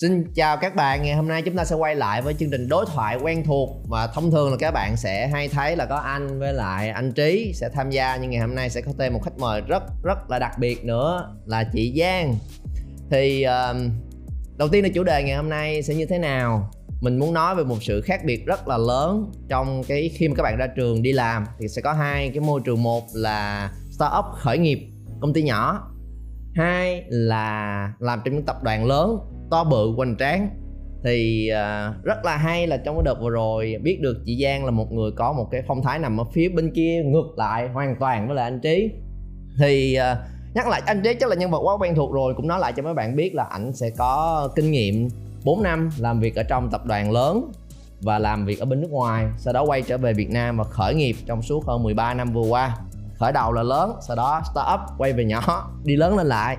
Xin 0.00 0.24
chào 0.34 0.56
các 0.56 0.74
bạn, 0.74 1.02
ngày 1.02 1.14
hôm 1.14 1.28
nay 1.28 1.42
chúng 1.42 1.56
ta 1.56 1.64
sẽ 1.64 1.76
quay 1.76 1.94
lại 1.94 2.22
với 2.22 2.34
chương 2.34 2.50
trình 2.50 2.68
đối 2.68 2.86
thoại 2.86 3.18
quen 3.22 3.44
thuộc 3.44 3.70
Và 3.88 4.06
thông 4.06 4.30
thường 4.30 4.50
là 4.50 4.56
các 4.60 4.70
bạn 4.70 4.96
sẽ 4.96 5.28
hay 5.28 5.48
thấy 5.48 5.76
là 5.76 5.86
có 5.86 5.96
anh 5.96 6.38
với 6.38 6.52
lại 6.52 6.88
anh 6.88 7.12
Trí 7.12 7.52
sẽ 7.54 7.68
tham 7.68 7.90
gia 7.90 8.16
Nhưng 8.16 8.30
ngày 8.30 8.40
hôm 8.40 8.54
nay 8.54 8.70
sẽ 8.70 8.80
có 8.80 8.92
thêm 8.98 9.12
một 9.12 9.20
khách 9.24 9.38
mời 9.38 9.60
rất 9.60 9.82
rất 10.02 10.30
là 10.30 10.38
đặc 10.38 10.58
biệt 10.58 10.84
nữa 10.84 11.34
là 11.46 11.64
chị 11.72 11.94
Giang. 12.00 12.34
Thì 13.10 13.46
uh, 13.46 13.76
đầu 14.56 14.68
tiên 14.68 14.84
là 14.84 14.90
chủ 14.94 15.04
đề 15.04 15.22
ngày 15.22 15.36
hôm 15.36 15.48
nay 15.48 15.82
sẽ 15.82 15.94
như 15.94 16.06
thế 16.06 16.18
nào? 16.18 16.70
Mình 17.00 17.18
muốn 17.18 17.34
nói 17.34 17.54
về 17.54 17.64
một 17.64 17.78
sự 17.82 18.00
khác 18.00 18.20
biệt 18.24 18.46
rất 18.46 18.68
là 18.68 18.78
lớn 18.78 19.32
trong 19.48 19.82
cái 19.88 20.10
khi 20.14 20.28
mà 20.28 20.34
các 20.36 20.42
bạn 20.42 20.56
ra 20.56 20.66
trường 20.66 21.02
đi 21.02 21.12
làm 21.12 21.44
thì 21.58 21.68
sẽ 21.68 21.82
có 21.82 21.92
hai 21.92 22.28
cái 22.28 22.40
môi 22.40 22.60
trường 22.64 22.82
một 22.82 23.04
là 23.14 23.70
startup 23.90 24.24
khởi 24.34 24.58
nghiệp 24.58 24.78
công 25.20 25.32
ty 25.32 25.42
nhỏ 25.42 25.92
hai 26.54 27.04
là 27.08 27.92
làm 27.98 28.20
trong 28.24 28.34
những 28.34 28.44
tập 28.44 28.62
đoàn 28.62 28.84
lớn 28.84 29.18
to 29.50 29.64
bự 29.64 29.92
hoành 29.96 30.16
tráng. 30.16 30.50
Thì 31.04 31.50
uh, 31.52 32.04
rất 32.04 32.24
là 32.24 32.36
hay 32.36 32.66
là 32.66 32.76
trong 32.76 32.96
cái 32.96 33.02
đợt 33.04 33.20
vừa 33.20 33.30
rồi 33.30 33.76
biết 33.82 34.00
được 34.00 34.16
chị 34.24 34.42
Giang 34.42 34.64
là 34.64 34.70
một 34.70 34.92
người 34.92 35.10
có 35.16 35.32
một 35.32 35.48
cái 35.50 35.62
phong 35.66 35.82
thái 35.82 35.98
nằm 35.98 36.20
ở 36.20 36.24
phía 36.24 36.48
bên 36.48 36.70
kia 36.74 37.02
ngược 37.04 37.38
lại 37.38 37.68
hoàn 37.68 37.96
toàn 38.00 38.26
với 38.26 38.36
lại 38.36 38.44
anh 38.44 38.60
Trí. 38.60 38.90
Thì 39.58 39.98
uh, 40.12 40.18
nhắc 40.54 40.68
lại 40.68 40.82
anh 40.86 41.02
Trí 41.02 41.14
chắc 41.14 41.28
là 41.28 41.36
nhân 41.36 41.50
vật 41.50 41.58
quá 41.58 41.76
quen 41.80 41.94
thuộc 41.94 42.12
rồi 42.12 42.34
cũng 42.36 42.48
nói 42.48 42.60
lại 42.60 42.72
cho 42.76 42.82
mấy 42.82 42.94
bạn 42.94 43.16
biết 43.16 43.34
là 43.34 43.44
ảnh 43.44 43.72
sẽ 43.72 43.90
có 43.90 44.48
kinh 44.56 44.70
nghiệm 44.70 45.08
4 45.44 45.62
năm 45.62 45.90
làm 45.98 46.20
việc 46.20 46.36
ở 46.36 46.42
trong 46.42 46.70
tập 46.70 46.86
đoàn 46.86 47.12
lớn 47.12 47.52
và 48.00 48.18
làm 48.18 48.44
việc 48.44 48.60
ở 48.60 48.64
bên 48.64 48.80
nước 48.80 48.90
ngoài 48.90 49.26
sau 49.38 49.52
đó 49.52 49.64
quay 49.64 49.82
trở 49.82 49.98
về 49.98 50.12
Việt 50.12 50.30
Nam 50.30 50.56
và 50.56 50.64
khởi 50.64 50.94
nghiệp 50.94 51.16
trong 51.26 51.42
suốt 51.42 51.66
hơn 51.66 51.82
13 51.82 52.14
năm 52.14 52.32
vừa 52.32 52.48
qua. 52.48 52.76
Khởi 53.18 53.32
đầu 53.32 53.52
là 53.52 53.62
lớn 53.62 53.92
sau 54.06 54.16
đó 54.16 54.42
startup 54.52 54.80
quay 54.98 55.12
về 55.12 55.24
nhỏ 55.24 55.70
đi 55.84 55.96
lớn 55.96 56.16
lên 56.16 56.26
lại 56.26 56.56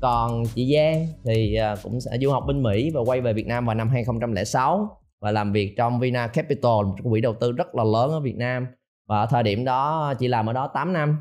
còn 0.00 0.44
chị 0.54 0.74
Giang 0.74 1.06
thì 1.24 1.54
à, 1.54 1.76
cũng 1.82 2.00
sẽ 2.00 2.10
du 2.20 2.30
học 2.30 2.44
bên 2.46 2.62
Mỹ 2.62 2.90
và 2.94 3.00
quay 3.00 3.20
về 3.20 3.32
Việt 3.32 3.46
Nam 3.46 3.66
vào 3.66 3.74
năm 3.74 3.88
2006 3.88 5.00
và 5.20 5.30
làm 5.30 5.52
việc 5.52 5.74
trong 5.76 6.00
Vina 6.00 6.26
Capital, 6.26 6.84
một 6.86 6.94
quỹ 7.10 7.20
đầu 7.20 7.34
tư 7.40 7.52
rất 7.52 7.74
là 7.74 7.84
lớn 7.84 8.10
ở 8.10 8.20
Việt 8.20 8.36
Nam. 8.36 8.66
Và 9.08 9.20
ở 9.20 9.26
thời 9.30 9.42
điểm 9.42 9.64
đó, 9.64 10.14
chị 10.18 10.28
làm 10.28 10.46
ở 10.46 10.52
đó 10.52 10.70
8 10.74 10.92
năm. 10.92 11.16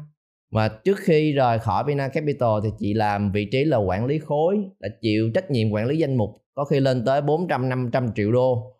Và 0.51 0.67
trước 0.67 0.97
khi 0.99 1.33
rời 1.33 1.59
khỏi 1.59 1.83
Vina 1.83 2.07
Capital 2.07 2.49
thì 2.63 2.69
chị 2.79 2.93
làm 2.93 3.31
vị 3.31 3.45
trí 3.51 3.63
là 3.63 3.77
quản 3.77 4.05
lý 4.05 4.19
khối, 4.19 4.57
đã 4.79 4.89
chịu 5.01 5.31
trách 5.33 5.51
nhiệm 5.51 5.71
quản 5.71 5.85
lý 5.85 5.97
danh 5.97 6.15
mục, 6.15 6.29
có 6.53 6.65
khi 6.65 6.79
lên 6.79 7.05
tới 7.05 7.21
400 7.21 7.69
500 7.69 8.11
triệu 8.15 8.31
đô. 8.31 8.71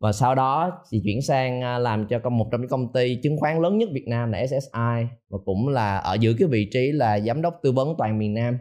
Và 0.00 0.12
sau 0.12 0.34
đó 0.34 0.82
chị 0.90 1.00
chuyển 1.04 1.22
sang 1.22 1.60
à, 1.60 1.78
làm 1.78 2.06
cho 2.08 2.30
một 2.30 2.48
trong 2.52 2.60
những 2.60 2.70
công 2.70 2.92
ty 2.92 3.14
chứng 3.14 3.36
khoán 3.38 3.62
lớn 3.62 3.78
nhất 3.78 3.88
Việt 3.92 4.08
Nam 4.08 4.32
là 4.32 4.46
SSI 4.46 5.06
và 5.30 5.38
cũng 5.44 5.68
là 5.68 5.98
ở 5.98 6.14
giữ 6.14 6.34
cái 6.38 6.48
vị 6.48 6.68
trí 6.72 6.92
là 6.92 7.20
giám 7.20 7.42
đốc 7.42 7.60
tư 7.62 7.72
vấn 7.72 7.94
toàn 7.98 8.18
miền 8.18 8.34
Nam 8.34 8.58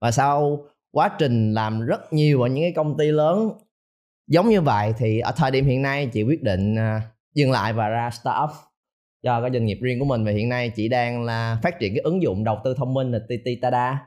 và 0.00 0.10
sau 0.10 0.64
quá 0.92 1.10
trình 1.18 1.54
làm 1.54 1.86
rất 1.86 2.12
nhiều 2.12 2.42
ở 2.42 2.48
những 2.48 2.64
cái 2.64 2.72
công 2.76 2.96
ty 2.96 3.06
lớn 3.06 3.50
giống 4.26 4.48
như 4.48 4.60
vậy 4.60 4.94
thì 4.98 5.20
ở 5.20 5.32
thời 5.36 5.50
điểm 5.50 5.66
hiện 5.66 5.82
nay 5.82 6.06
chị 6.12 6.22
quyết 6.22 6.42
định 6.42 6.74
à, 6.74 7.02
dừng 7.34 7.50
lại 7.50 7.72
và 7.72 7.88
ra 7.88 8.10
startup 8.10 8.50
cho 9.22 9.40
cái 9.40 9.50
doanh 9.52 9.64
nghiệp 9.64 9.78
riêng 9.80 9.98
của 9.98 10.04
mình. 10.04 10.24
Và 10.24 10.32
hiện 10.32 10.48
nay 10.48 10.70
chị 10.70 10.88
đang 10.88 11.24
là 11.24 11.58
phát 11.62 11.78
triển 11.80 11.94
cái 11.94 12.00
ứng 12.00 12.22
dụng 12.22 12.44
đầu 12.44 12.58
tư 12.64 12.74
thông 12.74 12.94
minh 12.94 13.12
là 13.12 13.18
TT 13.18 13.62
Tada 13.62 13.98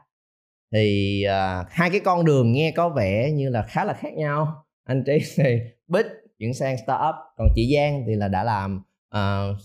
thì 0.74 1.24
uh, 1.28 1.68
hai 1.70 1.90
cái 1.90 2.00
con 2.00 2.26
đường 2.26 2.52
nghe 2.52 2.72
có 2.72 2.90
vẻ 2.90 3.32
như 3.32 3.50
là 3.50 3.62
khá 3.62 3.86
là 3.86 3.94
khác 3.94 4.14
nhau. 4.14 4.66
Anh 4.84 5.04
trí 5.04 5.18
thì 5.36 5.60
bích 5.88 6.06
chuyển 6.40 6.54
sang 6.54 6.78
startup 6.78 7.16
còn 7.38 7.48
chị 7.56 7.76
Giang 7.76 8.04
thì 8.08 8.16
là 8.16 8.28
đã 8.28 8.44
làm 8.44 8.82
uh, 9.16 9.58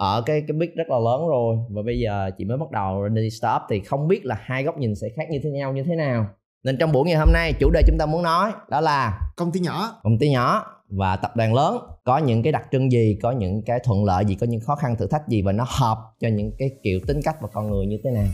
ở 0.00 0.22
cái 0.26 0.42
cái 0.48 0.56
big 0.56 0.74
rất 0.76 0.88
là 0.88 0.98
lớn 0.98 1.28
rồi. 1.28 1.56
Và 1.70 1.82
bây 1.86 1.98
giờ 1.98 2.30
chị 2.38 2.44
mới 2.44 2.58
bắt 2.58 2.70
đầu 2.70 3.08
đi 3.08 3.30
startup 3.30 3.62
thì 3.70 3.80
không 3.80 4.08
biết 4.08 4.24
là 4.24 4.36
hai 4.40 4.64
góc 4.64 4.78
nhìn 4.78 4.94
sẽ 4.94 5.08
khác 5.16 5.30
như 5.30 5.40
thế 5.44 5.50
nhau 5.50 5.72
như 5.72 5.82
thế 5.82 5.94
nào. 5.94 6.26
Nên 6.64 6.76
trong 6.78 6.92
buổi 6.92 7.04
ngày 7.06 7.16
hôm 7.16 7.32
nay 7.32 7.52
chủ 7.60 7.70
đề 7.70 7.82
chúng 7.86 7.98
ta 7.98 8.06
muốn 8.06 8.22
nói 8.22 8.52
đó 8.68 8.80
là 8.80 9.20
công 9.36 9.52
ty 9.52 9.60
nhỏ. 9.60 10.00
Công 10.02 10.18
ty 10.18 10.30
nhỏ 10.30 10.66
và 10.88 11.16
tập 11.16 11.36
đoàn 11.36 11.54
lớn. 11.54 11.78
Có 12.04 12.18
những 12.18 12.42
cái 12.42 12.52
đặc 12.52 12.62
trưng 12.72 12.92
gì 12.92 13.18
có 13.22 13.30
những 13.30 13.62
cái 13.66 13.78
thuận 13.84 14.04
lợi 14.04 14.24
gì 14.24 14.34
có 14.34 14.46
những 14.46 14.60
khó 14.60 14.74
khăn 14.74 14.96
thử 14.96 15.06
thách 15.06 15.28
gì 15.28 15.42
và 15.42 15.52
nó 15.52 15.66
hợp 15.68 15.98
cho 16.20 16.28
những 16.28 16.52
cái 16.58 16.70
kiểu 16.82 17.00
tính 17.06 17.20
cách 17.24 17.36
và 17.40 17.48
con 17.52 17.70
người 17.70 17.86
như 17.86 17.98
thế 18.04 18.10
nào? 18.10 18.26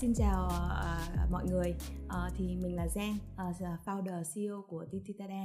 Xin 0.00 0.14
chào 0.14 0.50
mọi 0.50 0.77
người. 1.58 1.74
Uh, 2.06 2.32
thì 2.38 2.44
mình 2.62 2.76
là 2.76 2.88
Giang 2.88 3.16
uh, 3.50 3.86
founder 3.86 4.22
CEO 4.34 4.64
của 4.68 4.84
Tititada 4.92 5.44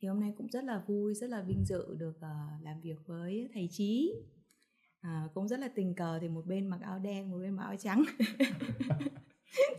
thì 0.00 0.08
hôm 0.08 0.20
nay 0.20 0.32
cũng 0.38 0.48
rất 0.52 0.64
là 0.64 0.82
vui 0.86 1.14
rất 1.14 1.30
là 1.30 1.42
vinh 1.42 1.64
dự 1.64 1.94
được 1.98 2.16
uh, 2.16 2.64
làm 2.64 2.80
việc 2.80 2.96
với 3.06 3.48
thầy 3.54 3.68
Trí. 3.72 4.14
Uh, 5.06 5.34
cũng 5.34 5.48
rất 5.48 5.60
là 5.60 5.68
tình 5.74 5.94
cờ 5.94 6.18
thì 6.20 6.28
một 6.28 6.46
bên 6.46 6.66
mặc 6.66 6.80
áo 6.82 6.98
đen 6.98 7.30
một 7.30 7.38
bên 7.38 7.56
mặc 7.56 7.62
áo 7.62 7.74
trắng. 7.78 8.04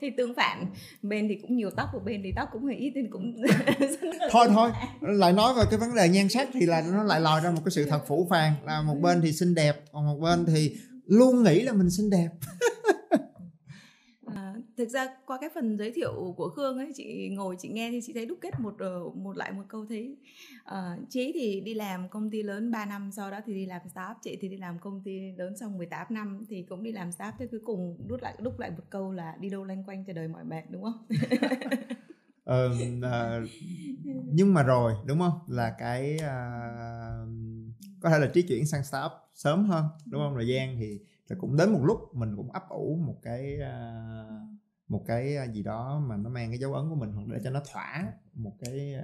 Thì 0.01 0.09
tương 0.17 0.33
phản 0.35 0.65
bên 1.01 1.27
thì 1.27 1.35
cũng 1.41 1.55
nhiều 1.55 1.69
tóc 1.69 1.89
một 1.93 2.01
bên 2.05 2.21
thì 2.23 2.31
tóc 2.35 2.49
cũng 2.51 2.63
hơi 2.63 2.75
ít 2.75 2.91
nên 2.95 3.11
cũng 3.11 3.35
thôi 4.31 4.47
thôi 4.49 4.71
lại 5.01 5.33
nói 5.33 5.53
về 5.53 5.63
cái 5.69 5.79
vấn 5.79 5.95
đề 5.95 6.09
nhan 6.09 6.29
sắc 6.29 6.49
thì 6.53 6.65
là 6.65 6.83
nó 6.91 7.03
lại 7.03 7.21
lòi 7.21 7.41
ra 7.41 7.51
một 7.51 7.61
cái 7.65 7.71
sự 7.71 7.85
thật 7.85 7.99
phủ 8.07 8.27
phàng 8.29 8.53
là 8.65 8.81
một 8.81 8.95
bên 9.01 9.21
thì 9.21 9.31
xinh 9.31 9.55
đẹp 9.55 9.83
còn 9.91 10.05
một 10.05 10.19
bên 10.19 10.45
thì 10.45 10.75
luôn 11.05 11.43
nghĩ 11.43 11.61
là 11.61 11.73
mình 11.73 11.89
xinh 11.89 12.09
đẹp 12.09 12.29
thực 14.77 14.89
ra 14.89 15.07
qua 15.25 15.37
cái 15.41 15.49
phần 15.55 15.77
giới 15.77 15.91
thiệu 15.91 16.33
của 16.37 16.49
khương 16.49 16.77
ấy 16.77 16.91
chị 16.95 17.29
ngồi 17.29 17.55
chị 17.59 17.69
nghe 17.69 17.91
thì 17.91 17.99
chị 18.03 18.13
thấy 18.13 18.25
đúc 18.25 18.37
kết 18.41 18.59
một 18.59 18.75
ờ, 18.79 19.09
một 19.15 19.37
lại 19.37 19.51
một 19.51 19.63
câu 19.67 19.85
thấy 19.89 20.17
ờ, 20.63 20.97
uh, 21.01 21.09
trí 21.09 21.31
thì 21.33 21.61
đi 21.61 21.73
làm 21.73 22.09
công 22.09 22.29
ty 22.29 22.43
lớn 22.43 22.71
3 22.71 22.85
năm 22.85 23.11
sau 23.11 23.31
đó 23.31 23.39
thì 23.45 23.53
đi 23.53 23.65
làm 23.65 23.81
startup 23.89 24.17
chị 24.21 24.37
thì 24.41 24.49
đi 24.49 24.57
làm 24.57 24.79
công 24.79 25.01
ty 25.05 25.31
lớn 25.37 25.57
xong 25.57 25.77
18 25.77 26.07
năm 26.09 26.45
thì 26.49 26.65
cũng 26.69 26.83
đi 26.83 26.91
làm 26.91 27.11
startup 27.11 27.35
thế 27.39 27.47
cuối 27.51 27.59
cùng 27.65 27.97
đút 28.07 28.21
lại 28.21 28.35
đúc 28.39 28.59
lại 28.59 28.71
một 28.71 28.83
câu 28.89 29.11
là 29.11 29.35
đi 29.39 29.49
đâu 29.49 29.63
lanh 29.63 29.83
quanh 29.83 30.05
cho 30.05 30.13
đời 30.13 30.27
mọi 30.27 30.43
mệt 30.43 30.63
đúng 30.69 30.83
không? 30.83 31.07
Ờ, 32.45 32.65
uh, 32.65 33.49
nhưng 34.25 34.53
mà 34.53 34.63
rồi 34.63 34.93
đúng 35.05 35.19
không? 35.19 35.39
Là 35.47 35.75
cái 35.79 36.15
uh, 36.15 37.29
có 37.99 38.09
thể 38.09 38.19
là 38.19 38.27
trí 38.33 38.41
chuyển 38.41 38.65
sang 38.65 38.83
startup 38.83 39.11
sớm 39.33 39.65
hơn 39.65 39.85
đúng 40.05 40.21
không? 40.21 40.33
Thời 40.35 40.47
gian 40.47 40.75
thì 40.79 40.99
cũng 41.37 41.57
đến 41.57 41.73
một 41.73 41.81
lúc 41.83 41.99
mình 42.13 42.35
cũng 42.35 42.51
ấp 42.51 42.69
ủ 42.69 42.99
một 43.05 43.15
cái 43.21 43.57
uh, 43.57 44.42
một 44.93 45.03
cái 45.07 45.37
gì 45.53 45.63
đó 45.63 46.03
mà 46.07 46.17
nó 46.17 46.29
mang 46.29 46.49
cái 46.49 46.59
dấu 46.59 46.73
ấn 46.73 46.89
của 46.89 46.95
mình 46.95 47.11
hoặc 47.11 47.27
để 47.27 47.39
cho 47.43 47.49
nó 47.49 47.61
thỏa 47.71 48.07
một 48.33 48.53
cái 48.59 48.95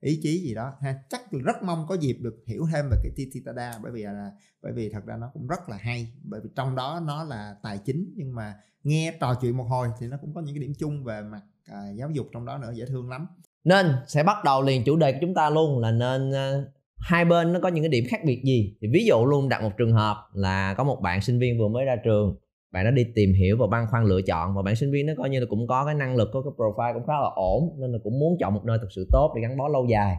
ý 0.00 0.20
chí 0.22 0.38
gì 0.38 0.54
đó 0.54 0.72
ha. 0.80 0.94
Chắc 1.08 1.20
rất 1.32 1.62
mong 1.62 1.86
có 1.88 1.94
dịp 1.94 2.16
được 2.20 2.42
hiểu 2.46 2.66
thêm 2.72 2.84
về 2.90 2.96
cái 3.02 3.26
Titada 3.32 3.72
bởi 3.82 3.92
vì 3.92 4.02
là 4.02 4.30
bởi 4.62 4.72
vì 4.72 4.90
thật 4.90 5.06
ra 5.06 5.16
nó 5.16 5.30
cũng 5.32 5.46
rất 5.46 5.68
là 5.68 5.76
hay 5.76 6.12
bởi 6.22 6.40
vì 6.44 6.50
trong 6.56 6.76
đó 6.76 7.02
nó 7.06 7.24
là 7.24 7.56
tài 7.62 7.78
chính 7.78 8.12
nhưng 8.16 8.34
mà 8.34 8.54
nghe 8.82 9.14
trò 9.20 9.34
chuyện 9.40 9.56
một 9.56 9.64
hồi 9.64 9.88
thì 10.00 10.06
nó 10.06 10.16
cũng 10.20 10.34
có 10.34 10.40
những 10.40 10.54
cái 10.54 10.60
điểm 10.60 10.72
chung 10.78 11.04
về 11.04 11.22
mặt 11.22 11.42
à, 11.66 11.90
giáo 11.94 12.10
dục 12.10 12.26
trong 12.32 12.44
đó 12.46 12.58
nữa 12.58 12.72
dễ 12.74 12.84
thương 12.86 13.10
lắm. 13.10 13.26
Nên 13.64 13.86
sẽ 14.06 14.22
bắt 14.22 14.44
đầu 14.44 14.62
liền 14.62 14.84
chủ 14.84 14.96
đề 14.96 15.12
của 15.12 15.18
chúng 15.20 15.34
ta 15.34 15.50
luôn 15.50 15.78
là 15.78 15.90
nên 15.90 16.30
uh, 16.30 16.68
hai 16.98 17.24
bên 17.24 17.52
nó 17.52 17.60
có 17.60 17.68
những 17.68 17.84
cái 17.84 17.88
điểm 17.88 18.04
khác 18.08 18.20
biệt 18.24 18.42
gì. 18.44 18.76
Thì 18.80 18.88
ví 18.92 19.04
dụ 19.06 19.26
luôn 19.26 19.48
đặt 19.48 19.62
một 19.62 19.72
trường 19.78 19.92
hợp 19.92 20.16
là 20.32 20.74
có 20.74 20.84
một 20.84 21.00
bạn 21.02 21.20
sinh 21.20 21.38
viên 21.38 21.58
vừa 21.58 21.68
mới 21.68 21.84
ra 21.84 21.96
trường 22.04 22.36
bạn 22.76 22.84
đã 22.84 22.90
đi 22.90 23.04
tìm 23.14 23.32
hiểu 23.32 23.56
và 23.60 23.66
băn 23.66 23.86
khoăn 23.90 24.04
lựa 24.04 24.22
chọn 24.22 24.54
và 24.54 24.62
bạn 24.62 24.76
sinh 24.76 24.92
viên 24.92 25.06
nó 25.06 25.12
coi 25.18 25.30
như 25.30 25.40
là 25.40 25.46
cũng 25.50 25.66
có 25.66 25.84
cái 25.84 25.94
năng 25.94 26.16
lực 26.16 26.28
có 26.32 26.42
cái 26.42 26.52
profile 26.56 26.94
cũng 26.94 27.06
khá 27.06 27.12
là 27.12 27.30
ổn 27.34 27.76
nên 27.78 27.92
là 27.92 27.98
cũng 28.04 28.18
muốn 28.18 28.36
chọn 28.40 28.54
một 28.54 28.64
nơi 28.64 28.78
thực 28.80 28.92
sự 28.96 29.08
tốt 29.12 29.32
để 29.36 29.42
gắn 29.42 29.56
bó 29.56 29.68
lâu 29.68 29.86
dài. 29.86 30.16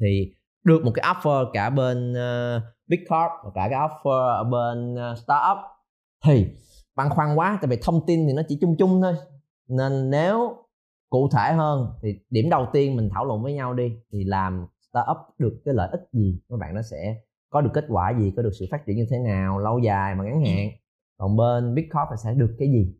Thì 0.00 0.32
được 0.64 0.84
một 0.84 0.90
cái 0.94 1.14
offer 1.14 1.50
cả 1.52 1.70
bên 1.70 2.12
uh, 2.12 2.62
big 2.88 3.00
corp 3.00 3.30
và 3.44 3.50
cả 3.54 3.68
cái 3.70 3.78
offer 3.78 4.36
ở 4.36 4.44
bên 4.44 4.94
uh, 4.94 5.18
startup. 5.18 5.58
Thì 6.24 6.46
băn 6.96 7.08
khoăn 7.10 7.34
quá 7.36 7.58
tại 7.62 7.68
vì 7.68 7.78
thông 7.82 8.06
tin 8.06 8.26
thì 8.26 8.32
nó 8.32 8.42
chỉ 8.48 8.58
chung 8.60 8.76
chung 8.78 9.02
thôi. 9.02 9.14
Nên 9.68 10.10
nếu 10.10 10.56
cụ 11.10 11.28
thể 11.32 11.52
hơn 11.52 11.86
thì 12.02 12.14
điểm 12.30 12.50
đầu 12.50 12.66
tiên 12.72 12.96
mình 12.96 13.08
thảo 13.14 13.24
luận 13.24 13.42
với 13.42 13.54
nhau 13.54 13.74
đi 13.74 13.92
thì 14.12 14.24
làm 14.24 14.66
startup 14.90 15.16
được 15.38 15.62
cái 15.64 15.74
lợi 15.74 15.88
ích 15.92 16.02
gì? 16.12 16.40
Các 16.48 16.56
bạn 16.60 16.74
nó 16.74 16.82
sẽ 16.82 17.16
có 17.50 17.60
được 17.60 17.70
kết 17.74 17.84
quả 17.88 18.12
gì 18.18 18.32
có 18.36 18.42
được 18.42 18.52
sự 18.58 18.66
phát 18.70 18.86
triển 18.86 18.96
như 18.96 19.06
thế 19.10 19.18
nào 19.18 19.58
lâu 19.58 19.78
dài 19.78 20.14
mà 20.14 20.24
ngắn 20.24 20.44
hạn? 20.44 20.68
Còn 21.20 21.36
bên 21.36 21.74
big 21.74 21.88
corp 21.88 22.20
sẽ 22.24 22.34
được 22.34 22.56
cái 22.58 22.68
gì? 22.70 22.94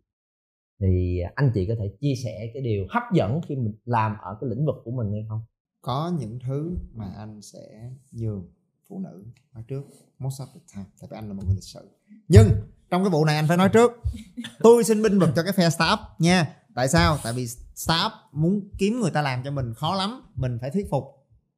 Thì 0.81 1.21
anh 1.35 1.51
chị 1.55 1.67
có 1.67 1.75
thể 1.79 1.93
chia 2.01 2.15
sẻ 2.25 2.51
cái 2.55 2.63
điều 2.63 2.87
hấp 2.91 3.03
dẫn 3.15 3.41
khi 3.49 3.57
mình 3.57 3.75
làm 3.85 4.17
ở 4.23 4.37
cái 4.41 4.51
lĩnh 4.51 4.67
vực 4.67 4.77
của 4.85 4.91
mình 4.91 5.13
hay 5.13 5.27
không? 5.29 5.41
Có 5.81 6.13
những 6.19 6.39
thứ 6.47 6.77
mà 6.95 7.13
anh 7.17 7.43
sẽ 7.43 7.91
nhường 8.13 8.49
phụ 8.89 8.99
nữ 8.99 9.25
nói 9.55 9.65
trước 9.69 9.83
most 10.19 10.41
of 10.41 10.47
the 10.47 10.61
time 10.75 10.87
tại 11.01 11.09
vì 11.11 11.17
anh 11.17 11.29
là 11.29 11.35
một 11.35 11.43
người 11.47 11.55
lịch 11.55 11.65
sự. 11.65 11.89
Nhưng 12.29 12.47
trong 12.91 13.03
cái 13.03 13.11
vụ 13.11 13.25
này 13.25 13.37
anh 13.37 13.49
phải 13.49 13.57
nói 13.57 13.69
trước. 13.69 13.93
Tôi 14.59 14.85
xin 14.85 15.03
binh 15.03 15.19
vực 15.19 15.31
cho 15.37 15.43
cái 15.43 15.53
phe 15.53 15.69
staff 15.69 15.99
nha. 16.19 16.57
Tại 16.75 16.89
sao? 16.89 17.17
Tại 17.25 17.33
vì 17.33 17.45
staff 17.75 18.11
muốn 18.33 18.69
kiếm 18.79 19.01
người 19.01 19.11
ta 19.11 19.23
làm 19.23 19.43
cho 19.45 19.51
mình 19.51 19.75
khó 19.75 19.95
lắm 19.95 20.23
mình 20.35 20.59
phải 20.61 20.71
thuyết 20.71 20.87
phục. 20.91 21.05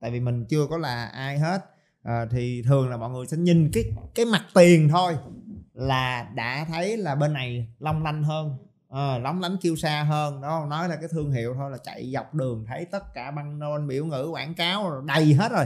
Tại 0.01 0.11
vì 0.11 0.21
mình 0.21 0.45
chưa 0.49 0.67
có 0.71 0.79
là 0.79 1.07
ai 1.07 1.39
hết. 1.39 1.61
À, 2.03 2.27
thì 2.31 2.63
thường 2.63 2.89
là 2.89 2.97
mọi 2.97 3.11
người 3.11 3.27
sẽ 3.27 3.37
nhìn 3.37 3.71
cái 3.73 3.85
cái 4.15 4.27
mặt 4.27 4.43
tiền 4.55 4.89
thôi 4.89 5.17
là 5.75 6.31
đã 6.35 6.65
thấy 6.69 6.97
là 6.97 7.15
bên 7.15 7.33
này 7.33 7.69
long 7.79 8.03
lanh 8.03 8.23
hơn 8.23 8.57
à, 8.89 9.19
lóng 9.19 9.41
lánh 9.41 9.57
kêu 9.63 9.77
xa 9.77 10.03
hơn 10.03 10.41
đó 10.41 10.67
nói 10.71 10.89
là 10.89 10.97
cái 10.97 11.09
thương 11.09 11.33
hiệu 11.33 11.55
thôi 11.55 11.71
là 11.71 11.79
chạy 11.79 12.11
dọc 12.15 12.35
đường 12.35 12.65
thấy 12.69 12.85
tất 12.85 13.15
cả 13.15 13.31
băng 13.31 13.59
nôn 13.59 13.89
biểu 13.89 14.07
ngữ 14.07 14.29
quảng 14.33 14.55
cáo 14.55 15.01
đầy 15.01 15.35
hết 15.35 15.53
rồi. 15.53 15.65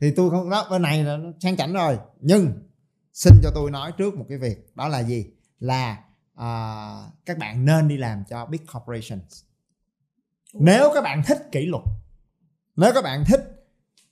Thì 0.00 0.12
tôi 0.16 0.30
không 0.30 0.50
đó 0.50 0.66
bên 0.70 0.82
này 0.82 1.04
là 1.04 1.18
sang 1.40 1.56
chảnh 1.56 1.72
rồi. 1.72 1.98
Nhưng 2.20 2.52
xin 3.12 3.32
cho 3.42 3.50
tôi 3.54 3.70
nói 3.70 3.92
trước 3.92 4.14
một 4.14 4.26
cái 4.28 4.38
việc 4.38 4.76
đó 4.76 4.88
là 4.88 5.02
gì? 5.02 5.26
Là 5.60 5.98
uh, 6.34 7.12
các 7.26 7.38
bạn 7.38 7.64
nên 7.64 7.88
đi 7.88 7.96
làm 7.96 8.24
cho 8.30 8.46
big 8.46 8.66
corporations. 8.72 9.42
Nếu 10.54 10.90
các 10.94 11.00
bạn 11.00 11.22
thích 11.26 11.48
kỷ 11.52 11.66
luật 11.66 11.84
nếu 12.78 12.92
các 12.94 13.04
bạn 13.04 13.24
thích 13.24 13.66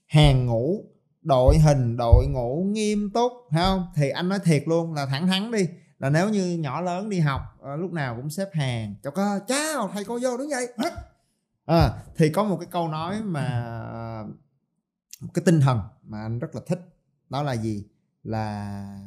hàng 0.05 0.45
ngũ 0.45 0.85
đội 1.27 1.57
hình 1.57 1.97
đội 1.97 2.27
ngũ 2.27 2.63
nghiêm 2.63 3.09
túc 3.13 3.31
hay 3.51 3.63
không? 3.63 3.87
Thì 3.95 4.09
anh 4.09 4.29
nói 4.29 4.39
thiệt 4.43 4.63
luôn 4.65 4.93
là 4.93 5.05
thẳng 5.05 5.27
thắn 5.27 5.51
đi. 5.51 5.67
Là 5.99 6.09
nếu 6.09 6.29
như 6.29 6.57
nhỏ 6.57 6.81
lớn 6.81 7.09
đi 7.09 7.19
học 7.19 7.41
ờ, 7.61 7.75
lúc 7.75 7.91
nào 7.91 8.15
cũng 8.15 8.29
xếp 8.29 8.49
hàng. 8.53 8.95
Cho 9.03 9.11
có 9.11 9.39
chào 9.47 9.89
thầy 9.93 10.03
cô 10.03 10.19
vô 10.21 10.37
đứng 10.37 10.49
dậy. 10.49 10.67
À, 11.65 12.03
thì 12.15 12.29
có 12.29 12.43
một 12.43 12.57
cái 12.59 12.67
câu 12.71 12.87
nói 12.87 13.21
mà 13.23 13.43
một 15.21 15.29
cái 15.33 15.43
tinh 15.45 15.61
thần 15.61 15.79
mà 16.03 16.21
anh 16.21 16.39
rất 16.39 16.55
là 16.55 16.61
thích. 16.67 16.79
Đó 17.29 17.43
là 17.43 17.55
gì? 17.55 17.85
Là 18.23 18.99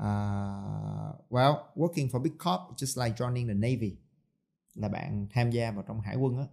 uh, 0.00 1.30
well 1.30 1.56
working 1.74 2.08
for 2.08 2.22
big 2.22 2.32
corp 2.32 2.76
just 2.76 3.04
like 3.04 3.16
joining 3.16 3.48
the 3.48 3.54
navy. 3.54 3.96
Là 4.74 4.88
bạn 4.88 5.26
tham 5.32 5.50
gia 5.50 5.70
vào 5.70 5.84
trong 5.88 6.00
hải 6.00 6.16
quân 6.16 6.38
á. 6.38 6.44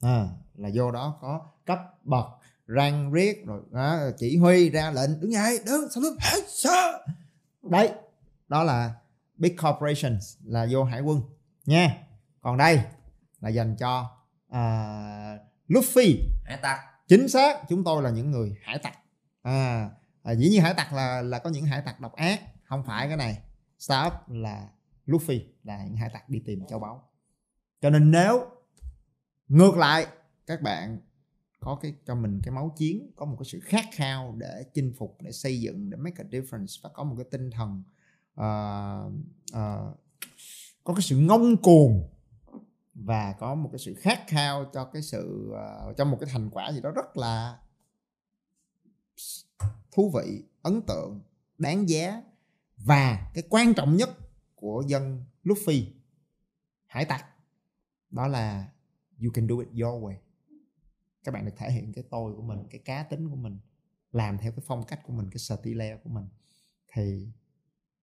À, 0.00 0.28
là 0.54 0.70
vô 0.74 0.90
đó 0.90 1.18
có 1.20 1.46
cấp 1.64 1.78
bậc 2.02 2.26
răng 2.66 3.12
riết 3.12 3.46
rồi 3.46 3.62
đó, 3.70 3.98
chỉ 4.18 4.36
huy 4.36 4.70
ra 4.70 4.90
lệnh 4.90 5.20
đứng 5.20 5.32
dậy 5.32 5.60
đứng 5.66 5.90
salute 5.90 6.16
sir 6.48 7.14
đấy 7.62 7.92
đó 8.48 8.64
là 8.64 8.94
big 9.36 9.56
corporations 9.56 10.36
là 10.44 10.66
vô 10.70 10.84
hải 10.84 11.00
quân 11.00 11.22
nha. 11.66 11.96
Còn 12.40 12.56
đây 12.56 12.80
là 13.40 13.48
dành 13.48 13.76
cho 13.76 14.10
uh, 14.50 15.40
Luffy. 15.68 16.16
Hải 16.44 16.56
tặc. 16.62 16.78
Chính 17.08 17.28
xác 17.28 17.68
chúng 17.68 17.84
tôi 17.84 18.02
là 18.02 18.10
những 18.10 18.30
người 18.30 18.56
hải 18.62 18.78
tặc. 18.78 18.98
À, 19.42 19.90
à 20.22 20.34
dĩ 20.34 20.48
nhiên 20.48 20.62
hải 20.62 20.74
tặc 20.74 20.92
là 20.92 21.22
là 21.22 21.38
có 21.38 21.50
những 21.50 21.64
hải 21.64 21.82
tặc 21.82 22.00
độc 22.00 22.12
ác 22.12 22.40
không 22.64 22.84
phải 22.86 23.08
cái 23.08 23.16
này. 23.16 23.38
Startup 23.78 24.12
là 24.28 24.68
Luffy 25.06 25.40
là 25.64 25.84
những 25.84 25.96
hải 25.96 26.10
tặc 26.12 26.28
đi 26.28 26.42
tìm 26.46 26.66
châu 26.70 26.78
báu. 26.78 27.08
Cho 27.80 27.90
nên 27.90 28.10
nếu 28.10 28.46
ngược 29.48 29.76
lại 29.76 30.06
các 30.46 30.62
bạn 30.62 30.98
có 31.64 31.78
cái 31.82 31.94
cho 32.06 32.14
mình 32.14 32.40
cái 32.42 32.54
máu 32.54 32.74
chiến 32.76 33.10
có 33.16 33.26
một 33.26 33.36
cái 33.38 33.44
sự 33.44 33.60
khát 33.60 33.84
khao 33.92 34.34
để 34.38 34.64
chinh 34.74 34.92
phục 34.98 35.16
để 35.22 35.32
xây 35.32 35.60
dựng 35.60 35.90
để 35.90 35.96
make 35.96 36.16
a 36.18 36.24
difference 36.30 36.80
và 36.82 36.90
có 36.94 37.04
một 37.04 37.14
cái 37.18 37.26
tinh 37.30 37.50
thần 37.50 37.82
uh, 38.40 39.12
uh, 39.52 39.98
có 40.84 40.94
cái 40.94 41.02
sự 41.02 41.16
ngông 41.16 41.56
cuồng 41.56 42.02
và 42.94 43.34
có 43.38 43.54
một 43.54 43.68
cái 43.72 43.78
sự 43.78 43.94
khát 43.94 44.20
khao 44.28 44.64
cho 44.72 44.84
cái 44.84 45.02
sự 45.02 45.52
uh, 45.88 45.96
cho 45.96 46.04
một 46.04 46.16
cái 46.20 46.28
thành 46.32 46.50
quả 46.50 46.72
gì 46.72 46.80
đó 46.80 46.90
rất 46.90 47.16
là 47.16 47.58
thú 49.92 50.10
vị 50.14 50.42
ấn 50.62 50.82
tượng 50.82 51.20
đáng 51.58 51.88
giá 51.88 52.22
và 52.76 53.30
cái 53.34 53.44
quan 53.50 53.74
trọng 53.74 53.96
nhất 53.96 54.10
của 54.54 54.82
dân 54.86 55.24
Luffy 55.44 55.84
hải 56.86 57.04
tặc 57.04 57.24
đó 58.10 58.28
là 58.28 58.68
you 59.24 59.30
can 59.30 59.46
do 59.46 59.54
it 59.58 59.68
your 59.68 60.02
way 60.02 60.14
các 61.24 61.32
bạn 61.32 61.44
được 61.44 61.52
thể 61.56 61.70
hiện 61.70 61.92
cái 61.92 62.04
tôi 62.10 62.34
của 62.34 62.42
mình, 62.42 62.58
cái 62.70 62.80
cá 62.84 63.02
tính 63.02 63.28
của 63.30 63.36
mình, 63.36 63.58
làm 64.12 64.38
theo 64.38 64.52
cái 64.52 64.62
phong 64.66 64.82
cách 64.82 65.00
của 65.06 65.12
mình, 65.12 65.30
cái 65.30 65.38
style 65.38 65.96
của 66.04 66.10
mình. 66.10 66.24
Thì 66.92 67.28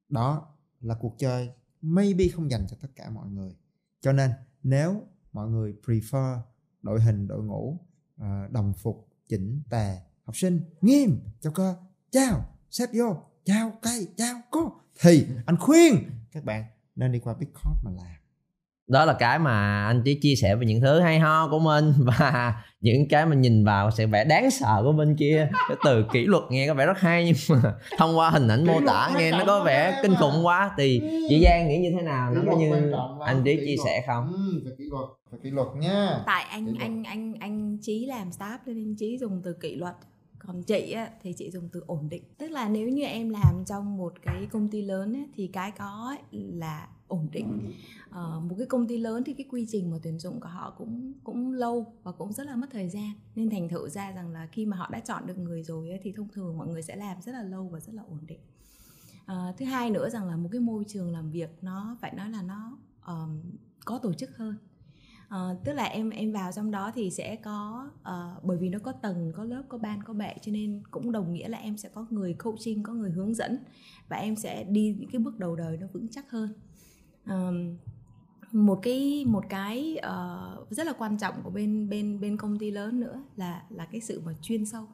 đó 0.10 0.56
là 0.80 0.96
cuộc 0.96 1.16
chơi 1.18 1.52
maybe 1.82 2.28
không 2.28 2.52
dành 2.52 2.68
cho 2.70 2.78
tất 2.82 2.88
cả 2.96 3.10
mọi 3.10 3.30
người. 3.30 3.56
Cho 4.02 4.12
nên 4.12 4.32
nếu 4.64 5.04
mọi 5.32 5.50
người 5.50 5.76
prefer 5.86 6.40
đội 6.82 7.02
hình, 7.02 7.28
đội 7.28 7.44
ngũ 7.44 7.78
ờ, 8.18 8.48
đồng 8.52 8.74
phục, 8.74 9.08
chỉnh 9.28 9.62
tề, 9.70 9.98
học 10.24 10.38
sinh, 10.38 10.62
nghiêm 10.82 11.20
cho 11.40 11.52
cơ, 11.52 11.76
chào 12.12 12.46
xếp 12.70 12.90
vô 12.94 13.24
chào 13.44 13.72
cây 13.82 14.08
chào 14.18 14.42
cô, 14.52 14.72
thì 15.02 15.28
anh 15.46 15.58
khuyên 15.60 16.10
các 16.32 16.44
bạn 16.44 16.66
nên 16.96 17.12
đi 17.12 17.20
qua 17.20 17.34
big 17.34 17.50
corp 17.54 17.86
mà 17.86 17.92
làm 17.92 18.21
đó 18.92 19.06
là 19.06 19.14
cái 19.14 19.40
mà 19.40 19.86
anh 19.86 20.02
chỉ 20.06 20.16
chia 20.16 20.36
sẻ 20.36 20.56
về 20.56 20.66
những 20.66 20.82
thứ 20.82 21.00
hay 21.00 21.20
ho 21.20 21.48
của 21.48 21.60
mình 21.60 21.94
và 22.06 22.54
những 22.82 23.08
cái 23.10 23.26
mà 23.26 23.36
nhìn 23.36 23.66
vào 23.66 23.92
sự 23.92 24.08
vẻ 24.08 24.24
đáng 24.24 24.52
sợ 24.52 24.82
của 24.84 24.92
bên 24.92 25.16
kia. 25.16 25.50
Cái 25.68 25.78
từ 25.86 26.06
kỷ 26.14 26.26
luật 26.26 26.44
nghe 26.50 26.68
có 26.68 26.74
vẻ 26.74 26.86
rất 26.86 27.00
hay 27.00 27.26
nhưng 27.26 27.60
mà 27.64 27.74
thông 27.98 28.18
qua 28.18 28.30
hình 28.30 28.48
ảnh 28.48 28.66
mô 28.68 28.82
tả 28.88 29.12
nghe 29.18 29.32
nó 29.32 29.44
có 29.48 29.64
vẻ 29.64 30.00
kinh 30.02 30.16
khủng 30.16 30.46
quá. 30.46 30.72
Thì 30.78 31.02
chị 31.30 31.44
Giang 31.44 31.68
nghĩ 31.68 31.78
như 31.78 31.92
thế 31.98 32.02
nào? 32.02 32.34
Nó 32.34 32.42
có 32.52 32.58
như 32.58 32.94
anh 33.26 33.44
Trí 33.44 33.58
chia 33.66 33.76
sẻ 33.86 34.04
không? 34.08 34.32
Ừ, 34.34 34.62
phải 34.64 34.74
kỷ 34.78 34.84
luật, 34.90 35.10
phải 35.32 35.40
kỷ 35.44 35.50
luật 35.50 35.68
nha. 35.76 36.24
Tại 36.26 36.46
anh 36.50 36.74
anh 36.80 37.04
anh 37.04 37.34
anh 37.40 37.78
Trí 37.82 38.06
làm 38.06 38.30
staff 38.30 38.58
nên 38.66 38.96
Trí 39.00 39.18
dùng 39.18 39.42
từ 39.44 39.54
kỷ 39.54 39.76
luật. 39.76 39.96
Còn 40.48 40.64
chị 40.64 40.92
á, 40.92 41.08
thì 41.24 41.34
chị 41.38 41.52
dùng 41.52 41.70
từ 41.74 41.84
ổn 41.88 42.10
định. 42.10 42.24
Tức 42.38 42.52
là 42.52 42.70
nếu 42.70 42.90
như 42.90 43.04
em 43.04 43.30
làm 43.30 43.64
trong 43.68 43.98
một 43.98 44.14
cái 44.26 44.48
công 44.52 44.68
ty 44.68 44.82
lớn 44.82 45.16
ấy, 45.16 45.26
thì 45.36 45.48
cái 45.54 45.72
có 45.72 46.16
là 46.32 46.88
ổn 47.12 47.28
định. 47.32 47.74
À, 48.10 48.22
một 48.22 48.56
cái 48.58 48.68
công 48.68 48.88
ty 48.88 48.98
lớn 48.98 49.24
thì 49.26 49.34
cái 49.34 49.46
quy 49.50 49.68
trình 49.70 49.92
mà 49.92 49.98
tuyển 50.04 50.20
dụng 50.20 50.40
của 50.40 50.50
họ 50.50 50.74
cũng 50.78 51.14
cũng 51.24 51.54
lâu 51.54 51.94
và 52.04 52.12
cũng 52.12 52.34
rất 52.34 52.48
là 52.48 52.56
mất 52.56 52.68
thời 52.72 52.90
gian. 52.90 53.12
Nên 53.36 53.50
thành 53.50 53.70
thử 53.70 53.90
ra 53.90 54.12
rằng 54.12 54.30
là 54.30 54.48
khi 54.52 54.66
mà 54.66 54.78
họ 54.78 54.90
đã 54.92 55.00
chọn 55.00 55.28
được 55.28 55.38
người 55.38 55.64
rồi 55.64 55.90
ấy, 55.90 56.00
thì 56.04 56.12
thông 56.12 56.28
thường 56.34 56.58
mọi 56.58 56.68
người 56.68 56.82
sẽ 56.82 56.96
làm 56.96 57.22
rất 57.22 57.32
là 57.32 57.44
lâu 57.44 57.70
và 57.70 57.80
rất 57.80 57.94
là 57.94 58.04
ổn 58.10 58.20
định. 58.28 58.40
À, 59.26 59.54
thứ 59.58 59.66
hai 59.66 59.90
nữa 59.90 60.10
rằng 60.10 60.28
là 60.28 60.38
một 60.38 60.50
cái 60.52 60.62
môi 60.62 60.84
trường 60.88 61.12
làm 61.12 61.32
việc 61.32 61.58
nó 61.62 61.98
phải 62.02 62.14
nói 62.14 62.30
là 62.30 62.42
nó 62.42 62.78
um, 63.08 63.42
có 63.86 63.98
tổ 63.98 64.14
chức 64.14 64.38
hơn. 64.38 64.56
À, 65.30 65.56
tức 65.66 65.74
là 65.74 65.84
em 65.84 66.10
em 66.10 66.32
vào 66.32 66.52
trong 66.52 66.72
đó 66.72 66.92
thì 66.96 67.12
sẽ 67.12 67.36
có 67.36 67.90
uh, 68.02 68.44
bởi 68.44 68.58
vì 68.58 68.70
nó 68.70 68.80
có 68.80 68.92
tầng 68.92 69.32
có 69.36 69.44
lớp 69.44 69.64
có 69.70 69.78
ban 69.78 70.04
có 70.04 70.14
bệ 70.14 70.34
cho 70.42 70.52
nên 70.52 70.84
cũng 70.92 71.12
đồng 71.12 71.34
nghĩa 71.34 71.48
là 71.48 71.58
em 71.58 71.78
sẽ 71.78 71.90
có 71.90 72.06
người 72.10 72.34
coaching 72.34 72.84
có 72.84 72.94
người 72.94 73.12
hướng 73.12 73.36
dẫn 73.36 73.58
và 74.10 74.18
em 74.18 74.36
sẽ 74.36 74.64
đi 74.64 74.96
những 75.00 75.10
cái 75.10 75.20
bước 75.20 75.40
đầu 75.40 75.56
đời 75.56 75.78
nó 75.78 75.88
vững 75.94 76.08
chắc 76.08 76.32
hơn 76.32 76.54
um, 77.26 77.78
một 78.52 78.80
cái 78.84 79.26
một 79.28 79.44
cái 79.50 79.98
uh, 79.98 80.72
rất 80.72 80.88
là 80.88 80.94
quan 80.94 81.18
trọng 81.18 81.36
của 81.44 81.50
bên 81.50 81.90
bên 81.90 82.20
bên 82.20 82.38
công 82.38 82.60
ty 82.60 82.72
lớn 82.72 83.00
nữa 83.00 83.24
là 83.36 83.64
là 83.70 83.86
cái 83.86 84.02
sự 84.02 84.22
mà 84.26 84.34
chuyên 84.42 84.66
sâu. 84.66 84.88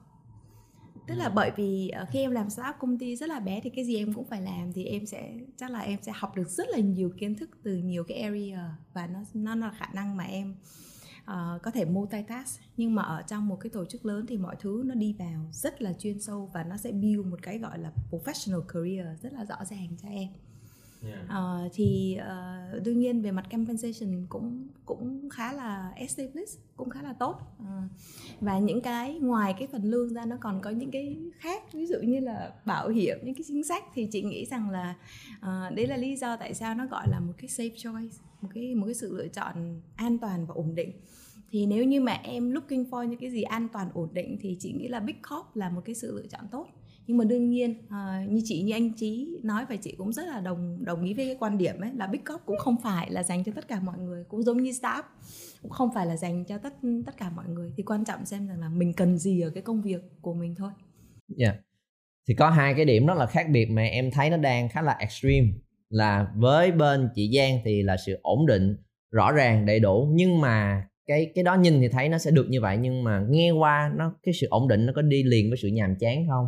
Tức 1.07 1.15
là 1.15 1.29
bởi 1.29 1.51
vì 1.55 1.91
uh, 2.01 2.09
khi 2.11 2.19
em 2.19 2.31
làm 2.31 2.49
startup 2.49 2.75
công 2.79 2.97
ty 2.97 3.15
rất 3.15 3.29
là 3.29 3.39
bé 3.39 3.59
thì 3.63 3.69
cái 3.69 3.85
gì 3.85 3.97
em 3.97 4.13
cũng 4.13 4.25
phải 4.25 4.41
làm 4.41 4.73
thì 4.73 4.85
em 4.85 5.05
sẽ 5.05 5.33
chắc 5.57 5.71
là 5.71 5.79
em 5.79 5.99
sẽ 6.01 6.11
học 6.15 6.35
được 6.35 6.49
rất 6.49 6.67
là 6.69 6.77
nhiều 6.77 7.09
kiến 7.17 7.35
thức 7.35 7.49
từ 7.63 7.77
nhiều 7.77 8.03
cái 8.03 8.17
area 8.17 8.77
và 8.93 9.07
nó 9.07 9.19
nó 9.33 9.55
là 9.55 9.71
khả 9.77 9.87
năng 9.93 10.17
mà 10.17 10.23
em 10.23 10.55
uh, 11.21 11.61
có 11.63 11.71
thể 11.71 11.85
multitask. 11.85 12.61
Nhưng 12.77 12.95
mà 12.95 13.03
ở 13.03 13.21
trong 13.21 13.47
một 13.47 13.57
cái 13.59 13.69
tổ 13.69 13.85
chức 13.85 14.05
lớn 14.05 14.25
thì 14.27 14.37
mọi 14.37 14.55
thứ 14.59 14.83
nó 14.85 14.95
đi 14.95 15.15
vào 15.19 15.49
rất 15.51 15.81
là 15.81 15.93
chuyên 15.93 16.21
sâu 16.21 16.49
và 16.53 16.63
nó 16.63 16.77
sẽ 16.77 16.91
build 16.91 17.25
một 17.25 17.39
cái 17.41 17.59
gọi 17.59 17.79
là 17.79 17.91
professional 18.11 18.61
career 18.61 19.21
rất 19.21 19.33
là 19.33 19.45
rõ 19.45 19.65
ràng 19.65 19.87
cho 20.01 20.09
em 20.09 20.27
yeah. 21.03 21.19
uh, 21.25 21.71
thì 21.73 22.17
uh, 22.19 22.83
đương 22.83 22.99
nhiên 22.99 23.21
về 23.21 23.31
mặt 23.31 23.45
compensation 23.51 24.25
cũng 24.29 24.67
cũng 24.85 25.29
khá 25.29 25.53
là 25.53 25.91
established 25.95 26.59
cũng 26.77 26.89
khá 26.89 27.01
là 27.01 27.13
tốt. 27.13 27.35
Uh, 27.61 27.67
và 28.41 28.59
những 28.59 28.81
cái 28.81 29.19
ngoài 29.19 29.55
cái 29.59 29.67
phần 29.67 29.83
lương 29.83 30.13
ra 30.13 30.25
nó 30.25 30.37
còn 30.41 30.61
có 30.61 30.69
những 30.69 30.91
cái 30.91 31.17
khác 31.37 31.73
ví 31.73 31.85
dụ 31.85 31.97
như 32.03 32.19
là 32.19 32.53
bảo 32.65 32.89
hiểm 32.89 33.17
những 33.23 33.35
cái 33.35 33.43
chính 33.47 33.63
sách 33.63 33.83
thì 33.93 34.07
chị 34.11 34.21
nghĩ 34.21 34.45
rằng 34.45 34.69
là 34.69 34.95
uh, 35.39 35.75
đấy 35.75 35.87
là 35.87 35.97
lý 35.97 36.15
do 36.15 36.35
tại 36.35 36.53
sao 36.53 36.75
nó 36.75 36.85
gọi 36.85 37.07
là 37.09 37.19
một 37.19 37.33
cái 37.37 37.47
safe 37.47 37.75
choice 37.77 38.17
một 38.41 38.49
cái 38.53 38.75
một 38.75 38.85
cái 38.85 38.95
sự 38.95 39.17
lựa 39.17 39.27
chọn 39.27 39.81
an 39.95 40.17
toàn 40.17 40.45
và 40.45 40.53
ổn 40.53 40.75
định. 40.75 40.91
Thì 41.51 41.65
nếu 41.65 41.83
như 41.83 42.01
mà 42.01 42.11
em 42.11 42.51
looking 42.51 42.83
for 42.83 43.03
những 43.03 43.19
cái 43.19 43.31
gì 43.31 43.41
an 43.41 43.67
toàn 43.73 43.89
ổn 43.93 44.09
định 44.13 44.37
thì 44.41 44.57
chị 44.59 44.73
nghĩ 44.73 44.87
là 44.87 44.99
big 44.99 45.15
corp 45.29 45.55
là 45.55 45.69
một 45.69 45.81
cái 45.85 45.95
sự 45.95 46.15
lựa 46.15 46.27
chọn 46.27 46.47
tốt 46.51 46.67
nhưng 47.07 47.17
mà 47.17 47.25
đương 47.25 47.49
nhiên 47.49 47.73
à, 47.89 48.25
như 48.29 48.41
chị 48.45 48.61
như 48.61 48.73
anh 48.73 48.93
trí 48.93 49.39
nói 49.43 49.65
và 49.69 49.75
chị 49.75 49.95
cũng 49.97 50.13
rất 50.13 50.27
là 50.27 50.39
đồng 50.39 50.85
đồng 50.85 51.03
ý 51.03 51.13
với 51.13 51.25
cái 51.25 51.35
quan 51.39 51.57
điểm 51.57 51.81
ấy 51.81 51.91
là 51.95 52.07
big 52.07 52.21
corp 52.25 52.45
cũng 52.45 52.57
không 52.57 52.75
phải 52.83 53.11
là 53.11 53.23
dành 53.23 53.43
cho 53.43 53.51
tất 53.55 53.67
cả 53.67 53.79
mọi 53.79 53.97
người 53.97 54.23
cũng 54.23 54.43
giống 54.43 54.61
như 54.61 54.71
startup 54.71 55.05
cũng 55.61 55.71
không 55.71 55.89
phải 55.95 56.05
là 56.05 56.17
dành 56.17 56.45
cho 56.45 56.57
tất 56.57 56.73
tất 57.05 57.17
cả 57.17 57.29
mọi 57.29 57.45
người 57.47 57.71
thì 57.77 57.83
quan 57.83 58.05
trọng 58.05 58.25
xem 58.25 58.47
rằng 58.47 58.59
là 58.59 58.69
mình 58.69 58.93
cần 58.93 59.17
gì 59.17 59.41
ở 59.41 59.49
cái 59.49 59.63
công 59.63 59.81
việc 59.81 60.01
của 60.21 60.33
mình 60.33 60.55
thôi. 60.55 60.71
Dạ. 61.27 61.47
Yeah. 61.47 61.59
Thì 62.27 62.33
có 62.33 62.49
hai 62.49 62.73
cái 62.73 62.85
điểm 62.85 63.05
rất 63.05 63.17
là 63.17 63.25
khác 63.25 63.47
biệt 63.51 63.65
mà 63.65 63.83
em 63.83 64.11
thấy 64.11 64.29
nó 64.29 64.37
đang 64.37 64.69
khá 64.69 64.81
là 64.81 64.95
extreme 64.99 65.47
là 65.89 66.27
với 66.35 66.71
bên 66.71 67.09
chị 67.15 67.31
Giang 67.35 67.59
thì 67.65 67.83
là 67.83 67.97
sự 68.05 68.19
ổn 68.21 68.45
định 68.45 68.75
rõ 69.11 69.31
ràng 69.31 69.65
đầy 69.65 69.79
đủ 69.79 70.09
nhưng 70.13 70.41
mà 70.41 70.87
cái 71.05 71.31
cái 71.35 71.43
đó 71.43 71.55
nhìn 71.55 71.81
thì 71.81 71.87
thấy 71.87 72.09
nó 72.09 72.17
sẽ 72.17 72.31
được 72.31 72.45
như 72.49 72.61
vậy 72.61 72.77
nhưng 72.77 73.03
mà 73.03 73.25
nghe 73.29 73.51
qua 73.51 73.91
nó 73.95 74.15
cái 74.23 74.33
sự 74.33 74.47
ổn 74.49 74.67
định 74.67 74.85
nó 74.85 74.93
có 74.95 75.01
đi 75.01 75.23
liền 75.23 75.49
với 75.49 75.57
sự 75.57 75.67
nhàm 75.67 75.95
chán 75.99 76.27
không 76.29 76.47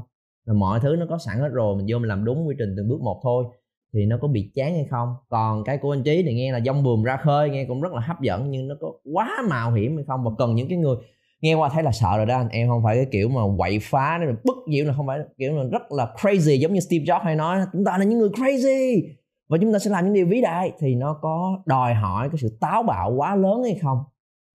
là 0.50 0.54
mọi 0.54 0.80
thứ 0.80 0.96
nó 0.96 1.06
có 1.10 1.18
sẵn 1.18 1.38
hết 1.38 1.48
rồi, 1.48 1.76
mình 1.76 1.86
vô 1.90 2.00
mình 2.00 2.10
làm 2.10 2.26
đúng 2.26 2.48
quy 2.48 2.56
trình 2.60 2.74
từng 2.78 2.90
bước 2.90 3.02
một 3.02 3.20
thôi, 3.24 3.46
thì 3.94 4.06
nó 4.06 4.18
có 4.22 4.28
bị 4.28 4.52
chán 4.56 4.74
hay 4.74 4.86
không? 4.90 5.16
Còn 5.30 5.64
cái 5.64 5.78
của 5.78 5.94
anh 5.94 6.04
trí 6.04 6.24
thì 6.24 6.34
nghe 6.34 6.52
là 6.52 6.60
dông 6.66 6.84
buồm 6.84 7.04
ra 7.04 7.18
khơi, 7.18 7.50
nghe 7.50 7.66
cũng 7.66 7.82
rất 7.82 7.94
là 7.94 8.02
hấp 8.02 8.22
dẫn, 8.22 8.52
nhưng 8.52 8.68
nó 8.68 8.76
có 8.82 8.92
quá 9.14 9.30
mạo 9.50 9.74
hiểm 9.74 9.96
hay 9.96 10.06
không? 10.08 10.24
Và 10.24 10.32
cần 10.38 10.56
những 10.56 10.70
cái 10.70 10.78
người 10.78 10.96
nghe 11.42 11.54
qua 11.54 11.70
thấy 11.70 11.84
là 11.84 11.92
sợ 11.92 12.18
rồi 12.18 12.26
đó 12.26 12.38
anh 12.38 12.50
em, 12.50 12.68
không 12.68 12.84
phải 12.84 12.96
cái 12.96 13.06
kiểu 13.12 13.30
mà 13.30 13.42
quậy 13.58 13.80
phá 13.82 14.20
nó 14.22 14.32
bức 14.44 14.58
diệu 14.72 14.86
là 14.86 14.94
không 14.94 15.08
phải, 15.08 15.20
kiểu 15.38 15.58
là 15.58 15.64
rất 15.64 15.92
là 15.92 16.14
crazy, 16.18 16.56
giống 16.56 16.74
như 16.74 16.80
Steve 16.80 17.06
Jobs 17.06 17.24
hay 17.24 17.36
nói, 17.36 17.60
chúng 17.74 17.86
ta 17.86 17.98
là 17.98 18.04
những 18.04 18.20
người 18.20 18.30
crazy 18.30 19.02
và 19.50 19.58
chúng 19.62 19.74
ta 19.74 19.80
sẽ 19.80 19.90
làm 19.90 20.06
những 20.06 20.14
điều 20.14 20.26
vĩ 20.26 20.42
đại. 20.42 20.72
Thì 20.80 20.96
nó 20.96 21.20
có 21.22 21.64
đòi 21.66 21.94
hỏi 21.94 22.30
cái 22.30 22.38
sự 22.42 22.58
táo 22.62 22.84
bạo 22.84 23.14
quá 23.18 23.36
lớn 23.36 23.64
hay 23.64 23.76
không? 23.82 23.98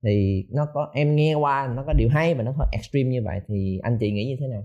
Thì 0.05 0.47
nó 0.53 0.67
có, 0.75 0.91
em 0.95 1.17
nghe 1.17 1.35
qua 1.35 1.73
nó 1.77 1.85
có 1.87 1.93
điều 1.93 2.09
hay 2.09 2.35
và 2.35 2.43
nó 2.43 2.51
hơi 2.51 2.67
extreme 2.73 3.11
như 3.11 3.23
vậy, 3.25 3.41
thì 3.49 3.79
anh 3.83 3.99
chị 4.01 4.13
nghĩ 4.13 4.25
như 4.25 4.37
thế 4.41 4.47
nào? 4.47 4.63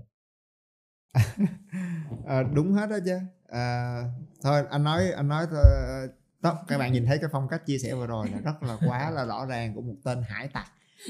À, 2.26 2.42
đúng 2.54 2.72
hết 2.72 2.90
đó 2.90 2.96
chứ. 3.04 3.18
À, 3.48 4.02
thôi 4.42 4.62
anh 4.70 4.84
nói 4.84 5.10
anh 5.10 5.28
nói 5.28 5.46
ờ, 5.50 5.50
thôi, 5.50 6.08
đó, 6.40 6.64
các 6.68 6.78
bạn 6.78 6.92
nhìn 6.92 7.06
thấy 7.06 7.18
cái 7.18 7.30
phong 7.32 7.48
cách 7.48 7.66
chia 7.66 7.78
sẻ 7.78 7.94
vừa 7.94 8.06
rồi 8.06 8.28
là 8.28 8.38
rất 8.38 8.62
là 8.62 8.76
quá 8.86 9.10
là 9.10 9.24
rõ 9.24 9.46
ràng 9.46 9.74
của 9.74 9.80
một 9.82 9.94
tên 10.04 10.22
hải 10.28 10.48
tặc 10.48 10.66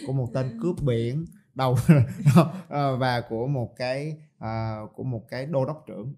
của 0.07 0.12
một 0.12 0.28
tên 0.35 0.59
cướp 0.62 0.76
biển 0.83 1.26
đầu 1.54 1.76
và 2.99 3.23
của 3.28 3.47
một 3.47 3.76
cái 3.76 4.16
à, 4.38 4.78
của 4.95 5.02
một 5.02 5.28
cái 5.28 5.47
đô 5.47 5.64
đốc 5.64 5.85
trưởng 5.87 6.14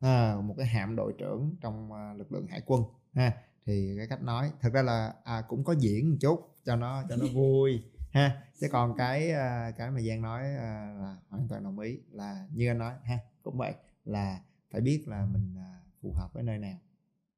à, 0.00 0.36
một 0.42 0.54
cái 0.58 0.66
hạm 0.66 0.96
đội 0.96 1.12
trưởng 1.18 1.56
trong 1.60 1.92
à, 1.92 2.14
lực 2.16 2.32
lượng 2.32 2.46
hải 2.46 2.62
quân 2.66 2.82
ha. 3.14 3.32
Thì 3.66 3.94
cái 3.96 4.06
cách 4.06 4.22
nói 4.22 4.50
thực 4.60 4.72
ra 4.72 4.82
là 4.82 5.14
à, 5.24 5.42
cũng 5.48 5.64
có 5.64 5.74
diễn 5.78 6.10
một 6.10 6.16
chút 6.20 6.54
cho 6.64 6.76
nó 6.76 7.02
cho 7.08 7.16
nó 7.16 7.26
vui 7.34 7.82
ha 8.12 8.42
chứ 8.60 8.68
còn 8.72 8.94
cái 8.96 9.30
ờ, 9.30 9.72
cái 9.76 9.90
mà 9.90 10.00
giang 10.00 10.22
nói 10.22 10.42
ờ, 10.42 10.92
là 11.00 11.16
hoàn 11.28 11.48
toàn 11.48 11.64
đồng 11.64 11.78
ý 11.78 11.98
là 12.10 12.46
như 12.54 12.70
anh 12.70 12.78
nói 12.78 12.94
ha 13.04 13.18
cũng 13.42 13.58
vậy 13.58 13.74
là 14.04 14.40
phải 14.70 14.80
biết 14.80 15.04
là 15.06 15.26
mình 15.26 15.54
ờ, 15.56 15.72
phù 16.02 16.12
hợp 16.12 16.28
với 16.34 16.42
nơi 16.42 16.58
nào 16.58 16.78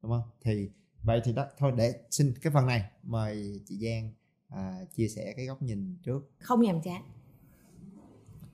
đúng 0.04 0.10
không? 0.10 0.30
Thì 0.40 0.70
vậy 1.02 1.20
thì 1.24 1.32
đó 1.32 1.46
thôi 1.58 1.72
để 1.76 1.94
xin 2.10 2.34
cái 2.42 2.52
phần 2.52 2.66
này 2.66 2.90
mời 3.02 3.60
chị 3.66 3.78
Giang 3.78 4.12
à, 4.48 4.84
chia 4.94 5.08
sẻ 5.08 5.32
cái 5.36 5.46
góc 5.46 5.62
nhìn 5.62 5.96
trước. 6.02 6.30
Không 6.38 6.60
nhàm 6.60 6.82
chán. 6.82 7.02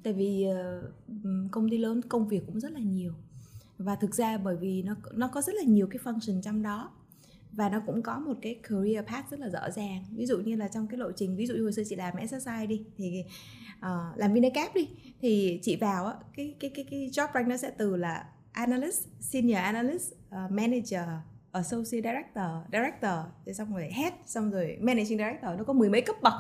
Tại 0.03 0.13
vì 0.13 0.47
uh, 0.49 1.51
công 1.51 1.71
ty 1.71 1.79
lớn 1.79 2.01
công 2.09 2.29
việc 2.29 2.43
cũng 2.47 2.61
rất 2.61 2.73
là 2.73 2.81
nhiều. 2.81 3.13
Và 3.79 3.97
thực 3.97 4.15
ra 4.15 4.39
bởi 4.39 4.57
vì 4.57 4.83
nó 4.83 4.95
nó 5.13 5.29
có 5.29 5.43
rất 5.43 5.53
là 5.57 5.63
nhiều 5.63 5.87
cái 5.91 5.99
function 6.05 6.43
trong 6.43 6.63
đó 6.63 6.93
và 7.53 7.69
nó 7.69 7.83
cũng 7.87 8.03
có 8.03 8.19
một 8.19 8.35
cái 8.43 8.61
career 8.63 9.05
path 9.07 9.31
rất 9.31 9.41
là 9.41 9.49
rõ 9.49 9.71
ràng. 9.71 10.05
Ví 10.17 10.27
dụ 10.27 10.39
như 10.39 10.57
là 10.57 10.69
trong 10.69 10.87
cái 10.87 10.99
lộ 10.99 11.13
trình 11.17 11.37
ví 11.37 11.47
dụ 11.47 11.55
như 11.55 11.63
hồi 11.63 11.73
xưa 11.73 11.83
chị 11.89 11.97
làm 11.97 12.15
SSI 12.29 12.67
đi 12.69 12.85
thì 12.97 13.25
uh, 13.79 14.19
làm 14.19 14.33
Vinacap 14.33 14.75
đi 14.75 14.89
thì 15.21 15.61
chị 15.63 15.77
vào 15.77 16.07
á 16.07 16.15
cái 16.37 16.55
cái 16.61 16.71
cái 16.75 16.85
cái 16.91 17.11
job 17.13 17.29
rank 17.35 17.49
nó 17.49 17.57
sẽ 17.57 17.71
từ 17.79 17.97
là 17.97 18.25
analyst 18.53 19.07
senior 19.21 19.59
analyst 19.59 20.13
uh, 20.13 20.51
manager 20.51 21.03
associate 21.53 22.03
director 22.03 22.45
director 22.73 23.19
rồi 23.47 23.55
xong 23.55 23.73
rồi 23.73 23.89
head 23.93 24.13
xong 24.27 24.51
rồi 24.51 24.79
managing 24.81 25.19
director. 25.19 25.59
Nó 25.59 25.65
có 25.65 25.73
mười 25.73 25.91
mấy 25.91 26.01
cấp 26.01 26.17
bậc. 26.23 26.35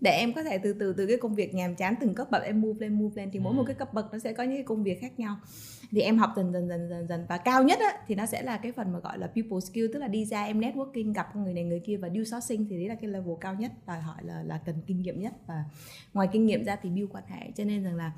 Để 0.00 0.10
em 0.10 0.32
có 0.32 0.42
thể 0.42 0.58
từ 0.58 0.72
từ 0.72 0.92
từ 0.92 1.06
cái 1.06 1.16
công 1.16 1.34
việc 1.34 1.54
nhàm 1.54 1.74
chán 1.74 1.94
từng 2.00 2.14
cấp 2.14 2.30
bậc 2.30 2.42
em 2.42 2.60
move 2.60 2.86
lên 2.86 2.98
move 2.98 3.22
lên 3.22 3.30
thì 3.32 3.38
mỗi 3.38 3.54
một 3.54 3.62
ừ. 3.62 3.66
cái 3.66 3.74
cấp 3.74 3.94
bậc 3.94 4.12
nó 4.12 4.18
sẽ 4.18 4.32
có 4.32 4.42
những 4.42 4.56
cái 4.56 4.64
công 4.64 4.82
việc 4.82 5.00
khác 5.00 5.18
nhau 5.18 5.36
thì 5.92 6.00
em 6.00 6.18
học 6.18 6.30
dần 6.36 6.52
dần 6.52 6.68
dần 6.68 6.88
dần 6.88 7.08
dần 7.08 7.26
và 7.28 7.38
cao 7.38 7.62
nhất 7.62 7.78
á, 7.80 7.98
thì 8.06 8.14
nó 8.14 8.26
sẽ 8.26 8.42
là 8.42 8.56
cái 8.56 8.72
phần 8.72 8.92
mà 8.92 8.98
gọi 8.98 9.18
là 9.18 9.26
people 9.26 9.60
skill 9.60 9.86
tức 9.92 9.98
là 9.98 10.08
đi 10.08 10.24
ra 10.24 10.44
em 10.44 10.60
networking 10.60 11.12
gặp 11.12 11.36
người 11.36 11.54
này 11.54 11.64
người 11.64 11.80
kia 11.80 11.96
và 11.96 12.08
deal 12.08 12.24
sourcing 12.24 12.66
thì 12.68 12.76
đấy 12.76 12.88
là 12.88 12.94
cái 12.94 13.10
level 13.10 13.34
cao 13.40 13.54
nhất 13.54 13.72
đòi 13.86 14.00
hỏi 14.00 14.16
là 14.22 14.42
là 14.42 14.58
cần 14.58 14.76
kinh 14.86 15.02
nghiệm 15.02 15.20
nhất 15.20 15.32
và 15.46 15.64
ngoài 16.14 16.28
kinh 16.32 16.46
nghiệm 16.46 16.64
ra 16.64 16.76
thì 16.82 16.90
build 16.90 17.10
quan 17.12 17.24
hệ. 17.26 17.50
Cho 17.56 17.64
nên 17.64 17.84
rằng 17.84 17.94
là 17.94 18.12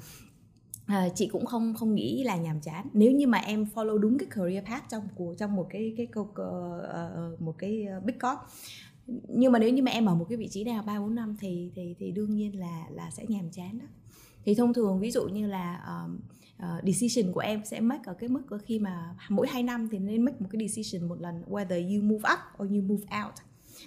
à, 0.87 1.09
chị 1.15 1.29
cũng 1.29 1.47
không 1.47 1.75
không 1.75 1.95
nghĩ 1.95 2.25
là 2.25 2.37
nhàm 2.37 2.61
chán. 2.61 2.87
Nếu 2.93 3.13
như 3.13 3.27
mà 3.27 3.39
em 3.39 3.67
follow 3.75 3.99
đúng 3.99 4.19
cái 4.19 4.29
career 4.31 4.65
path 4.65 4.85
trong 4.91 5.09
của 5.15 5.35
trong 5.39 5.57
một 5.57 5.67
cái 5.71 5.95
cái 5.97 6.07
câu 6.07 6.23
uh, 6.25 7.41
một 7.41 7.55
cái 7.59 7.85
ờ, 7.85 8.01
big 8.01 8.19
corp. 8.19 8.39
Nhưng 9.29 9.53
mà 9.53 9.59
nếu 9.59 9.71
như 9.71 9.83
mà 9.83 9.91
em 9.91 10.07
ở 10.07 10.15
một 10.15 10.27
cái 10.29 10.39
vị 10.39 10.49
trí 10.49 10.65
nào 10.65 10.83
ba 10.83 11.01
bốn 11.01 11.15
năm 11.15 11.37
thì 11.41 11.73
thì 11.75 11.95
thì 11.99 12.13
đương 12.13 12.35
nhiên 12.35 12.61
là 12.61 12.87
là 12.91 13.11
sẽ 13.11 13.25
nhàm 13.29 13.51
chán 13.51 13.79
đó 13.79 13.87
thì 14.45 14.55
thông 14.55 14.75
thường 14.75 15.01
ví 15.01 15.11
dụ 15.11 15.29
như 15.29 15.47
là 15.47 15.85
um, 15.87 16.21
uh, 16.63 16.85
decision 16.85 17.33
của 17.33 17.41
em 17.41 17.65
sẽ 17.65 17.81
make 17.81 18.03
ở 18.07 18.15
cái 18.15 18.29
mức 18.29 18.43
của 18.51 18.59
khi 18.65 18.79
mà 18.79 19.15
mỗi 19.29 19.47
2 19.49 19.63
năm 19.63 19.89
thì 19.93 19.99
nên 19.99 20.23
make 20.23 20.37
một 20.41 20.49
cái 20.53 20.69
decision 20.69 21.09
một 21.09 21.21
lần 21.21 21.43
whether 21.49 21.97
you 21.97 22.03
move 22.03 22.31
up 22.33 22.63
or 22.63 22.71
you 22.71 22.83
move 22.83 23.05
out 23.25 23.35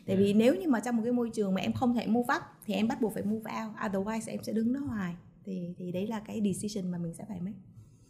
tại 0.05 0.15
yeah. 0.15 0.19
vì 0.19 0.33
nếu 0.33 0.55
như 0.55 0.67
mà 0.67 0.79
trong 0.79 0.95
một 0.95 1.03
cái 1.03 1.13
môi 1.13 1.29
trường 1.33 1.53
mà 1.53 1.61
em 1.61 1.73
không 1.73 1.93
thể 1.95 2.07
move 2.07 2.35
up 2.35 2.41
thì 2.65 2.73
em 2.73 2.87
bắt 2.87 3.01
buộc 3.01 3.13
phải 3.13 3.23
move 3.23 3.51
out 3.63 3.75
otherwise 3.75 4.21
em 4.27 4.43
sẽ 4.43 4.53
đứng 4.53 4.73
đó 4.73 4.79
hoài 4.79 5.15
thì 5.45 5.73
thì 5.77 5.91
đấy 5.91 6.07
là 6.07 6.19
cái 6.19 6.41
decision 6.45 6.91
mà 6.91 6.97
mình 6.97 7.13
sẽ 7.13 7.25
phải 7.27 7.39
make 7.39 7.57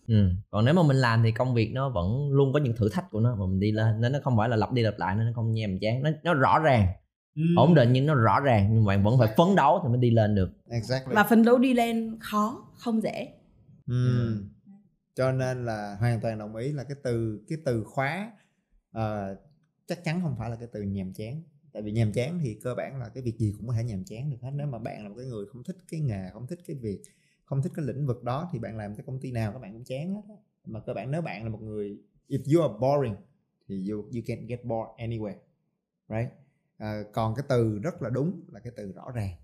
Ừ. 0.07 0.29
còn 0.49 0.65
nếu 0.65 0.73
mà 0.73 0.83
mình 0.83 0.97
làm 0.97 1.23
thì 1.23 1.31
công 1.31 1.53
việc 1.53 1.71
nó 1.73 1.89
vẫn 1.89 2.31
luôn 2.31 2.53
có 2.53 2.59
những 2.59 2.75
thử 2.75 2.89
thách 2.89 3.11
của 3.11 3.19
nó 3.19 3.35
mà 3.35 3.45
mình 3.45 3.59
đi 3.59 3.71
lên 3.71 4.01
nên 4.01 4.11
nó 4.11 4.19
không 4.23 4.37
phải 4.37 4.49
là 4.49 4.55
lặp 4.55 4.71
đi 4.71 4.81
lặp 4.81 4.93
lại 4.97 5.15
nên 5.15 5.25
nó 5.25 5.31
không 5.35 5.51
nhàm 5.51 5.79
chán 5.79 6.03
nó 6.03 6.09
nó 6.23 6.33
rõ 6.33 6.59
ràng 6.59 6.87
ừ. 7.37 7.43
ổn 7.55 7.75
định 7.75 7.93
nhưng 7.93 8.05
nó 8.05 8.15
rõ 8.15 8.39
ràng 8.39 8.69
nhưng 8.73 8.85
mà 8.85 8.97
vẫn 8.97 9.19
phải 9.19 9.33
phấn 9.37 9.55
đấu 9.55 9.79
thì 9.83 9.89
mới 9.89 9.97
đi 9.97 10.11
lên 10.11 10.35
được. 10.35 10.49
Exactly. 10.69 11.15
và 11.15 11.23
phấn 11.23 11.45
đấu 11.45 11.57
đi 11.57 11.73
lên 11.73 12.17
khó 12.19 12.67
không 12.77 13.01
dễ. 13.01 13.33
Ừ. 13.87 14.43
cho 15.15 15.31
nên 15.31 15.65
là 15.65 15.95
hoàn 15.99 16.21
toàn 16.21 16.39
đồng 16.39 16.55
ý 16.55 16.71
là 16.71 16.83
cái 16.83 16.97
từ 17.03 17.45
cái 17.47 17.57
từ 17.65 17.83
khóa 17.83 18.31
uh, 18.97 19.01
chắc 19.87 20.03
chắn 20.03 20.21
không 20.21 20.35
phải 20.39 20.49
là 20.49 20.55
cái 20.55 20.67
từ 20.73 20.81
nhàm 20.81 21.13
chán. 21.13 21.43
Tại 21.73 21.83
vì 21.83 21.91
nhàm 21.91 22.11
chán 22.11 22.39
thì 22.43 22.59
cơ 22.63 22.75
bản 22.75 22.99
là 22.99 23.09
cái 23.09 23.23
việc 23.23 23.37
gì 23.37 23.53
cũng 23.57 23.67
có 23.67 23.73
thể 23.73 23.83
nhàm 23.83 24.03
chán 24.05 24.29
được 24.29 24.37
hết. 24.41 24.51
Nếu 24.55 24.67
mà 24.67 24.79
bạn 24.79 25.03
là 25.03 25.09
một 25.09 25.15
cái 25.17 25.25
người 25.25 25.45
không 25.45 25.63
thích 25.63 25.77
cái 25.91 25.99
nghề 25.99 26.29
không 26.33 26.47
thích 26.47 26.59
cái 26.67 26.75
việc 26.81 27.01
không 27.47 27.61
thích 27.61 27.71
cái 27.75 27.85
lĩnh 27.85 28.07
vực 28.07 28.23
đó 28.23 28.49
thì 28.51 28.59
bạn 28.59 28.77
làm 28.77 28.95
cái 28.95 29.03
công 29.05 29.19
ty 29.19 29.31
nào 29.31 29.51
các 29.51 29.59
bạn 29.59 29.73
cũng 29.73 29.83
chán 29.83 30.13
hết 30.13 30.21
mà 30.65 30.79
cơ 30.79 30.93
bản 30.93 31.11
nếu 31.11 31.21
bạn 31.21 31.43
là 31.43 31.49
một 31.49 31.61
người 31.61 31.97
if 32.27 32.55
you 32.55 32.61
are 32.61 32.73
boring 32.79 33.15
thì 33.67 33.89
you 33.89 34.01
you 34.01 34.21
can 34.27 34.47
get 34.47 34.63
bored 34.63 34.89
anywhere 34.97 35.37
right 36.09 36.29
à, 36.77 37.03
còn 37.13 37.35
cái 37.35 37.45
từ 37.49 37.79
rất 37.79 38.01
là 38.01 38.09
đúng 38.09 38.41
là 38.47 38.59
cái 38.59 38.73
từ 38.75 38.91
rõ 38.91 39.11
ràng. 39.11 39.35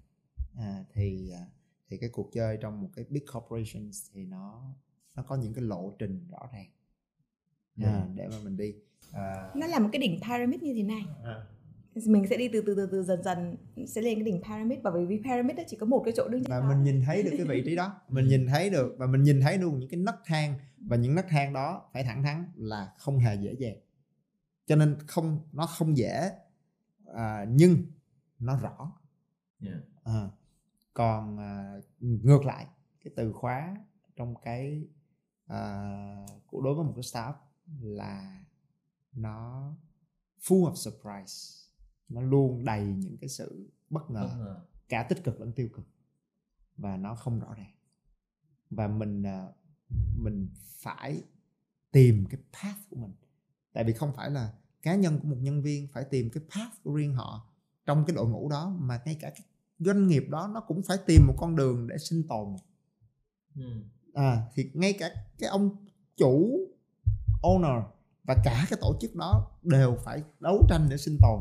À, 0.58 0.86
thì 0.94 1.32
à, 1.32 1.46
thì 1.90 1.98
cái 1.98 2.10
cuộc 2.10 2.30
chơi 2.34 2.58
trong 2.62 2.82
một 2.82 2.90
cái 2.96 3.06
big 3.10 3.26
corporations 3.34 4.12
thì 4.14 4.26
nó 4.26 4.76
nó 5.16 5.24
có 5.24 5.36
những 5.36 5.54
cái 5.54 5.64
lộ 5.64 5.96
trình 6.00 6.28
rõ 6.32 6.50
ràng. 6.54 6.68
À, 7.82 8.08
để 8.16 8.28
mà 8.28 8.36
mình 8.44 8.58
đi. 8.58 8.74
À, 9.12 9.52
nó 9.56 9.68
là 9.68 9.80
một 9.80 9.90
cái 9.92 10.00
đỉnh 10.00 10.20
pyramid 10.22 10.62
như 10.62 10.74
thế 10.74 10.84
này. 10.84 11.06
À. 11.24 11.46
Mình 12.06 12.28
sẽ 12.30 12.38
đi 12.38 12.48
từ 12.48 12.62
từ 12.62 12.76
từ 12.76 12.88
từ 12.92 13.04
dần 13.04 13.24
dần 13.24 13.56
sẽ 13.88 14.02
lên 14.02 14.16
cái 14.16 14.24
đỉnh 14.24 14.42
pyramid 14.44 14.80
và 14.84 14.92
bởi 14.92 15.06
vì 15.06 15.22
pyramid 15.24 15.58
đó 15.58 15.64
chỉ 15.68 15.78
có 15.78 15.86
một 15.86 16.02
cái 16.06 16.14
chỗ 16.18 16.28
đứng 16.28 16.44
và 16.48 16.60
đó. 16.60 16.70
mình 16.70 16.84
nhìn 16.84 17.02
thấy 17.06 17.24
được 17.24 17.32
cái 17.38 17.46
vị 17.46 17.62
trí 17.66 17.76
đó. 17.76 18.02
Mình 18.10 18.28
nhìn 18.28 18.48
thấy 18.48 18.70
được 18.70 18.96
và 18.98 19.06
mình 19.06 19.24
nhìn 19.24 19.42
thấy 19.42 19.58
luôn 19.58 19.80
những 19.80 19.90
cái 19.90 20.00
nấc 20.00 20.16
thang 20.26 20.54
và 20.78 20.96
những 20.96 21.16
nấc 21.16 21.26
thang 21.30 21.54
đó 21.54 21.90
phải 21.94 22.04
thẳng 22.04 22.24
thắn 22.24 22.46
là 22.56 22.94
không 22.98 23.20
hề 23.20 23.36
dễ 23.36 23.54
dàng. 23.60 23.76
Cho 24.68 24.76
nên 24.76 24.96
không 25.08 25.40
nó 25.52 25.66
không 25.66 25.98
dễ 25.98 26.30
à, 27.14 27.46
nhưng 27.50 27.86
nó 28.40 28.58
rõ. 28.58 28.92
Yeah. 29.60 29.80
à, 30.04 30.30
còn 30.94 31.38
à, 31.40 31.80
ngược 32.00 32.46
lại 32.46 32.68
cái 33.04 33.14
từ 33.16 33.34
khóa 33.34 33.76
trong 34.16 34.36
cái 34.42 34.88
à, 35.46 36.26
của 36.48 36.62
đối 36.62 36.76
với 36.76 36.86
một 36.86 36.94
cái 36.96 37.04
startup 37.04 37.36
là 37.80 38.44
nó 39.12 39.74
full 40.42 40.74
of 40.74 40.76
surprise. 40.76 41.64
Nó 42.10 42.22
luôn 42.22 42.66
đầy 42.66 42.86
những 42.86 43.18
cái 43.18 43.30
sự 43.30 43.72
bất 43.90 44.12
ngờ, 44.12 44.28
bất 44.28 44.36
ngờ. 44.38 44.66
cả 44.90 45.06
tích 45.10 45.24
cực 45.24 45.40
lẫn 45.40 45.54
tiêu 45.54 45.70
cực. 45.74 45.86
Và 46.78 46.98
nó 46.98 47.16
không 47.16 47.40
rõ 47.40 47.54
ràng. 47.54 47.76
Và 48.70 48.88
mình 48.88 49.24
à, 49.24 49.48
mình 50.16 50.50
phải 50.56 51.24
tìm 51.92 52.26
cái 52.30 52.42
path 52.54 52.90
của 52.90 52.96
mình. 52.96 53.14
Tại 53.74 53.84
vì 53.84 53.94
không 53.94 54.14
phải 54.14 54.32
là 54.32 54.54
cá 54.84 54.96
nhân 54.96 55.20
của 55.20 55.28
một 55.28 55.38
nhân 55.40 55.62
viên 55.62 55.88
phải 55.94 56.04
tìm 56.04 56.30
cái 56.34 56.44
path 56.50 56.84
của 56.84 56.94
riêng 56.94 57.14
họ. 57.14 57.50
Trong 57.86 58.06
cái 58.06 58.16
đội 58.16 58.28
ngũ 58.28 58.50
đó 58.50 58.76
mà 58.80 59.00
ngay 59.06 59.18
cả 59.20 59.30
cái 59.30 59.42
doanh 59.80 60.08
nghiệp 60.08 60.24
đó 60.30 60.50
nó 60.54 60.60
cũng 60.60 60.82
phải 60.88 60.98
tìm 61.06 61.28
một 61.28 61.34
con 61.38 61.56
đường 61.56 61.88
để 61.88 61.98
sinh 61.98 62.24
tồn. 62.28 62.56
Ừ. 63.56 63.82
à 64.14 64.48
thì 64.54 64.70
ngay 64.74 64.94
cả 64.94 65.10
cái 65.40 65.50
ông 65.50 65.76
chủ 66.18 66.60
owner 67.42 67.84
và 68.24 68.36
cả 68.44 68.66
cái 68.70 68.80
tổ 68.82 68.98
chức 69.02 69.16
đó 69.16 69.52
đều 69.64 69.98
phải 70.04 70.24
đấu 70.40 70.66
tranh 70.70 70.88
để 70.90 70.98
sinh 70.98 71.18
tồn. 71.22 71.40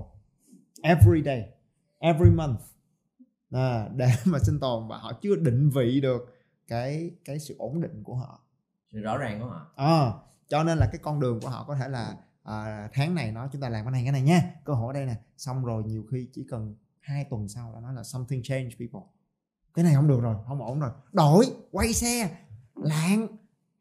Every 0.82 1.22
day 1.22 1.48
every 2.02 2.30
month 2.30 2.60
à, 3.50 3.88
để 3.96 4.08
mà 4.24 4.38
sinh 4.38 4.60
tồn 4.60 4.88
và 4.88 4.98
họ 4.98 5.12
chưa 5.22 5.36
định 5.36 5.70
vị 5.70 6.00
được 6.00 6.38
cái 6.68 7.10
cái 7.24 7.38
sự 7.38 7.54
ổn 7.58 7.80
định 7.80 8.02
của 8.04 8.14
họ. 8.14 8.40
Sự 8.92 9.00
rõ 9.00 9.18
ràng 9.18 9.40
của 9.40 9.46
họ. 9.46 9.66
À, 9.76 10.12
cho 10.48 10.64
nên 10.64 10.78
là 10.78 10.88
cái 10.92 11.00
con 11.02 11.20
đường 11.20 11.40
của 11.40 11.48
họ 11.48 11.64
có 11.68 11.74
thể 11.74 11.88
là 11.88 12.16
à, 12.42 12.88
tháng 12.92 13.14
này 13.14 13.32
nói 13.32 13.48
chúng 13.52 13.60
ta 13.60 13.68
làm 13.68 13.84
cái 13.84 13.92
này 13.92 14.02
cái 14.02 14.12
này 14.12 14.22
nha. 14.22 14.54
Cơ 14.64 14.74
hội 14.74 14.86
ở 14.86 14.92
đây 14.92 15.06
nè. 15.06 15.20
Xong 15.36 15.64
rồi 15.64 15.84
nhiều 15.84 16.06
khi 16.10 16.28
chỉ 16.32 16.46
cần 16.50 16.76
hai 17.00 17.24
tuần 17.24 17.48
sau 17.48 17.72
là 17.72 17.80
nói 17.80 17.94
là 17.94 18.02
something 18.02 18.42
change 18.42 18.70
people. 18.78 19.08
Cái 19.74 19.84
này 19.84 19.94
không 19.94 20.08
được 20.08 20.20
rồi 20.20 20.36
không 20.46 20.62
ổn 20.62 20.80
rồi. 20.80 20.90
Đổi 21.12 21.46
quay 21.70 21.92
xe. 21.92 22.38
Lạng. 22.74 23.26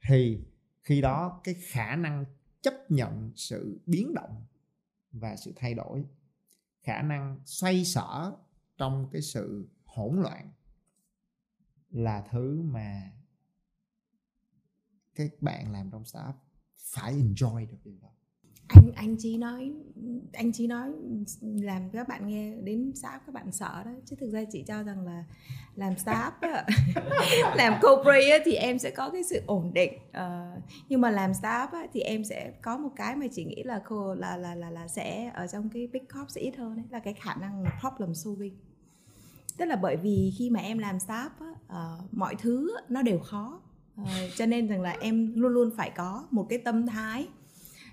Thì 0.08 0.46
khi 0.82 1.02
đó 1.02 1.42
cái 1.44 1.56
khả 1.68 1.96
năng 1.96 2.26
chấp 2.62 2.74
nhận 2.90 3.32
sự 3.36 3.82
biến 3.86 4.14
động 4.14 4.46
và 5.12 5.36
sự 5.36 5.54
thay 5.56 5.74
đổi 5.74 6.06
khả 6.82 7.02
năng 7.02 7.40
xoay 7.46 7.86
sở 7.86 8.34
trong 8.78 9.10
cái 9.12 9.22
sự 9.22 9.70
hỗn 9.86 10.22
loạn 10.22 10.52
là 11.90 12.28
thứ 12.32 12.62
mà 12.62 13.12
các 15.16 15.32
bạn 15.42 15.72
làm 15.72 15.92
trong 15.92 16.06
startup 16.06 16.36
phải 16.78 17.14
enjoy 17.14 17.68
được 17.68 17.78
điều 17.84 17.98
đó 18.02 18.10
anh 18.74 18.92
anh 18.96 19.16
chỉ 19.20 19.38
nói 19.38 19.72
anh 20.34 20.52
chỉ 20.52 20.68
nói 20.68 20.92
làm 21.42 21.90
các 21.90 22.08
bạn 22.08 22.28
nghe 22.28 22.56
đến 22.64 22.92
startup 22.96 23.22
các 23.26 23.34
bạn 23.34 23.52
sợ 23.52 23.84
đó. 23.86 23.92
Chứ 24.06 24.16
thực 24.20 24.32
ra 24.32 24.44
chị 24.52 24.64
cho 24.68 24.84
rằng 24.84 25.06
là 25.06 25.24
làm 25.76 25.98
startup 25.98 26.34
làm 27.56 27.74
corporate 27.82 28.40
thì 28.46 28.54
em 28.54 28.80
sẽ 28.80 28.92
có 28.92 29.10
cái 29.10 29.24
sự 29.24 29.42
ổn 29.46 29.74
định. 29.74 29.94
Uh, 30.10 30.64
nhưng 30.90 31.02
mà 31.02 31.12
làm 31.12 31.34
startup 31.34 31.90
thì 31.94 32.00
em 32.00 32.24
sẽ 32.24 32.52
có 32.62 32.78
một 32.78 32.90
cái 32.96 33.16
mà 33.16 33.26
chị 33.32 33.44
nghĩ 33.44 33.64
là 33.64 33.82
cô 33.86 34.16
là 34.16 34.38
là 34.38 34.56
là 34.56 34.70
là 34.70 34.88
sẽ 34.88 35.32
ở 35.34 35.48
trong 35.48 35.70
cái 35.70 35.88
big 35.88 36.06
corp 36.06 36.30
sẽ 36.30 36.42
ít 36.42 36.56
hơn 36.58 36.76
đấy 36.76 36.86
là 36.90 37.00
cái 37.00 37.14
khả 37.14 37.36
năng 37.36 37.66
problem 37.80 38.14
solving. 38.14 38.58
Tức 39.58 39.66
là 39.66 39.76
bởi 39.76 39.98
vì 39.98 40.34
khi 40.38 40.50
mà 40.50 40.60
em 40.60 40.78
làm 40.78 41.00
startup 41.00 41.32
uh, 41.42 41.58
ờ, 41.68 42.00
mọi 42.12 42.36
thứ 42.36 42.78
nó 42.90 43.02
đều 43.02 43.20
khó. 43.20 43.62
Uh, 44.02 44.08
cho 44.36 44.46
nên 44.46 44.68
rằng 44.68 44.82
là 44.82 44.98
em 45.02 45.34
luôn 45.36 45.52
luôn 45.52 45.70
phải 45.78 45.90
có 45.90 46.28
một 46.32 46.46
cái 46.50 46.60
tâm 46.60 46.88
thái 46.88 47.28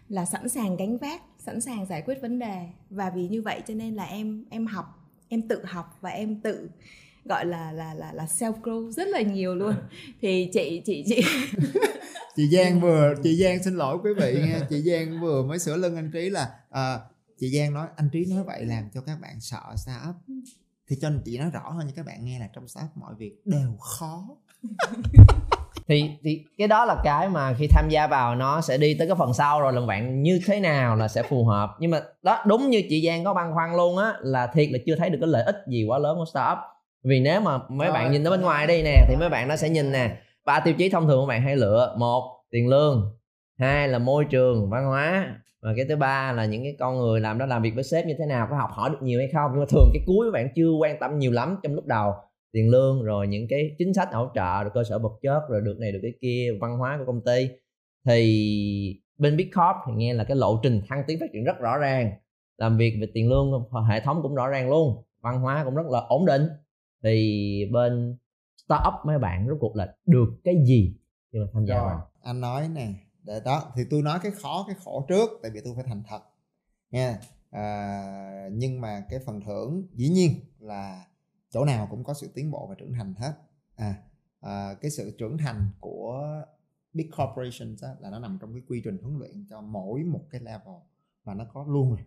là 0.09 0.25
sẵn 0.25 0.49
sàng 0.49 0.77
gánh 0.77 0.99
vác 0.99 1.23
sẵn 1.39 1.61
sàng 1.61 1.87
giải 1.87 2.03
quyết 2.03 2.23
vấn 2.23 2.39
đề. 2.39 2.67
Và 2.91 3.11
vì 3.11 3.29
như 3.29 3.43
vậy 3.43 3.63
cho 3.69 3.75
nên 3.75 3.95
là 3.95 4.05
em 4.05 4.45
em 4.51 4.67
học 4.67 4.85
em 5.29 5.49
tự 5.49 5.65
học 5.65 5.99
và 6.01 6.11
em 6.11 6.41
tự 6.41 6.71
gọi 7.25 7.47
là 7.47 7.73
là 7.73 7.95
là 7.95 8.13
là 8.13 8.25
self 8.25 8.61
grow 8.63 8.91
rất 8.91 9.09
là 9.09 9.21
nhiều 9.21 9.55
luôn. 9.55 9.75
Thì 10.21 10.51
chị 10.53 10.83
chị 10.87 11.05
chị 11.09 11.23
chị 12.37 12.49
Giang 12.49 12.81
vừa 12.81 13.15
chị 13.23 13.37
Giang 13.37 13.63
xin 13.63 13.75
lỗi 13.75 13.99
quý 14.03 14.11
vị 14.21 14.35
nha. 14.47 14.61
Chị 14.71 14.83
Giang 14.83 15.21
vừa 15.21 15.43
mới 15.43 15.59
sửa 15.59 15.77
lưng 15.77 15.97
anh 15.97 16.11
Trí 16.13 16.31
là 16.31 16.51
à, 16.71 16.99
chị 17.39 17.59
Giang 17.59 17.75
nói 17.75 17.89
anh 17.97 18.09
Trí 18.13 18.25
nói 18.25 18.45
vậy 18.45 18.65
làm 18.65 18.85
cho 18.95 19.01
các 19.01 19.21
bạn 19.21 19.41
sợ 19.41 19.63
startup. 19.77 20.17
Thì 20.89 20.97
cho 21.01 21.11
chị 21.25 21.39
nói 21.39 21.51
rõ 21.51 21.71
hơn 21.71 21.87
cho 21.87 21.93
các 21.97 22.07
bạn 22.07 22.25
nghe 22.25 22.39
là 22.39 22.49
trong 22.53 22.69
startup 22.69 22.97
mọi 22.97 23.15
việc 23.19 23.43
đều 23.45 23.77
khó 23.77 24.37
thì 25.89 26.11
thì 26.25 26.45
cái 26.59 26.69
đó 26.69 26.85
là 26.85 26.97
cái 27.05 27.29
mà 27.29 27.55
khi 27.59 27.67
tham 27.67 27.89
gia 27.89 28.07
vào 28.07 28.35
nó 28.35 28.61
sẽ 28.61 28.79
đi 28.79 28.95
tới 28.95 29.07
cái 29.07 29.17
phần 29.19 29.35
sau 29.35 29.61
rồi 29.61 29.73
là 29.73 29.81
bạn 29.81 30.23
như 30.23 30.41
thế 30.47 30.61
nào 30.61 30.97
là 30.97 31.09
sẽ 31.09 31.23
phù 31.23 31.45
hợp. 31.45 31.71
Nhưng 31.81 31.91
mà 31.91 32.01
đó 32.23 32.43
đúng 32.47 32.71
như 32.71 32.83
chị 32.89 33.07
Giang 33.07 33.25
có 33.25 33.35
băn 33.35 33.53
khoăn 33.55 33.77
luôn 33.77 33.97
á 33.99 34.13
là 34.21 34.47
thiệt 34.47 34.69
là 34.71 34.79
chưa 34.87 34.97
thấy 34.97 35.11
được 35.11 35.19
cái 35.21 35.29
lợi 35.29 35.43
ích 35.43 35.57
gì 35.69 35.85
quá 35.89 35.99
lớn 35.99 36.17
của 36.19 36.25
startup. 36.25 36.59
Vì 37.05 37.21
nếu 37.21 37.41
mà 37.41 37.59
mấy 37.69 37.89
rồi. 37.89 37.95
bạn 37.95 38.13
nhìn 38.13 38.25
tới 38.25 38.31
bên 38.31 38.41
ngoài 38.41 38.67
đây 38.67 38.83
nè 38.83 39.05
thì 39.09 39.17
mấy 39.17 39.29
bạn 39.29 39.49
nó 39.49 39.57
sẽ 39.57 39.69
nhìn 39.69 39.93
nè 39.93 40.17
ba 40.45 40.61
tiêu 40.61 40.75
chí 40.75 40.89
thông 40.89 41.07
thường 41.07 41.23
các 41.23 41.29
bạn 41.29 41.43
hay 41.43 41.57
lựa. 41.57 41.95
Một 41.99 42.45
tiền 42.51 42.69
lương. 42.69 43.17
Hai 43.59 43.89
là 43.89 43.99
môi 43.99 44.25
trường 44.25 44.71
văn 44.71 44.87
hóa. 44.87 45.35
Và 45.63 45.71
cái 45.77 45.87
thứ 45.89 45.97
ba 45.97 46.33
là 46.33 46.45
những 46.45 46.63
cái 46.63 46.77
con 46.79 46.99
người 46.99 47.21
làm 47.21 47.39
đó 47.39 47.47
làm 47.47 47.63
việc 47.63 47.75
với 47.75 47.85
sếp 47.85 48.07
như 48.07 48.15
thế 48.19 48.27
nào 48.27 48.47
có 48.51 48.57
học 48.57 48.71
hỏi 48.73 48.91
được 48.91 48.99
nhiều 49.03 49.19
hay 49.19 49.29
không. 49.33 49.51
Nhưng 49.53 49.61
mà 49.61 49.67
thường 49.71 49.91
cái 49.95 50.03
cuối 50.07 50.27
các 50.27 50.33
bạn 50.35 50.49
chưa 50.55 50.71
quan 50.81 50.99
tâm 51.01 51.19
nhiều 51.19 51.33
lắm 51.33 51.57
trong 51.63 51.75
lúc 51.75 51.87
đầu 51.87 52.15
tiền 52.53 52.71
lương 52.71 53.03
rồi 53.03 53.29
những 53.29 53.47
cái 53.49 53.75
chính 53.79 53.95
sách 53.95 54.09
hỗ 54.13 54.29
trợ 54.35 54.63
rồi 54.63 54.71
cơ 54.75 54.85
sở 54.85 54.99
vật 54.99 55.19
chất 55.23 55.41
rồi 55.49 55.61
được 55.61 55.79
này 55.79 55.93
được 55.93 55.99
cái 56.03 56.13
kia 56.21 56.53
văn 56.61 56.79
hóa 56.79 56.97
của 56.99 57.05
công 57.13 57.25
ty. 57.25 57.49
Thì 58.05 59.01
bên 59.19 59.37
Big 59.37 59.51
Corp 59.51 59.77
thì 59.87 59.93
nghe 59.97 60.15
là 60.15 60.25
cái 60.25 60.37
lộ 60.37 60.61
trình 60.63 60.81
thăng 60.89 61.03
tiến 61.07 61.21
phát 61.21 61.27
triển 61.33 61.45
rất 61.45 61.59
rõ 61.61 61.79
ràng. 61.79 62.13
Làm 62.57 62.77
việc 62.77 62.97
về 63.01 63.09
tiền 63.15 63.29
lương 63.29 63.65
hệ 63.89 64.01
thống 64.01 64.23
cũng 64.23 64.35
rõ 64.35 64.49
ràng 64.49 64.71
luôn 64.71 65.03
văn 65.21 65.41
hóa 65.41 65.65
cũng 65.65 65.75
rất 65.75 65.87
là 65.87 66.01
ổn 66.01 66.27
định. 66.27 66.43
Thì 67.03 67.69
bên 67.73 68.17
startup 68.57 68.95
mấy 69.05 69.19
bạn 69.19 69.47
rốt 69.49 69.57
cuộc 69.61 69.77
là 69.77 69.95
được 70.07 70.29
cái 70.45 70.55
gì 70.65 70.95
khi 71.33 71.39
mà 71.39 71.47
tham 71.53 71.67
gia 71.67 71.75
vào? 71.75 72.11
anh 72.23 72.41
nói 72.41 72.69
nè 72.69 72.89
để 73.23 73.41
đó 73.45 73.73
thì 73.75 73.83
tôi 73.91 74.03
nói 74.03 74.19
cái 74.23 74.33
khó 74.33 74.65
cái 74.67 74.77
khổ 74.85 75.05
trước 75.09 75.31
tại 75.43 75.51
vì 75.55 75.61
tôi 75.65 75.75
phải 75.75 75.85
thành 75.89 76.03
thật 76.09 76.21
nha. 76.91 77.19
À, 77.51 78.49
nhưng 78.53 78.81
mà 78.81 79.03
cái 79.11 79.21
phần 79.27 79.41
thưởng 79.41 79.87
dĩ 79.95 80.09
nhiên 80.09 80.33
là 80.59 81.05
chỗ 81.51 81.65
nào 81.65 81.87
cũng 81.91 82.05
có 82.05 82.15
sự 82.15 82.31
tiến 82.35 82.51
bộ 82.51 82.67
và 82.67 82.75
trưởng 82.75 82.93
thành 82.93 83.15
hết. 83.15 83.33
À, 83.77 84.03
à 84.41 84.75
cái 84.81 84.91
sự 84.91 85.15
trưởng 85.19 85.39
thành 85.39 85.71
của 85.81 86.43
big 86.93 87.11
corporations 87.11 87.85
á, 87.85 87.91
là 88.01 88.11
nó 88.11 88.19
nằm 88.19 88.39
trong 88.41 88.53
cái 88.53 88.63
quy 88.69 88.81
trình 88.85 88.99
huấn 89.03 89.19
luyện 89.19 89.47
cho 89.51 89.61
mỗi 89.61 90.05
một 90.05 90.25
cái 90.31 90.41
level 90.41 90.75
và 91.25 91.35
nó 91.35 91.45
có 91.53 91.65
luôn 91.69 91.91
rồi. 91.91 92.05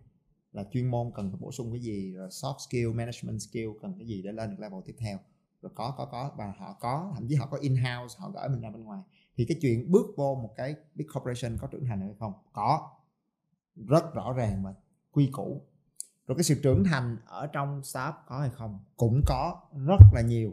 Là 0.52 0.64
chuyên 0.70 0.86
môn 0.86 1.10
cần 1.14 1.30
phải 1.30 1.38
bổ 1.40 1.52
sung 1.52 1.72
cái 1.72 1.80
gì 1.80 2.12
rồi 2.12 2.28
soft 2.28 2.58
skill 2.58 2.88
management 2.88 3.40
skill 3.40 3.68
cần 3.82 3.94
cái 3.98 4.06
gì 4.06 4.22
để 4.22 4.32
lên 4.32 4.50
được 4.50 4.56
level 4.60 4.80
tiếp 4.84 4.94
theo. 4.98 5.18
Rồi 5.62 5.72
có 5.74 5.94
có 5.98 6.04
có 6.04 6.32
và 6.36 6.54
họ 6.58 6.76
có 6.80 7.12
thậm 7.14 7.28
chí 7.28 7.34
họ 7.34 7.46
có 7.46 7.58
in 7.60 7.76
house 7.76 8.16
họ 8.18 8.30
gửi 8.30 8.48
mình 8.48 8.60
ra 8.60 8.70
bên 8.70 8.84
ngoài. 8.84 9.02
Thì 9.36 9.44
cái 9.44 9.58
chuyện 9.60 9.90
bước 9.90 10.06
vô 10.16 10.34
một 10.34 10.52
cái 10.56 10.74
big 10.94 11.06
corporation 11.14 11.58
có 11.60 11.66
trưởng 11.66 11.84
thành 11.84 12.00
hay 12.00 12.14
không? 12.18 12.32
Có. 12.52 12.90
Rất 13.76 14.14
rõ 14.14 14.32
ràng 14.32 14.62
và 14.64 14.74
quy 15.10 15.30
củ 15.32 15.62
rồi 16.26 16.36
cái 16.36 16.44
sự 16.44 16.60
trưởng 16.62 16.84
thành 16.84 17.16
ở 17.26 17.46
trong 17.46 17.82
startup 17.84 18.14
có 18.26 18.40
hay 18.40 18.50
không? 18.50 18.84
Cũng 18.96 19.22
có 19.26 19.60
rất 19.86 20.00
là 20.12 20.20
nhiều. 20.20 20.52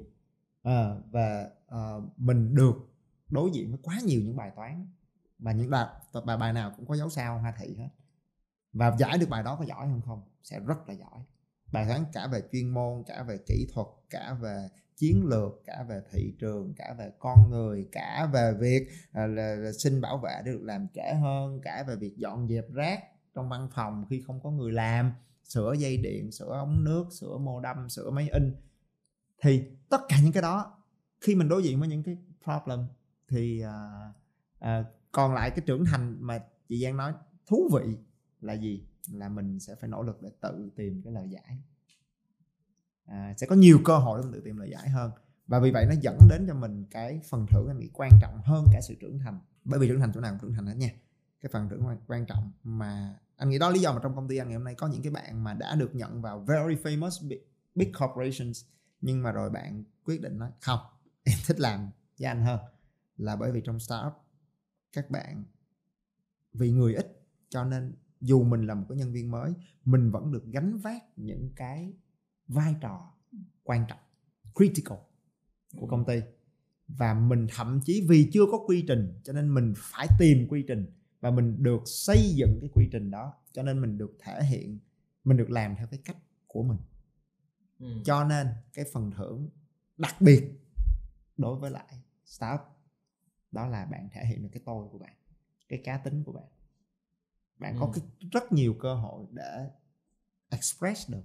À, 0.63 0.95
và 1.11 1.49
à, 1.67 1.93
mình 2.17 2.55
được 2.55 2.75
đối 3.29 3.51
diện 3.51 3.71
với 3.71 3.79
quá 3.83 3.99
nhiều 4.03 4.21
những 4.21 4.35
bài 4.35 4.51
toán. 4.55 4.87
Và 5.39 5.51
những 5.51 5.69
bài 5.69 5.85
bài 6.25 6.37
bài 6.37 6.53
nào 6.53 6.73
cũng 6.77 6.87
có 6.87 6.95
dấu 6.95 7.09
sao 7.09 7.39
hoa 7.39 7.53
thị 7.59 7.75
hết. 7.77 7.89
Và 8.73 8.95
giải 8.99 9.17
được 9.17 9.29
bài 9.29 9.43
đó 9.43 9.55
có 9.55 9.65
giỏi 9.65 9.87
hơn 9.87 10.01
không? 10.05 10.21
Sẽ 10.43 10.59
rất 10.59 10.87
là 10.87 10.93
giỏi. 10.93 11.19
Bài 11.71 11.85
toán 11.89 12.05
cả 12.13 12.27
về 12.27 12.41
chuyên 12.51 12.69
môn 12.69 13.03
cả 13.07 13.23
về 13.23 13.37
kỹ 13.47 13.67
thuật 13.73 13.87
cả 14.09 14.37
về 14.41 14.69
chiến 14.95 15.25
lược 15.25 15.61
cả 15.65 15.85
về 15.89 16.01
thị 16.11 16.35
trường 16.39 16.73
cả 16.77 16.95
về 16.97 17.11
con 17.19 17.49
người 17.49 17.87
cả 17.91 18.29
về 18.33 18.53
việc 18.59 18.87
à, 19.11 19.27
là, 19.27 19.55
là 19.55 19.71
xin 19.79 20.01
bảo 20.01 20.17
vệ 20.17 20.41
để 20.45 20.51
được 20.51 20.63
làm 20.63 20.87
trễ 20.93 21.13
hơn 21.13 21.59
cả 21.63 21.83
về 21.87 21.95
việc 21.95 22.17
dọn 22.17 22.47
dẹp 22.47 22.65
rác 22.73 23.03
trong 23.35 23.49
văn 23.49 23.67
phòng 23.75 24.05
khi 24.09 24.21
không 24.27 24.39
có 24.43 24.51
người 24.51 24.71
làm 24.71 25.13
sửa 25.49 25.73
dây 25.73 25.97
điện 25.97 26.31
sửa 26.31 26.51
ống 26.51 26.83
nước 26.83 27.05
sửa 27.11 27.37
mô 27.37 27.59
đâm 27.59 27.89
sửa 27.89 28.09
máy 28.09 28.29
in. 28.29 28.55
Thì 29.41 29.63
tất 29.89 30.01
cả 30.09 30.17
những 30.23 30.31
cái 30.31 30.41
đó 30.41 30.77
khi 31.21 31.35
mình 31.35 31.49
đối 31.49 31.63
diện 31.63 31.79
với 31.79 31.87
những 31.87 32.03
cái 32.03 32.17
problem 32.43 32.79
thì 33.27 33.63
uh, 33.65 34.15
uh, 34.65 34.85
còn 35.11 35.33
lại 35.33 35.49
cái 35.49 35.63
trưởng 35.65 35.85
thành 35.85 36.17
mà 36.19 36.43
chị 36.67 36.83
Giang 36.83 36.97
nói 36.97 37.13
thú 37.47 37.69
vị 37.73 37.97
là 38.41 38.53
gì? 38.53 38.85
Là 39.13 39.29
mình 39.29 39.59
sẽ 39.59 39.75
phải 39.75 39.89
nỗ 39.89 40.03
lực 40.03 40.21
để 40.21 40.29
tự 40.41 40.69
tìm 40.75 41.01
cái 41.03 41.13
lời 41.13 41.29
giải. 41.29 41.59
À, 43.05 43.33
sẽ 43.37 43.47
có 43.47 43.55
nhiều 43.55 43.79
cơ 43.85 43.97
hội 43.97 44.19
để 44.19 44.23
mình 44.23 44.33
tự 44.33 44.41
tìm 44.45 44.57
lời 44.57 44.69
giải 44.71 44.89
hơn. 44.89 45.11
Và 45.47 45.59
vì 45.59 45.71
vậy 45.71 45.85
nó 45.85 45.95
dẫn 46.01 46.17
đến 46.29 46.45
cho 46.47 46.53
mình 46.53 46.85
cái 46.91 47.21
phần 47.29 47.45
thưởng 47.49 47.67
anh 47.67 47.79
nghĩ 47.79 47.89
quan 47.93 48.11
trọng 48.21 48.41
hơn 48.43 48.65
cả 48.73 48.79
sự 48.81 48.95
trưởng 48.99 49.19
thành. 49.19 49.39
Bởi 49.63 49.79
vì 49.79 49.87
trưởng 49.87 49.99
thành 49.99 50.11
chỗ 50.13 50.21
nào 50.21 50.31
cũng 50.31 50.39
trưởng 50.41 50.53
thành 50.53 50.65
hết 50.65 50.75
nha. 50.75 50.89
Cái 51.41 51.49
phần 51.53 51.69
thưởng 51.69 51.83
quan 52.07 52.25
trọng 52.25 52.51
mà 52.63 53.15
anh 53.39 53.49
nghĩ 53.49 53.57
đó 53.57 53.69
lý 53.69 53.79
do 53.79 53.93
mà 53.93 53.99
trong 54.03 54.15
công 54.15 54.27
ty 54.27 54.37
anh 54.37 54.47
ngày 54.47 54.57
hôm 54.57 54.63
nay 54.63 54.75
có 54.75 54.87
những 54.87 55.01
cái 55.01 55.11
bạn 55.11 55.43
mà 55.43 55.53
đã 55.53 55.75
được 55.75 55.95
nhận 55.95 56.21
vào 56.21 56.39
very 56.39 56.75
famous 56.75 57.27
big, 57.27 57.39
big 57.75 57.91
corporations. 57.99 58.65
Nhưng 59.01 59.23
mà 59.23 59.31
rồi 59.31 59.49
bạn 59.49 59.83
quyết 60.03 60.21
định 60.21 60.37
nói 60.37 60.51
không 60.61 60.79
em 61.23 61.37
thích 61.47 61.59
làm 61.59 61.89
với 62.19 62.27
anh 62.27 62.43
hơn 62.43 62.59
là 63.17 63.35
bởi 63.35 63.51
vì 63.51 63.61
trong 63.65 63.79
startup 63.79 64.13
các 64.93 65.09
bạn 65.09 65.43
vì 66.53 66.71
người 66.71 66.95
ít 66.95 67.25
cho 67.49 67.63
nên 67.63 67.95
dù 68.21 68.43
mình 68.43 68.67
là 68.67 68.73
một 68.73 68.85
cái 68.89 68.97
nhân 68.97 69.13
viên 69.13 69.31
mới 69.31 69.53
mình 69.85 70.11
vẫn 70.11 70.31
được 70.31 70.43
gánh 70.45 70.77
vác 70.77 71.03
những 71.15 71.49
cái 71.55 71.93
vai 72.47 72.75
trò 72.81 73.13
quan 73.63 73.85
trọng 73.89 73.99
critical 74.55 74.97
của 75.77 75.87
công 75.87 76.05
ty. 76.05 76.21
Và 76.87 77.13
mình 77.13 77.47
thậm 77.55 77.79
chí 77.85 78.05
vì 78.09 78.29
chưa 78.33 78.45
có 78.51 78.59
quy 78.67 78.85
trình 78.87 79.19
cho 79.23 79.33
nên 79.33 79.53
mình 79.53 79.73
phải 79.77 80.07
tìm 80.19 80.47
quy 80.49 80.63
trình 80.67 80.85
và 81.19 81.31
mình 81.31 81.63
được 81.63 81.81
xây 81.85 82.33
dựng 82.35 82.57
cái 82.61 82.69
quy 82.73 82.89
trình 82.91 83.11
đó 83.11 83.33
cho 83.51 83.63
nên 83.63 83.81
mình 83.81 83.97
được 83.97 84.17
thể 84.19 84.43
hiện 84.43 84.79
mình 85.23 85.37
được 85.37 85.49
làm 85.49 85.75
theo 85.75 85.87
cái 85.87 85.99
cách 86.05 86.17
của 86.47 86.63
mình 86.63 86.77
ừ. 87.79 88.01
cho 88.05 88.23
nên 88.23 88.47
cái 88.73 88.85
phần 88.93 89.11
thưởng 89.11 89.49
đặc 89.97 90.15
biệt 90.19 90.51
đối 91.37 91.59
với 91.59 91.71
lại 91.71 92.01
startup 92.25 92.61
đó 93.51 93.67
là 93.67 93.85
bạn 93.85 94.09
thể 94.11 94.25
hiện 94.25 94.43
được 94.43 94.49
cái 94.51 94.61
tôi 94.65 94.87
của 94.91 94.97
bạn 94.97 95.15
cái 95.69 95.81
cá 95.83 95.97
tính 95.97 96.23
của 96.23 96.31
bạn 96.31 96.47
bạn 97.57 97.73
ừ. 97.73 97.77
có 97.79 97.91
cái 97.95 98.29
rất 98.31 98.51
nhiều 98.51 98.75
cơ 98.79 98.95
hội 98.95 99.25
để 99.31 99.69
express 100.49 101.09
được 101.11 101.23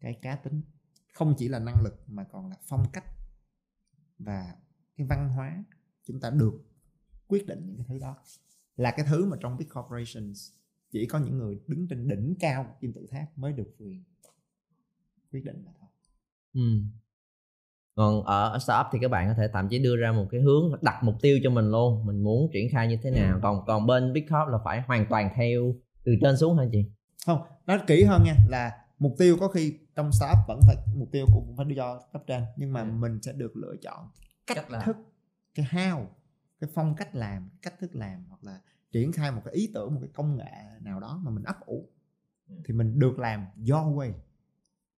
cái 0.00 0.18
cá 0.22 0.36
tính 0.36 0.62
không 1.12 1.34
chỉ 1.38 1.48
là 1.48 1.58
năng 1.58 1.82
lực 1.82 2.04
mà 2.06 2.24
còn 2.24 2.50
là 2.50 2.56
phong 2.62 2.86
cách 2.92 3.04
và 4.18 4.54
cái 4.96 5.06
văn 5.06 5.28
hóa 5.28 5.64
chúng 6.04 6.20
ta 6.20 6.30
được 6.30 6.64
quyết 7.26 7.46
định 7.46 7.66
những 7.66 7.76
cái 7.76 7.86
thứ 7.88 7.98
đó 7.98 8.16
là 8.76 8.90
cái 8.90 9.06
thứ 9.08 9.24
mà 9.24 9.36
trong 9.40 9.56
big 9.56 9.68
corporations 9.68 10.52
chỉ 10.92 11.06
có 11.06 11.18
những 11.18 11.38
người 11.38 11.60
đứng 11.66 11.88
trên 11.88 12.08
đỉnh 12.08 12.34
cao 12.40 12.76
kim 12.80 12.92
tự 12.92 13.06
tháp 13.10 13.38
mới 13.38 13.52
được 13.52 13.74
quyền 13.78 14.04
quyết 15.32 15.44
định 15.44 15.62
là 15.64 15.72
thôi 15.80 15.88
ừ. 16.54 16.60
còn 17.94 18.24
ở 18.24 18.58
startup 18.58 18.86
thì 18.92 18.98
các 19.02 19.10
bạn 19.10 19.28
có 19.28 19.34
thể 19.34 19.48
thậm 19.52 19.68
chí 19.68 19.78
đưa 19.78 19.96
ra 19.96 20.12
một 20.12 20.26
cái 20.30 20.40
hướng 20.40 20.82
đặt 20.82 21.02
mục 21.02 21.14
tiêu 21.22 21.38
cho 21.42 21.50
mình 21.50 21.70
luôn 21.70 22.06
mình 22.06 22.24
muốn 22.24 22.50
triển 22.52 22.70
khai 22.70 22.88
như 22.88 22.98
thế 23.02 23.10
nào 23.10 23.40
còn 23.42 23.64
còn 23.66 23.86
bên 23.86 24.12
big 24.12 24.22
corp 24.22 24.48
là 24.52 24.58
phải 24.64 24.82
hoàn 24.86 25.06
toàn 25.10 25.30
theo 25.36 25.74
từ 26.04 26.12
trên 26.22 26.36
xuống 26.36 26.58
hả 26.58 26.64
chị 26.72 26.84
không 27.26 27.42
nói 27.66 27.80
kỹ 27.86 28.04
hơn 28.04 28.22
nha 28.24 28.36
là 28.48 28.72
mục 28.98 29.14
tiêu 29.18 29.36
có 29.40 29.48
khi 29.48 29.78
trong 29.94 30.12
startup 30.12 30.38
vẫn 30.48 30.60
phải 30.66 30.76
mục 30.96 31.08
tiêu 31.12 31.26
cũng 31.34 31.56
phải 31.56 31.66
đưa 31.66 31.74
cho 31.76 32.00
cấp 32.12 32.22
trên 32.26 32.42
nhưng 32.56 32.72
mà 32.72 32.80
ừ. 32.80 32.86
mình 32.86 33.22
sẽ 33.22 33.32
được 33.32 33.56
lựa 33.56 33.74
chọn 33.82 34.08
cách 34.46 34.70
là... 34.70 34.80
thức 34.80 34.96
cái 35.54 35.66
how 35.70 36.06
cái 36.64 36.72
phong 36.74 36.94
cách 36.94 37.14
làm 37.14 37.50
cách 37.62 37.74
thức 37.78 37.96
làm 37.96 38.24
hoặc 38.28 38.44
là 38.44 38.60
triển 38.92 39.12
khai 39.12 39.32
một 39.32 39.40
cái 39.44 39.54
ý 39.54 39.70
tưởng 39.74 39.94
một 39.94 40.00
cái 40.00 40.10
công 40.14 40.36
nghệ 40.36 40.52
nào 40.80 41.00
đó 41.00 41.20
mà 41.24 41.30
mình 41.30 41.44
ấp 41.44 41.66
ủ 41.66 41.88
ừ. 42.48 42.54
thì 42.64 42.74
mình 42.74 42.98
được 42.98 43.18
làm 43.18 43.46
your 43.56 43.96
way 43.96 44.12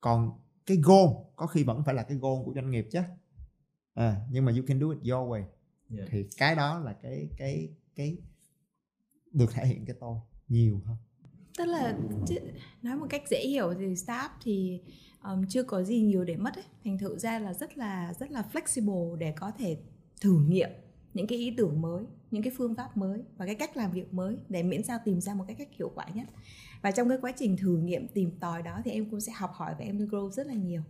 còn 0.00 0.38
cái 0.66 0.76
goal 0.76 1.08
có 1.36 1.46
khi 1.46 1.64
vẫn 1.64 1.82
phải 1.84 1.94
là 1.94 2.02
cái 2.02 2.18
goal 2.18 2.44
của 2.44 2.52
doanh 2.54 2.70
nghiệp 2.70 2.88
chứ 2.90 3.00
à, 3.94 4.20
nhưng 4.30 4.44
mà 4.44 4.52
you 4.52 4.62
can 4.66 4.80
do 4.80 4.86
it 4.90 4.98
your 4.98 5.30
way 5.30 5.44
yeah. 5.96 6.08
thì 6.10 6.24
cái 6.36 6.54
đó 6.54 6.78
là 6.78 6.92
cái 6.92 7.28
cái 7.36 7.68
cái 7.94 8.16
được 9.32 9.52
thể 9.52 9.66
hiện 9.66 9.86
cái 9.86 9.96
tôi 10.00 10.18
nhiều 10.48 10.80
hơn 10.84 10.96
tức 11.58 11.64
là 11.64 11.98
nói 12.82 12.96
một 12.96 13.06
cách 13.10 13.22
dễ 13.30 13.46
hiểu 13.46 13.74
thì 13.78 13.86
staff 13.86 14.28
thì 14.42 14.80
um, 15.22 15.46
chưa 15.48 15.62
có 15.62 15.82
gì 15.82 16.00
nhiều 16.00 16.24
để 16.24 16.36
mất 16.36 16.54
ấy. 16.54 16.64
thành 16.84 16.98
thử 16.98 17.18
ra 17.18 17.38
là 17.38 17.54
rất 17.54 17.78
là 17.78 18.14
rất 18.18 18.30
là 18.30 18.44
flexible 18.52 19.16
để 19.16 19.32
có 19.32 19.50
thể 19.58 19.78
thử 20.20 20.44
nghiệm 20.48 20.70
những 21.14 21.26
cái 21.26 21.38
ý 21.38 21.54
tưởng 21.56 21.80
mới 21.80 22.04
những 22.34 22.42
cái 22.42 22.52
phương 22.56 22.74
pháp 22.74 22.96
mới 22.96 23.22
và 23.36 23.46
cái 23.46 23.54
cách 23.54 23.76
làm 23.76 23.92
việc 23.92 24.14
mới 24.14 24.36
để 24.48 24.62
miễn 24.62 24.82
sao 24.82 24.98
tìm 25.04 25.20
ra 25.20 25.34
một 25.34 25.44
cái 25.46 25.56
cách 25.56 25.68
hiệu 25.78 25.92
quả 25.94 26.06
nhất. 26.14 26.28
Và 26.82 26.90
trong 26.90 27.08
cái 27.08 27.18
quá 27.20 27.32
trình 27.36 27.56
thử 27.56 27.76
nghiệm 27.76 28.08
tìm 28.08 28.30
tòi 28.40 28.62
đó 28.62 28.80
thì 28.84 28.90
em 28.90 29.10
cũng 29.10 29.20
sẽ 29.20 29.32
học 29.32 29.50
hỏi 29.54 29.74
và 29.78 29.84
em 29.84 29.98
grow 29.98 30.30
rất 30.30 30.46
là 30.46 30.54
nhiều. 30.54 30.82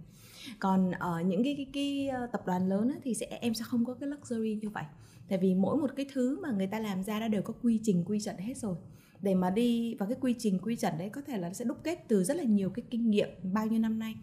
Còn 0.58 0.90
ở 0.90 1.20
những 1.20 1.44
cái 1.44 1.54
cái, 1.56 1.66
cái, 1.72 2.08
ờ, 2.08 2.26
tập 2.32 2.42
đoàn 2.46 2.68
lớn 2.68 2.88
á, 2.88 2.98
thì 3.04 3.14
sẽ 3.14 3.26
em 3.26 3.54
sẽ 3.54 3.64
không 3.64 3.84
có 3.84 3.94
cái 3.94 4.08
luxury 4.08 4.54
như 4.62 4.70
vậy. 4.70 4.84
Tại 5.28 5.38
vì 5.38 5.54
mỗi 5.54 5.76
một 5.76 5.90
cái 5.96 6.06
thứ 6.12 6.40
mà 6.40 6.50
người 6.50 6.66
ta 6.66 6.80
làm 6.80 7.04
ra 7.04 7.20
đã 7.20 7.28
đều 7.28 7.42
có 7.42 7.54
quy 7.62 7.80
trình 7.82 8.04
quy 8.06 8.20
chuẩn 8.20 8.36
hết 8.36 8.56
rồi. 8.56 8.76
Để 9.20 9.34
mà 9.34 9.50
đi 9.50 9.94
vào 9.94 10.08
cái 10.08 10.18
quy 10.20 10.34
trình 10.38 10.58
quy 10.58 10.76
chuẩn 10.76 10.98
đấy 10.98 11.08
có 11.08 11.20
thể 11.26 11.38
là 11.38 11.48
nó 11.48 11.54
sẽ 11.54 11.64
đúc 11.64 11.78
kết 11.84 12.04
từ 12.08 12.24
rất 12.24 12.36
là 12.36 12.42
nhiều 12.42 12.70
cái 12.70 12.84
kinh 12.90 13.10
nghiệm 13.10 13.28
bao 13.42 13.66
nhiêu 13.66 13.78
năm 13.78 13.98
nay 13.98 14.14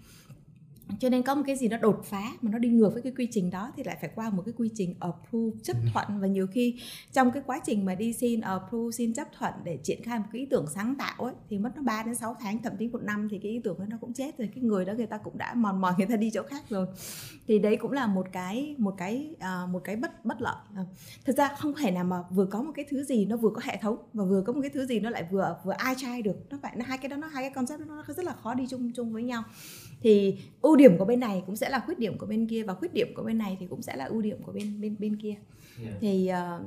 cho 0.99 1.09
nên 1.09 1.23
có 1.23 1.35
một 1.35 1.43
cái 1.47 1.55
gì 1.55 1.67
nó 1.67 1.77
đột 1.77 2.01
phá 2.03 2.23
mà 2.41 2.51
nó 2.51 2.57
đi 2.57 2.69
ngược 2.69 2.89
với 2.93 3.01
cái 3.01 3.13
quy 3.17 3.27
trình 3.31 3.49
đó 3.49 3.71
thì 3.75 3.83
lại 3.83 3.97
phải 4.01 4.09
qua 4.15 4.29
một 4.29 4.43
cái 4.45 4.53
quy 4.57 4.69
trình 4.75 4.95
approve 4.99 5.59
chấp 5.63 5.77
ừ. 5.77 5.89
thuận. 5.93 6.19
Và 6.19 6.27
nhiều 6.27 6.47
khi 6.47 6.79
trong 7.13 7.31
cái 7.31 7.43
quá 7.45 7.59
trình 7.65 7.85
mà 7.85 7.95
đi 7.95 8.13
xin 8.13 8.41
approve 8.41 8.91
xin 8.91 9.13
chấp 9.13 9.27
thuận 9.37 9.53
để 9.63 9.77
triển 9.83 10.03
khai 10.03 10.19
một 10.19 10.25
cái 10.31 10.39
ý 10.39 10.45
tưởng 10.45 10.65
sáng 10.73 10.95
tạo 10.95 11.23
ấy 11.23 11.33
thì 11.49 11.57
mất 11.59 11.71
nó 11.75 11.81
3 11.81 12.03
đến 12.03 12.15
6 12.15 12.35
tháng 12.39 12.61
thậm 12.63 12.73
chí 12.79 12.87
một 12.87 13.03
năm 13.03 13.27
thì 13.31 13.39
cái 13.43 13.51
ý 13.51 13.59
tưởng 13.63 13.79
đó 13.79 13.85
nó 13.89 13.97
cũng 14.01 14.13
chết 14.13 14.37
rồi. 14.37 14.49
Cái 14.55 14.63
người 14.63 14.85
đó 14.85 14.93
người 14.93 15.05
ta 15.05 15.17
cũng 15.17 15.37
đã 15.37 15.53
mòn 15.53 15.81
mòn 15.81 15.93
người 15.97 16.07
ta 16.07 16.15
đi 16.15 16.29
chỗ 16.29 16.43
khác 16.43 16.63
rồi. 16.69 16.87
Thì 17.47 17.59
đấy 17.59 17.75
cũng 17.75 17.91
là 17.91 18.07
một 18.07 18.27
cái 18.31 18.75
một 18.77 18.93
cái 18.97 19.35
uh, 19.35 19.69
một 19.69 19.81
cái 19.83 19.95
bất 19.95 20.25
bất 20.25 20.41
lợi. 20.41 20.55
Uh. 20.81 20.87
thực 21.25 21.37
ra 21.37 21.55
không 21.57 21.73
thể 21.73 21.91
nào 21.91 22.03
mà 22.03 22.23
vừa 22.29 22.45
có 22.45 22.61
một 22.61 22.71
cái 22.75 22.85
thứ 22.89 23.03
gì 23.03 23.25
nó 23.25 23.37
vừa 23.37 23.49
có 23.49 23.61
hệ 23.63 23.77
thống 23.81 23.97
và 24.13 24.25
vừa 24.25 24.41
có 24.41 24.53
một 24.53 24.61
cái 24.61 24.69
thứ 24.69 24.85
gì 24.85 24.99
nó 24.99 25.09
lại 25.09 25.25
vừa 25.31 25.57
vừa 25.63 25.73
ai 25.73 25.95
trai 25.97 26.21
được. 26.21 26.35
Nó 26.49 26.57
phải 26.61 26.77
hai 26.85 26.97
cái 26.97 27.09
đó 27.09 27.15
nó 27.17 27.27
hai 27.27 27.43
cái 27.43 27.49
concept 27.49 27.79
đó 27.79 27.85
nó 28.07 28.13
rất 28.13 28.25
là 28.25 28.33
khó 28.33 28.53
đi 28.53 28.67
chung 28.69 28.91
chung 28.95 29.13
với 29.13 29.23
nhau 29.23 29.43
thì 30.01 30.37
ưu 30.61 30.75
điểm 30.75 30.97
của 30.97 31.05
bên 31.05 31.19
này 31.19 31.43
cũng 31.45 31.55
sẽ 31.55 31.69
là 31.69 31.79
khuyết 31.79 31.99
điểm 31.99 32.17
của 32.17 32.25
bên 32.25 32.47
kia 32.47 32.63
và 32.63 32.73
khuyết 32.73 32.93
điểm 32.93 33.07
của 33.15 33.23
bên 33.23 33.37
này 33.37 33.57
thì 33.59 33.67
cũng 33.67 33.81
sẽ 33.81 33.95
là 33.95 34.05
ưu 34.05 34.21
điểm 34.21 34.43
của 34.43 34.51
bên 34.51 34.81
bên 34.81 34.95
bên 34.99 35.15
kia. 35.15 35.35
Yeah. 35.83 35.95
thì 36.01 36.31
uh, 36.31 36.65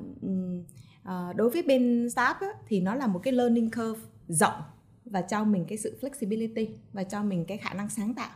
uh, 1.02 1.36
đối 1.36 1.50
với 1.50 1.62
bên 1.62 2.10
startup 2.10 2.36
á, 2.40 2.48
thì 2.68 2.80
nó 2.80 2.94
là 2.94 3.06
một 3.06 3.18
cái 3.22 3.32
learning 3.32 3.70
curve 3.70 4.00
rộng 4.28 4.62
và 5.04 5.22
cho 5.22 5.44
mình 5.44 5.64
cái 5.68 5.78
sự 5.78 5.98
flexibility 6.00 6.66
và 6.92 7.04
cho 7.04 7.22
mình 7.22 7.44
cái 7.44 7.58
khả 7.58 7.74
năng 7.74 7.90
sáng 7.90 8.14
tạo. 8.14 8.30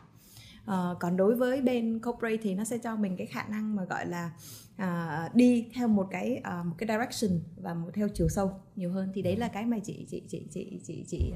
Uh, 0.65 0.99
còn 1.01 1.17
đối 1.17 1.37
với 1.37 1.61
bên 1.61 2.01
corporate 2.03 2.37
thì 2.43 2.55
nó 2.55 2.65
sẽ 2.65 2.79
cho 2.79 2.97
mình 2.97 3.17
cái 3.17 3.27
khả 3.27 3.43
năng 3.43 3.77
mà 3.77 3.85
gọi 3.85 4.07
là 4.07 4.31
uh, 4.83 5.35
đi 5.35 5.67
theo 5.75 5.89
một 5.89 6.07
cái 6.11 6.43
uh, 6.61 6.67
một 6.67 6.75
cái 6.79 6.89
direction 6.89 7.41
và 7.57 7.75
một 7.75 7.91
theo 7.95 8.09
chiều 8.09 8.29
sâu 8.29 8.61
nhiều 8.77 8.93
hơn. 8.93 9.11
Thì 9.15 9.23
đấy 9.23 9.37
là 9.37 9.49
cái 9.49 9.67
mà 9.67 9.79
chị 9.85 10.07
chị 10.11 10.23
chị 10.29 10.47
chị 10.51 10.81
chị 10.87 11.05
chị 11.09 11.33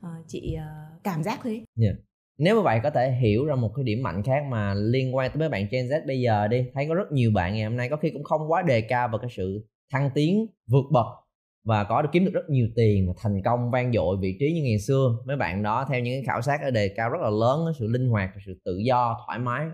uh, 0.00 0.08
chị 0.28 0.56
uh, 0.56 1.02
cảm 1.02 1.22
giác 1.22 1.40
thế. 1.42 1.64
Yeah 1.80 1.96
nếu 2.38 2.56
mà 2.56 2.62
vậy 2.62 2.80
có 2.82 2.90
thể 2.90 3.12
hiểu 3.12 3.46
ra 3.46 3.54
một 3.54 3.72
cái 3.76 3.84
điểm 3.84 4.02
mạnh 4.02 4.22
khác 4.22 4.44
mà 4.50 4.74
liên 4.74 5.16
quan 5.16 5.30
tới 5.30 5.38
mấy 5.38 5.48
bạn 5.48 5.66
Gen 5.70 5.86
Z 5.86 6.06
bây 6.06 6.20
giờ 6.20 6.48
đi, 6.48 6.64
thấy 6.74 6.86
có 6.88 6.94
rất 6.94 7.12
nhiều 7.12 7.30
bạn 7.34 7.54
ngày 7.54 7.64
hôm 7.64 7.76
nay 7.76 7.88
có 7.88 7.96
khi 7.96 8.10
cũng 8.10 8.24
không 8.24 8.52
quá 8.52 8.62
đề 8.62 8.80
cao 8.80 9.08
vào 9.08 9.18
cái 9.18 9.30
sự 9.30 9.66
thăng 9.92 10.10
tiến, 10.14 10.46
vượt 10.66 10.84
bậc 10.92 11.06
và 11.64 11.84
có 11.84 12.02
được 12.02 12.08
kiếm 12.12 12.24
được 12.24 12.34
rất 12.34 12.50
nhiều 12.50 12.68
tiền 12.76 13.06
và 13.08 13.14
thành 13.22 13.42
công 13.44 13.70
vang 13.70 13.92
dội 13.92 14.16
vị 14.20 14.36
trí 14.40 14.52
như 14.52 14.62
ngày 14.62 14.78
xưa. 14.78 15.16
Mấy 15.26 15.36
bạn 15.36 15.62
đó 15.62 15.86
theo 15.90 16.00
những 16.00 16.14
cái 16.14 16.22
khảo 16.26 16.42
sát 16.42 16.60
ở 16.62 16.70
đề 16.70 16.88
cao 16.88 17.10
rất 17.10 17.18
là 17.22 17.30
lớn 17.30 17.72
sự 17.78 17.86
linh 17.86 18.08
hoạt 18.08 18.30
sự 18.46 18.60
tự 18.64 18.78
do, 18.78 19.16
thoải 19.26 19.38
mái, 19.38 19.66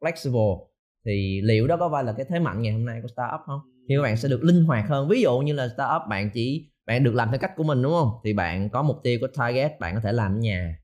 flexible. 0.00 0.66
Thì 1.06 1.40
liệu 1.44 1.66
đó 1.66 1.76
có 1.76 1.88
phải 1.92 2.04
là 2.04 2.12
cái 2.16 2.26
thế 2.28 2.38
mạnh 2.38 2.62
ngày 2.62 2.72
hôm 2.72 2.84
nay 2.84 2.98
của 3.02 3.08
startup 3.08 3.40
không? 3.46 3.60
Thì 3.88 3.94
các 3.96 4.02
bạn 4.02 4.16
sẽ 4.16 4.28
được 4.28 4.44
linh 4.44 4.64
hoạt 4.64 4.88
hơn. 4.88 5.08
Ví 5.08 5.22
dụ 5.22 5.38
như 5.38 5.52
là 5.52 5.68
startup 5.68 6.02
bạn 6.08 6.30
chỉ, 6.34 6.70
bạn 6.86 7.04
được 7.04 7.14
làm 7.14 7.28
theo 7.30 7.38
cách 7.38 7.52
của 7.56 7.64
mình, 7.64 7.82
đúng 7.82 7.92
không? 7.92 8.10
Thì 8.24 8.32
bạn 8.32 8.70
có 8.70 8.82
mục 8.82 8.96
tiêu 9.02 9.18
của 9.20 9.26
target, 9.36 9.80
bạn 9.80 9.94
có 9.94 10.00
thể 10.04 10.12
làm 10.12 10.32
ở 10.32 10.38
nhà 10.38 10.78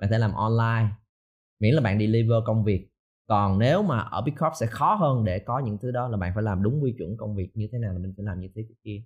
bạn 0.00 0.10
thể 0.10 0.18
làm 0.18 0.32
online 0.32 0.88
miễn 1.60 1.74
là 1.74 1.80
bạn 1.80 1.98
deliver 1.98 2.38
công 2.46 2.64
việc. 2.64 2.88
Còn 3.26 3.58
nếu 3.58 3.82
mà 3.82 3.98
ở 3.98 4.22
Big 4.22 4.34
Corp 4.34 4.52
sẽ 4.60 4.66
khó 4.66 4.94
hơn 4.94 5.24
để 5.24 5.38
có 5.38 5.58
những 5.58 5.78
thứ 5.78 5.90
đó 5.90 6.08
là 6.08 6.16
bạn 6.16 6.32
phải 6.34 6.42
làm 6.42 6.62
đúng 6.62 6.82
quy 6.82 6.94
chuẩn 6.98 7.16
công 7.16 7.36
việc 7.36 7.50
như 7.54 7.68
thế 7.72 7.78
nào 7.78 7.92
là 7.92 7.98
mình 7.98 8.14
phải 8.16 8.24
làm 8.24 8.40
như 8.40 8.48
thế 8.54 8.62
kia. 8.84 9.02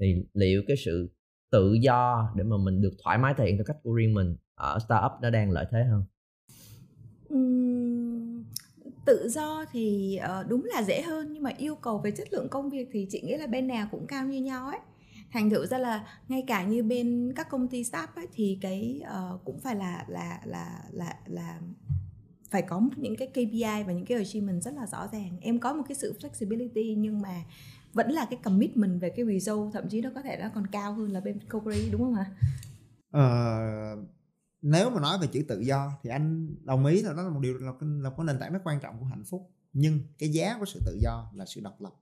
Thì 0.00 0.24
liệu 0.34 0.62
cái 0.68 0.76
sự 0.84 1.10
tự 1.50 1.72
do 1.72 2.32
để 2.36 2.44
mà 2.44 2.56
mình 2.56 2.82
được 2.82 2.92
thoải 3.04 3.18
mái 3.18 3.34
thể 3.36 3.46
hiện 3.46 3.56
theo 3.56 3.64
cách 3.66 3.76
của 3.82 3.92
riêng 3.92 4.14
mình 4.14 4.36
ở 4.54 4.78
startup 4.78 5.12
nó 5.22 5.30
đang 5.30 5.50
lợi 5.50 5.66
thế 5.70 5.84
hơn? 5.84 6.04
Uhm, 7.34 8.44
tự 9.04 9.28
do 9.28 9.64
thì 9.72 10.16
ờ, 10.16 10.44
đúng 10.48 10.64
là 10.64 10.82
dễ 10.82 11.02
hơn 11.02 11.32
nhưng 11.32 11.42
mà 11.42 11.50
yêu 11.58 11.74
cầu 11.74 11.98
về 11.98 12.10
chất 12.10 12.28
lượng 12.32 12.48
công 12.50 12.70
việc 12.70 12.88
thì 12.92 13.06
chị 13.10 13.22
nghĩ 13.24 13.36
là 13.36 13.46
bên 13.46 13.66
nào 13.66 13.88
cũng 13.90 14.06
cao 14.06 14.26
như 14.26 14.42
nhau 14.42 14.66
ấy 14.66 14.78
thành 15.34 15.50
thử 15.50 15.66
ra 15.66 15.78
là 15.78 16.06
ngay 16.28 16.44
cả 16.46 16.64
như 16.64 16.82
bên 16.82 17.32
các 17.36 17.48
công 17.50 17.68
ty 17.68 17.84
startup 17.84 18.16
ấy, 18.16 18.26
thì 18.32 18.58
cái 18.60 19.02
uh, 19.02 19.44
cũng 19.44 19.60
phải 19.60 19.76
là 19.76 20.04
là 20.08 20.40
là 20.44 20.82
là 20.90 21.16
là 21.26 21.60
phải 22.50 22.62
có 22.62 22.82
những 22.96 23.16
cái 23.16 23.28
KPI 23.28 23.84
và 23.86 23.92
những 23.92 24.06
cái 24.06 24.18
achievement 24.18 24.62
rất 24.62 24.74
là 24.74 24.86
rõ 24.86 25.08
ràng. 25.12 25.38
Em 25.40 25.60
có 25.60 25.72
một 25.72 25.82
cái 25.88 25.94
sự 25.94 26.18
flexibility 26.20 26.98
nhưng 26.98 27.20
mà 27.20 27.44
vẫn 27.92 28.10
là 28.10 28.26
cái 28.30 28.38
commitment 28.42 29.00
về 29.00 29.10
cái 29.10 29.26
result 29.26 29.72
thậm 29.72 29.88
chí 29.88 30.00
nó 30.00 30.10
có 30.14 30.22
thể 30.22 30.36
nó 30.40 30.48
còn 30.54 30.66
cao 30.66 30.94
hơn 30.94 31.12
là 31.12 31.20
bên 31.20 31.38
corporate 31.50 31.88
đúng 31.92 32.00
không 32.00 32.14
ạ? 32.14 32.26
Ờ, 33.10 33.96
nếu 34.62 34.90
mà 34.90 35.00
nói 35.00 35.18
về 35.20 35.26
chữ 35.26 35.44
tự 35.48 35.60
do 35.60 35.92
thì 36.02 36.10
anh 36.10 36.54
đồng 36.64 36.86
ý 36.86 37.02
là 37.02 37.12
đó 37.12 37.22
là 37.22 37.30
một 37.30 37.40
điều 37.40 37.58
là, 37.58 37.72
là 37.80 38.10
có 38.10 38.24
nền 38.24 38.38
tảng 38.40 38.52
rất 38.52 38.60
quan 38.64 38.80
trọng 38.80 38.98
của 39.00 39.06
hạnh 39.06 39.24
phúc. 39.30 39.50
Nhưng 39.72 40.00
cái 40.18 40.28
giá 40.28 40.56
của 40.58 40.66
sự 40.66 40.80
tự 40.86 40.98
do 41.02 41.30
là 41.34 41.44
sự 41.46 41.60
độc 41.60 41.80
lập 41.80 41.92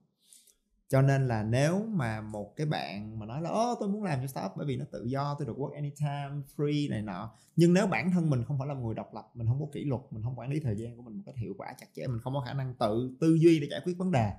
cho 0.93 1.01
nên 1.01 1.27
là 1.27 1.43
nếu 1.43 1.85
mà 1.85 2.21
một 2.21 2.55
cái 2.55 2.67
bạn 2.67 3.19
mà 3.19 3.25
nói 3.25 3.41
là 3.41 3.49
ô 3.49 3.75
tôi 3.79 3.89
muốn 3.89 4.03
làm 4.03 4.21
cho 4.21 4.27
startup 4.27 4.51
bởi 4.57 4.65
vì 4.67 4.77
nó 4.77 4.85
tự 4.91 5.05
do 5.05 5.35
tôi 5.39 5.47
được 5.47 5.57
work 5.57 5.73
anytime 5.73 6.41
free 6.55 6.89
này 6.89 7.01
nọ. 7.01 7.31
Nhưng 7.55 7.73
nếu 7.73 7.87
bản 7.87 8.11
thân 8.11 8.29
mình 8.29 8.43
không 8.43 8.59
phải 8.59 8.67
là 8.67 8.73
người 8.73 8.95
độc 8.95 9.13
lập 9.13 9.31
mình 9.33 9.47
không 9.47 9.59
có 9.59 9.65
kỷ 9.73 9.83
luật 9.83 10.01
mình 10.11 10.23
không 10.23 10.39
quản 10.39 10.49
lý 10.49 10.59
thời 10.59 10.75
gian 10.75 10.97
của 10.97 11.01
mình 11.01 11.15
một 11.15 11.23
cách 11.25 11.35
hiệu 11.37 11.53
quả 11.57 11.73
chặt 11.79 11.87
chẽ 11.95 12.07
mình 12.07 12.19
không 12.19 12.33
có 12.33 12.43
khả 12.45 12.53
năng 12.53 12.73
tự 12.73 13.17
tư 13.19 13.33
duy 13.33 13.59
để 13.59 13.67
giải 13.71 13.81
quyết 13.85 13.97
vấn 13.97 14.11
đề 14.11 14.33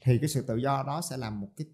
thì 0.00 0.18
cái 0.18 0.28
sự 0.28 0.42
tự 0.42 0.56
do 0.56 0.82
đó 0.86 1.00
sẽ 1.10 1.16
làm 1.16 1.40
một 1.40 1.48
cái 1.56 1.66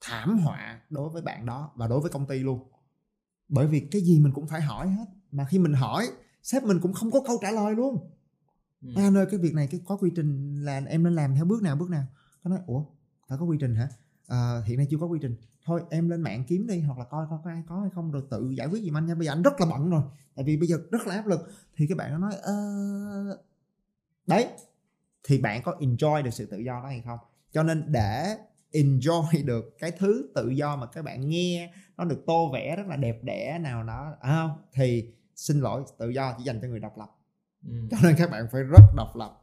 thảm 0.00 0.38
họa 0.38 0.80
đối 0.90 1.08
với 1.08 1.22
bạn 1.22 1.46
đó 1.46 1.70
và 1.74 1.88
đối 1.88 2.00
với 2.00 2.10
công 2.10 2.26
ty 2.26 2.38
luôn. 2.38 2.70
Bởi 3.48 3.66
vì 3.66 3.80
cái 3.80 4.02
gì 4.02 4.20
mình 4.20 4.32
cũng 4.32 4.46
phải 4.46 4.60
hỏi 4.60 4.88
hết. 4.88 5.06
Mà 5.32 5.44
khi 5.44 5.58
mình 5.58 5.72
hỏi 5.72 6.06
sếp 6.42 6.62
mình 6.62 6.80
cũng 6.80 6.92
không 6.92 7.10
có 7.10 7.20
câu 7.26 7.38
trả 7.42 7.50
lời 7.50 7.74
luôn. 7.74 8.10
Ừ. 8.82 8.88
anh 8.96 9.16
ơi 9.16 9.26
cái 9.30 9.40
việc 9.40 9.54
này 9.54 9.68
cái 9.70 9.80
có 9.86 9.96
quy 9.96 10.10
trình 10.16 10.56
là 10.64 10.80
em 10.86 11.02
nên 11.02 11.14
làm 11.14 11.34
theo 11.34 11.44
bước 11.44 11.62
nào 11.62 11.76
bước 11.76 11.90
nào 11.90 12.06
nó 12.44 12.50
nói 12.50 12.60
ủa 12.66 12.84
phải 13.28 13.38
có 13.38 13.44
quy 13.44 13.58
trình 13.60 13.74
hả? 13.74 13.88
À, 14.26 14.62
hiện 14.66 14.78
nay 14.78 14.86
chưa 14.90 14.98
có 15.00 15.06
quy 15.06 15.18
trình. 15.22 15.36
Thôi 15.64 15.82
em 15.90 16.08
lên 16.08 16.22
mạng 16.22 16.44
kiếm 16.48 16.66
đi 16.66 16.80
hoặc 16.80 16.98
là 16.98 17.04
coi 17.04 17.26
coi 17.30 17.38
có 17.44 17.50
ai 17.50 17.62
có 17.68 17.80
hay 17.80 17.90
không 17.94 18.10
rồi 18.10 18.22
tự 18.30 18.50
giải 18.50 18.66
quyết 18.66 18.82
giùm 18.82 18.96
anh 18.96 19.06
nha. 19.06 19.14
Bây 19.14 19.26
giờ 19.26 19.32
anh 19.32 19.42
rất 19.42 19.60
là 19.60 19.66
bận 19.66 19.90
rồi 19.90 20.02
tại 20.34 20.44
vì 20.44 20.56
bây 20.56 20.68
giờ 20.68 20.78
rất 20.90 21.06
là 21.06 21.14
áp 21.14 21.26
lực. 21.26 21.40
Thì 21.76 21.86
các 21.86 21.98
bạn 21.98 22.12
nó 22.12 22.18
nói 22.18 22.34
ơ 22.42 23.40
đấy 24.26 24.48
thì 25.24 25.38
bạn 25.38 25.62
có 25.62 25.76
enjoy 25.80 26.22
được 26.22 26.30
sự 26.30 26.46
tự 26.46 26.58
do 26.58 26.80
đó 26.82 26.88
hay 26.88 27.02
không? 27.06 27.18
Cho 27.52 27.62
nên 27.62 27.84
để 27.92 28.36
enjoy 28.72 29.44
được 29.44 29.74
cái 29.78 29.90
thứ 29.90 30.32
tự 30.34 30.48
do 30.48 30.76
mà 30.76 30.86
các 30.86 31.04
bạn 31.04 31.28
nghe 31.28 31.72
nó 31.96 32.04
được 32.04 32.22
tô 32.26 32.50
vẽ 32.52 32.76
rất 32.76 32.86
là 32.86 32.96
đẹp 32.96 33.18
đẽ 33.22 33.58
nào 33.58 33.82
đó 33.82 34.14
à 34.20 34.30
không? 34.30 34.62
Thì 34.72 35.12
xin 35.36 35.60
lỗi 35.60 35.84
tự 35.98 36.08
do 36.08 36.34
chỉ 36.38 36.44
dành 36.44 36.58
cho 36.62 36.68
người 36.68 36.80
độc 36.80 36.98
lập. 36.98 37.08
Ừ. 37.66 37.74
cho 37.90 37.96
nên 38.02 38.14
các 38.18 38.30
bạn 38.30 38.46
phải 38.52 38.62
rất 38.62 38.82
độc 38.96 39.16
lập 39.16 39.41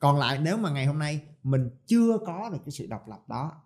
còn 0.00 0.18
lại 0.18 0.38
nếu 0.42 0.56
mà 0.56 0.70
ngày 0.70 0.86
hôm 0.86 0.98
nay 0.98 1.22
mình 1.42 1.70
chưa 1.86 2.18
có 2.26 2.50
được 2.52 2.58
cái 2.64 2.70
sự 2.70 2.86
độc 2.86 3.08
lập 3.08 3.28
đó 3.28 3.62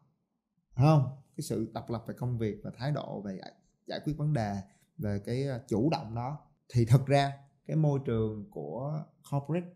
không? 0.76 1.16
Cái 1.36 1.42
sự 1.42 1.70
độc 1.74 1.90
lập 1.90 2.04
về 2.06 2.14
công 2.18 2.38
việc 2.38 2.60
và 2.64 2.70
thái 2.78 2.92
độ 2.92 3.20
về 3.20 3.40
giải 3.86 4.00
quyết 4.04 4.14
vấn 4.16 4.32
đề, 4.32 4.56
về 4.98 5.20
cái 5.26 5.46
ờ, 5.46 5.64
chủ 5.68 5.90
động 5.90 6.14
đó, 6.14 6.38
thì 6.68 6.84
thực 6.84 7.06
ra 7.06 7.32
cái 7.66 7.76
môi 7.76 8.00
trường 8.04 8.50
của 8.50 9.04
corporate, 9.30 9.66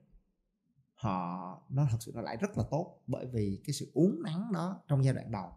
họ, 0.94 1.62
nó 1.70 1.86
thật 1.90 1.96
sự 2.00 2.12
nó 2.14 2.20
lại 2.20 2.36
rất 2.36 2.58
là 2.58 2.64
tốt 2.70 3.02
bởi 3.06 3.26
vì 3.26 3.60
cái 3.64 3.74
sự 3.74 3.90
uống 3.94 4.22
nắng 4.22 4.52
đó 4.52 4.80
trong 4.88 5.04
giai 5.04 5.14
đoạn 5.14 5.30
đầu, 5.32 5.50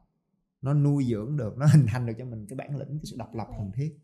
nó 0.62 0.74
nuôi 0.74 1.06
dưỡng 1.10 1.38
được, 1.38 1.58
nó 1.58 1.66
hình 1.66 1.86
thành 1.88 2.06
được 2.06 2.14
cho 2.18 2.26
mình 2.26 2.46
cái 2.50 2.56
bản 2.56 2.78
lĩnh, 2.78 2.90
cái 2.90 3.06
sự 3.06 3.16
độc 3.20 3.36
lập 3.36 3.48
cần 3.58 3.72
thiết, 3.76 4.00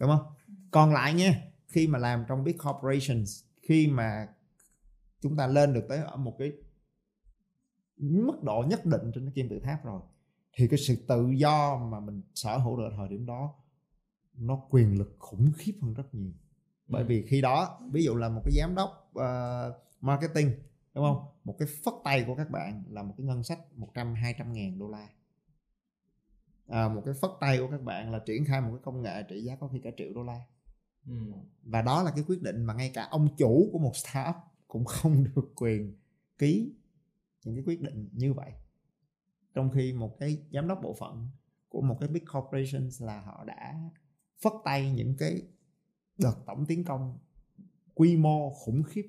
đúng 0.00 0.10
không? 0.10 0.26
Còn 0.70 0.92
lại 0.92 1.14
nha, 1.14 1.42
khi 1.68 1.86
mà 1.88 1.98
làm 1.98 2.24
trong 2.28 2.44
big 2.44 2.58
corporations, 2.58 3.44
khi 3.62 3.86
mà 3.86 4.28
chúng 5.28 5.36
ta 5.36 5.46
lên 5.46 5.72
được 5.72 5.84
tới 5.88 5.98
ở 5.98 6.16
một 6.16 6.36
cái 6.38 6.52
mức 7.96 8.42
độ 8.42 8.64
nhất 8.68 8.84
định 8.84 9.10
trên 9.14 9.24
cái 9.24 9.32
kim 9.34 9.48
tự 9.48 9.58
tháp 9.58 9.84
rồi 9.84 10.00
thì 10.52 10.68
cái 10.68 10.78
sự 10.78 10.96
tự 11.08 11.30
do 11.30 11.76
mà 11.76 12.00
mình 12.00 12.22
sở 12.34 12.58
hữu 12.58 12.76
được 12.76 12.90
thời 12.96 13.08
điểm 13.08 13.26
đó 13.26 13.54
nó 14.34 14.62
quyền 14.70 14.98
lực 14.98 15.16
khủng 15.18 15.52
khiếp 15.56 15.74
hơn 15.82 15.94
rất 15.94 16.14
nhiều. 16.14 16.32
Bởi 16.88 17.02
ừ. 17.02 17.06
vì 17.06 17.26
khi 17.26 17.40
đó 17.40 17.80
ví 17.92 18.04
dụ 18.04 18.14
là 18.14 18.28
một 18.28 18.40
cái 18.44 18.54
giám 18.56 18.74
đốc 18.74 19.12
uh, 19.18 19.74
marketing 20.00 20.50
đúng 20.94 21.04
không? 21.04 21.24
Một 21.44 21.54
cái 21.58 21.68
phất 21.84 21.94
tay 22.04 22.24
của 22.26 22.34
các 22.34 22.50
bạn 22.50 22.84
là 22.88 23.02
một 23.02 23.14
cái 23.18 23.26
ngân 23.26 23.42
sách 23.42 23.58
100 23.76 24.14
200 24.14 24.52
ngàn 24.52 24.78
đô 24.78 24.88
la. 24.88 25.08
À, 26.68 26.88
một 26.88 27.02
cái 27.04 27.14
phất 27.20 27.30
tay 27.40 27.58
của 27.58 27.68
các 27.70 27.82
bạn 27.82 28.12
là 28.12 28.18
triển 28.18 28.44
khai 28.44 28.60
một 28.60 28.68
cái 28.72 28.80
công 28.82 29.02
nghệ 29.02 29.22
trị 29.28 29.40
giá 29.40 29.56
có 29.56 29.68
khi 29.68 29.78
cả 29.78 29.90
triệu 29.96 30.08
đô 30.14 30.22
la. 30.22 30.40
Ừ. 31.06 31.12
và 31.62 31.82
đó 31.82 32.02
là 32.02 32.10
cái 32.10 32.24
quyết 32.26 32.42
định 32.42 32.64
mà 32.64 32.74
ngay 32.74 32.90
cả 32.94 33.08
ông 33.10 33.28
chủ 33.36 33.68
của 33.72 33.78
một 33.78 33.96
startup 33.96 34.34
cũng 34.76 34.84
không 34.84 35.24
được 35.34 35.52
quyền 35.56 35.94
ký 36.38 36.72
những 37.44 37.54
cái 37.54 37.64
quyết 37.66 37.80
định 37.80 38.08
như 38.12 38.32
vậy. 38.32 38.50
Trong 39.54 39.70
khi 39.70 39.92
một 39.92 40.18
cái 40.18 40.38
giám 40.52 40.68
đốc 40.68 40.78
bộ 40.82 40.94
phận 41.00 41.28
của 41.68 41.80
một 41.80 41.96
cái 42.00 42.08
big 42.08 42.24
corporation 42.32 42.88
là 43.00 43.20
họ 43.20 43.44
đã 43.46 43.74
phất 44.42 44.52
tay 44.64 44.92
những 44.92 45.14
cái 45.18 45.42
đợt 46.18 46.34
tổng 46.46 46.66
tiến 46.66 46.84
công 46.84 47.18
quy 47.94 48.16
mô 48.16 48.50
khủng 48.50 48.82
khiếp. 48.82 49.06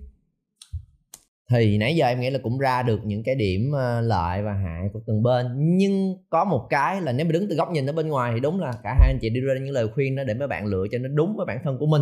Thì 1.49 1.77
nãy 1.77 1.95
giờ 1.95 2.07
em 2.07 2.19
nghĩ 2.19 2.29
là 2.29 2.39
cũng 2.43 2.57
ra 2.57 2.83
được 2.83 2.99
những 3.05 3.23
cái 3.23 3.35
điểm 3.35 3.71
ờ, 3.71 4.01
lợi 4.01 4.43
và 4.43 4.53
hại 4.53 4.89
của 4.93 5.01
từng 5.07 5.23
bên, 5.23 5.47
nhưng 5.77 6.17
có 6.29 6.45
một 6.45 6.67
cái 6.69 7.01
là 7.01 7.11
nếu 7.11 7.25
mà 7.25 7.31
đứng 7.31 7.49
từ 7.49 7.55
góc 7.55 7.71
nhìn 7.71 7.85
ở 7.85 7.93
bên 7.93 8.07
ngoài 8.07 8.31
thì 8.35 8.39
đúng 8.39 8.59
là 8.59 8.73
cả 8.83 8.95
hai 8.99 9.13
anh 9.13 9.19
chị 9.21 9.29
đưa 9.29 9.41
ra 9.41 9.59
những 9.61 9.73
lời 9.73 9.87
khuyên 9.87 10.15
đó 10.15 10.23
để 10.23 10.33
mấy 10.33 10.47
bạn 10.47 10.65
lựa 10.65 10.85
cho 10.91 10.97
nó 10.97 11.07
đúng 11.07 11.35
với 11.37 11.45
bản 11.45 11.59
thân 11.63 11.77
của 11.79 11.87
mình 11.87 12.01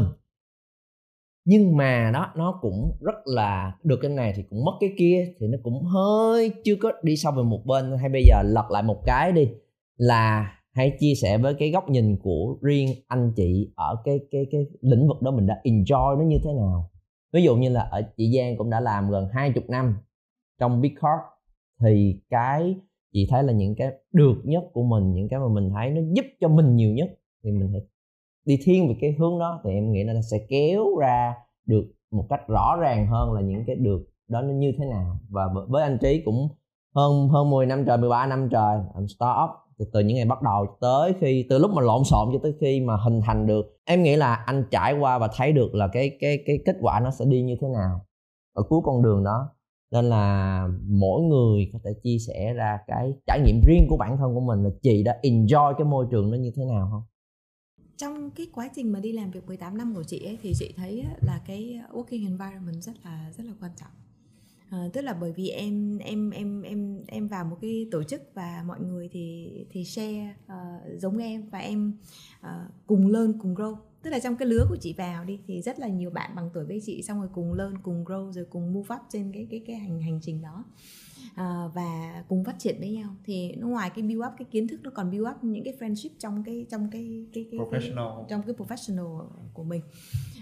nhưng 1.45 1.77
mà 1.77 2.11
đó, 2.13 2.31
nó 2.35 2.59
cũng 2.61 2.91
rất 3.01 3.15
là 3.25 3.77
được 3.83 3.99
cái 4.01 4.11
này 4.11 4.33
thì 4.35 4.43
cũng 4.49 4.65
mất 4.65 4.71
cái 4.79 4.89
kia, 4.97 5.33
thì 5.39 5.47
nó 5.47 5.57
cũng 5.63 5.83
hơi 5.83 6.51
chưa 6.63 6.75
có 6.75 6.91
đi 7.03 7.15
sâu 7.17 7.33
về 7.37 7.43
một 7.43 7.65
bên. 7.65 7.97
Hay 7.97 8.09
bây 8.09 8.23
giờ 8.27 8.41
lật 8.43 8.71
lại 8.71 8.83
một 8.83 9.01
cái 9.05 9.31
đi, 9.31 9.49
là 9.97 10.51
hãy 10.71 10.97
chia 10.99 11.13
sẻ 11.21 11.37
với 11.37 11.53
cái 11.53 11.71
góc 11.71 11.89
nhìn 11.89 12.17
của 12.23 12.57
riêng 12.61 12.89
anh 13.07 13.33
chị 13.35 13.71
ở 13.75 13.95
cái 14.05 14.19
cái 14.31 14.45
cái 14.51 14.65
lĩnh 14.81 15.07
vực 15.07 15.21
đó 15.21 15.31
mình 15.31 15.47
đã 15.47 15.61
enjoy 15.63 16.17
nó 16.17 16.23
như 16.23 16.37
thế 16.43 16.53
nào. 16.53 16.91
Ví 17.33 17.43
dụ 17.43 17.55
như 17.55 17.69
là 17.69 17.81
ở 17.81 18.01
chị 18.17 18.37
Giang 18.37 18.57
cũng 18.57 18.69
đã 18.69 18.79
làm 18.79 19.11
gần 19.11 19.27
hai 19.33 19.51
chục 19.51 19.69
năm 19.69 19.95
trong 20.59 20.81
Big 20.81 20.95
Corp, 20.95 21.21
thì 21.81 22.21
cái, 22.29 22.75
chị 23.13 23.27
thấy 23.29 23.43
là 23.43 23.53
những 23.53 23.75
cái 23.75 23.91
được 24.11 24.35
nhất 24.43 24.63
của 24.73 24.83
mình, 24.83 25.13
những 25.13 25.27
cái 25.29 25.39
mà 25.39 25.47
mình 25.47 25.69
thấy 25.75 25.89
nó 25.89 26.01
giúp 26.13 26.25
cho 26.39 26.47
mình 26.47 26.75
nhiều 26.75 26.93
nhất 26.93 27.09
thì 27.43 27.51
mình 27.51 27.69
hãy 27.71 27.81
đi 28.45 28.59
thiên 28.63 28.87
về 28.87 28.95
cái 29.01 29.15
hướng 29.19 29.39
đó 29.39 29.61
thì 29.63 29.71
em 29.71 29.91
nghĩ 29.91 30.03
là 30.03 30.13
nó 30.13 30.21
sẽ 30.31 30.37
kéo 30.49 30.85
ra 30.99 31.33
được 31.65 31.85
một 32.11 32.25
cách 32.29 32.47
rõ 32.47 32.75
ràng 32.79 33.07
hơn 33.07 33.33
là 33.33 33.41
những 33.41 33.63
cái 33.67 33.75
được 33.75 34.01
đó 34.27 34.41
nó 34.41 34.53
như 34.53 34.73
thế 34.77 34.85
nào. 34.85 35.17
Và 35.29 35.49
với 35.67 35.83
anh 35.83 35.97
trí 36.01 36.21
cũng 36.25 36.49
hơn 36.95 37.29
hơn 37.29 37.49
10 37.49 37.65
năm 37.65 37.85
trời 37.85 37.97
13 37.97 38.27
năm 38.27 38.49
trời 38.51 38.77
làm 38.95 39.07
startup. 39.07 39.49
Từ, 39.77 39.85
từ 39.93 39.99
những 39.99 40.15
ngày 40.15 40.25
bắt 40.25 40.41
đầu 40.41 40.65
tới 40.81 41.13
khi 41.19 41.45
từ 41.49 41.57
lúc 41.59 41.71
mà 41.71 41.81
lộn 41.81 42.03
xộn 42.03 42.29
cho 42.33 42.39
tới 42.43 42.53
khi 42.61 42.81
mà 42.81 42.97
hình 42.97 43.21
thành 43.25 43.47
được 43.47 43.77
em 43.85 44.03
nghĩ 44.03 44.15
là 44.15 44.35
anh 44.35 44.63
trải 44.71 44.93
qua 44.99 45.17
và 45.17 45.29
thấy 45.35 45.51
được 45.51 45.75
là 45.75 45.87
cái 45.87 46.17
cái 46.19 46.39
cái 46.45 46.59
kết 46.65 46.75
quả 46.81 46.99
nó 46.99 47.11
sẽ 47.11 47.25
đi 47.25 47.41
như 47.41 47.55
thế 47.61 47.67
nào 47.67 47.99
ở 48.53 48.63
cuối 48.69 48.79
con 48.83 49.01
đường 49.01 49.23
đó. 49.23 49.49
Nên 49.91 50.05
là 50.05 50.67
mỗi 50.89 51.21
người 51.21 51.69
có 51.73 51.79
thể 51.83 51.91
chia 52.03 52.17
sẻ 52.27 52.53
ra 52.53 52.79
cái 52.87 53.13
trải 53.27 53.39
nghiệm 53.45 53.61
riêng 53.67 53.87
của 53.89 53.97
bản 53.99 54.17
thân 54.17 54.35
của 54.35 54.41
mình 54.41 54.63
là 54.63 54.69
chị 54.81 55.03
đã 55.03 55.17
enjoy 55.23 55.73
cái 55.73 55.85
môi 55.85 56.05
trường 56.11 56.31
nó 56.31 56.37
như 56.37 56.51
thế 56.55 56.65
nào 56.65 56.87
không? 56.91 57.01
Trong 57.97 58.31
cái 58.31 58.47
quá 58.53 58.69
trình 58.75 58.91
mà 58.91 58.99
đi 58.99 59.11
làm 59.11 59.31
việc 59.31 59.45
18 59.45 59.77
năm 59.77 59.95
của 59.95 60.03
chị 60.03 60.25
ấy 60.25 60.37
thì 60.41 60.53
chị 60.55 60.73
thấy 60.75 61.03
là 61.21 61.41
cái 61.47 61.81
working 61.91 62.25
environment 62.27 62.81
rất 62.81 62.93
là 63.03 63.31
rất 63.37 63.43
là 63.43 63.53
quan 63.59 63.71
trọng. 63.77 63.91
À, 64.69 64.89
tức 64.93 65.01
là 65.01 65.13
bởi 65.13 65.31
vì 65.31 65.49
em 65.49 65.97
em 65.97 66.29
em 66.29 66.61
em 66.61 67.03
em 67.07 67.27
vào 67.27 67.45
một 67.45 67.57
cái 67.61 67.87
tổ 67.91 68.03
chức 68.03 68.21
và 68.33 68.63
mọi 68.67 68.79
người 68.79 69.09
thì 69.11 69.51
thì 69.69 69.85
share 69.85 70.35
uh, 70.45 71.01
giống 71.01 71.17
em 71.17 71.49
và 71.49 71.59
em 71.59 71.93
uh, 72.41 72.71
cùng 72.87 73.07
lên 73.07 73.39
cùng 73.39 73.55
grow. 73.55 73.75
Tức 74.01 74.09
là 74.09 74.19
trong 74.19 74.35
cái 74.35 74.47
lứa 74.47 74.65
của 74.69 74.77
chị 74.81 74.93
vào 74.93 75.25
đi 75.25 75.39
thì 75.47 75.61
rất 75.61 75.79
là 75.79 75.87
nhiều 75.87 76.09
bạn 76.09 76.35
bằng 76.35 76.49
tuổi 76.53 76.65
với 76.65 76.81
chị 76.85 77.03
xong 77.03 77.19
rồi 77.19 77.29
cùng 77.33 77.53
lên 77.53 77.77
cùng 77.77 78.05
grow 78.05 78.31
rồi 78.31 78.45
cùng 78.49 78.73
move 78.73 78.95
up 78.95 79.01
trên 79.09 79.31
cái 79.31 79.47
cái 79.51 79.61
cái 79.67 79.75
hành 79.75 80.01
hành 80.01 80.19
trình 80.21 80.41
đó 80.41 80.63
à, 81.35 81.67
và 81.73 82.23
cùng 82.27 82.43
phát 82.43 82.59
triển 82.59 82.75
với 82.79 82.91
nhau. 82.91 83.15
Thì 83.23 83.51
nó 83.55 83.67
ngoài 83.67 83.89
cái 83.95 84.03
build 84.03 84.21
up 84.27 84.33
cái 84.37 84.45
kiến 84.51 84.67
thức 84.67 84.79
nó 84.83 84.91
còn 84.93 85.11
build 85.11 85.27
up 85.27 85.43
những 85.43 85.63
cái 85.63 85.73
friendship 85.79 86.09
trong 86.19 86.43
cái 86.43 86.65
trong 86.69 86.89
cái 86.91 87.25
cái 87.33 87.47
cái, 87.51 87.59
professional. 87.59 88.15
cái 88.15 88.25
trong 88.29 88.41
cái 88.43 88.55
professional 88.55 89.25
của 89.53 89.63
mình. 89.63 89.81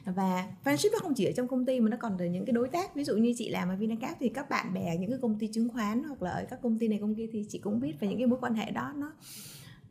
Và 0.05 0.47
friendship 0.63 0.89
nó 0.91 0.99
không 1.01 1.13
chỉ 1.13 1.25
ở 1.25 1.31
trong 1.31 1.47
công 1.47 1.65
ty 1.65 1.79
mà 1.79 1.89
nó 1.89 1.97
còn 1.97 2.17
ở 2.17 2.25
những 2.25 2.45
cái 2.45 2.53
đối 2.53 2.67
tác. 2.67 2.95
Ví 2.95 3.03
dụ 3.03 3.17
như 3.17 3.33
chị 3.37 3.49
làm 3.49 3.69
ở 3.69 3.75
Vinacap 3.75 4.17
thì 4.19 4.29
các 4.29 4.49
bạn 4.49 4.73
bè 4.73 4.97
những 4.97 5.09
cái 5.09 5.19
công 5.21 5.39
ty 5.39 5.47
chứng 5.47 5.69
khoán 5.69 6.03
hoặc 6.03 6.21
là 6.21 6.31
ở 6.31 6.45
các 6.49 6.61
công 6.61 6.79
ty 6.79 6.87
này 6.87 6.99
công 6.99 7.15
ty 7.15 7.27
thì 7.31 7.45
chị 7.49 7.59
cũng 7.59 7.79
biết 7.79 7.99
về 7.99 8.07
những 8.07 8.17
cái 8.17 8.27
mối 8.27 8.39
quan 8.41 8.53
hệ 8.53 8.71
đó. 8.71 8.93
Nó 8.95 9.11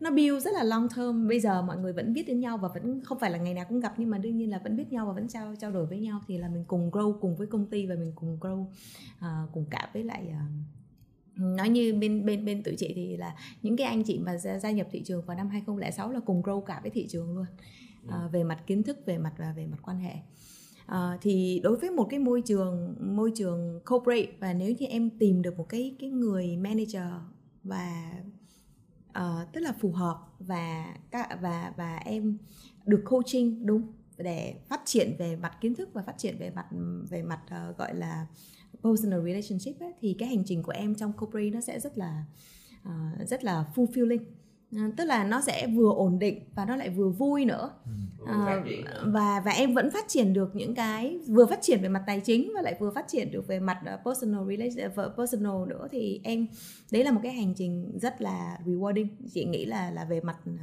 nó 0.00 0.10
build 0.10 0.44
rất 0.44 0.54
là 0.54 0.62
long 0.62 0.88
term. 0.96 1.28
Bây 1.28 1.40
giờ 1.40 1.62
mọi 1.62 1.76
người 1.76 1.92
vẫn 1.92 2.12
biết 2.12 2.28
đến 2.28 2.40
nhau 2.40 2.58
và 2.58 2.68
vẫn 2.68 3.00
không 3.04 3.18
phải 3.18 3.30
là 3.30 3.38
ngày 3.38 3.54
nào 3.54 3.64
cũng 3.68 3.80
gặp 3.80 3.94
nhưng 3.96 4.10
mà 4.10 4.18
đương 4.18 4.36
nhiên 4.36 4.50
là 4.50 4.60
vẫn 4.64 4.76
biết 4.76 4.92
nhau 4.92 5.06
và 5.06 5.12
vẫn 5.12 5.28
trao 5.28 5.54
trao 5.60 5.70
đổi 5.70 5.86
với 5.86 5.98
nhau. 5.98 6.20
Thì 6.26 6.38
là 6.38 6.48
mình 6.48 6.64
cùng 6.66 6.90
grow 6.90 7.18
cùng 7.20 7.36
với 7.36 7.46
công 7.46 7.66
ty 7.66 7.86
và 7.86 7.94
mình 7.94 8.12
cùng 8.14 8.38
grow 8.40 8.60
uh, 8.62 9.52
cùng 9.52 9.64
cả 9.70 9.90
với 9.92 10.04
lại 10.04 10.26
uh, 10.28 10.81
nói 11.36 11.68
như 11.68 11.94
bên 12.00 12.24
bên 12.24 12.44
bên 12.44 12.62
tụi 12.62 12.74
chị 12.78 12.92
thì 12.94 13.16
là 13.16 13.34
những 13.62 13.76
cái 13.76 13.86
anh 13.86 14.04
chị 14.04 14.18
mà 14.18 14.36
gia, 14.36 14.58
gia 14.58 14.70
nhập 14.70 14.86
thị 14.90 15.02
trường 15.04 15.24
vào 15.26 15.36
năm 15.36 15.48
2006 15.48 16.10
là 16.10 16.20
cùng 16.20 16.42
grow 16.42 16.60
cả 16.60 16.80
với 16.82 16.90
thị 16.90 17.06
trường 17.10 17.36
luôn. 17.36 17.46
Uh, 18.06 18.32
về 18.32 18.44
mặt 18.44 18.62
kiến 18.66 18.82
thức 18.82 18.98
về 19.06 19.18
mặt 19.18 19.32
và 19.38 19.52
về 19.56 19.66
mặt 19.66 19.78
quan 19.82 19.98
hệ. 19.98 20.14
Uh, 20.84 21.20
thì 21.20 21.60
đối 21.62 21.76
với 21.76 21.90
một 21.90 22.06
cái 22.10 22.18
môi 22.18 22.42
trường 22.46 22.96
môi 23.16 23.32
trường 23.34 23.80
corporate 23.90 24.32
và 24.40 24.52
nếu 24.52 24.74
như 24.78 24.86
em 24.86 25.10
tìm 25.18 25.42
được 25.42 25.58
một 25.58 25.68
cái 25.68 25.96
cái 26.00 26.10
người 26.10 26.56
manager 26.56 27.12
và 27.62 28.12
uh, 29.18 29.52
tức 29.52 29.60
là 29.60 29.72
phù 29.80 29.92
hợp 29.92 30.18
và 30.38 30.94
các 31.10 31.38
và 31.42 31.72
và 31.76 31.96
em 31.96 32.38
được 32.84 33.02
coaching 33.04 33.66
đúng 33.66 33.92
để 34.16 34.54
phát 34.68 34.80
triển 34.84 35.16
về 35.18 35.36
mặt 35.36 35.52
kiến 35.60 35.74
thức 35.74 35.88
và 35.92 36.02
phát 36.02 36.18
triển 36.18 36.38
về 36.38 36.50
mặt 36.50 36.66
về 37.10 37.22
mặt 37.22 37.40
uh, 37.70 37.78
gọi 37.78 37.94
là 37.94 38.26
personal 38.84 39.20
relationship 39.24 39.80
ấy, 39.80 39.92
thì 40.00 40.16
cái 40.18 40.28
hành 40.28 40.42
trình 40.46 40.62
của 40.62 40.72
em 40.72 40.94
trong 40.94 41.12
corporate 41.12 41.50
nó 41.50 41.60
sẽ 41.60 41.80
rất 41.80 41.98
là 41.98 42.24
uh, 42.88 43.28
rất 43.28 43.44
là 43.44 43.64
fulfilling. 43.74 44.24
Uh, 44.76 44.96
tức 44.96 45.04
là 45.04 45.24
nó 45.24 45.40
sẽ 45.40 45.66
vừa 45.66 45.92
ổn 45.92 46.18
định 46.18 46.40
và 46.54 46.64
nó 46.64 46.76
lại 46.76 46.90
vừa 46.90 47.08
vui 47.08 47.44
nữa. 47.44 47.70
Uh, 48.22 48.28
và 49.04 49.42
và 49.44 49.50
em 49.50 49.74
vẫn 49.74 49.90
phát 49.90 50.04
triển 50.08 50.32
được 50.32 50.56
những 50.56 50.74
cái 50.74 51.18
vừa 51.26 51.46
phát 51.46 51.58
triển 51.62 51.82
về 51.82 51.88
mặt 51.88 52.02
tài 52.06 52.20
chính 52.20 52.52
và 52.54 52.62
lại 52.62 52.76
vừa 52.80 52.90
phát 52.90 53.08
triển 53.08 53.30
được 53.30 53.46
về 53.46 53.60
mặt 53.60 53.80
personal 54.04 54.40
relation 54.48 54.92
personal 55.16 55.68
nữa 55.68 55.88
thì 55.92 56.20
em 56.24 56.46
đấy 56.90 57.04
là 57.04 57.10
một 57.10 57.20
cái 57.22 57.32
hành 57.32 57.54
trình 57.54 57.98
rất 57.98 58.20
là 58.20 58.58
rewarding. 58.66 59.06
Chị 59.34 59.44
nghĩ 59.44 59.64
là 59.64 59.90
là 59.90 60.04
về 60.04 60.20
mặt 60.20 60.36
uh, 60.50 60.58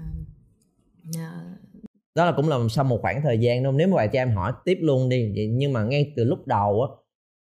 đó 2.15 2.25
là 2.25 2.31
cũng 2.35 2.49
là 2.49 2.57
sau 2.69 2.83
một 2.83 3.01
khoảng 3.01 3.21
thời 3.21 3.37
gian 3.39 3.63
đâu 3.63 3.71
nếu 3.71 3.87
mà 3.87 3.95
bạn 3.95 4.09
cho 4.13 4.19
em 4.19 4.31
hỏi 4.31 4.53
tiếp 4.65 4.77
luôn 4.81 5.09
đi 5.09 5.49
nhưng 5.51 5.73
mà 5.73 5.83
ngay 5.83 6.13
từ 6.15 6.23
lúc 6.23 6.47
đầu 6.47 6.81
á 6.81 6.98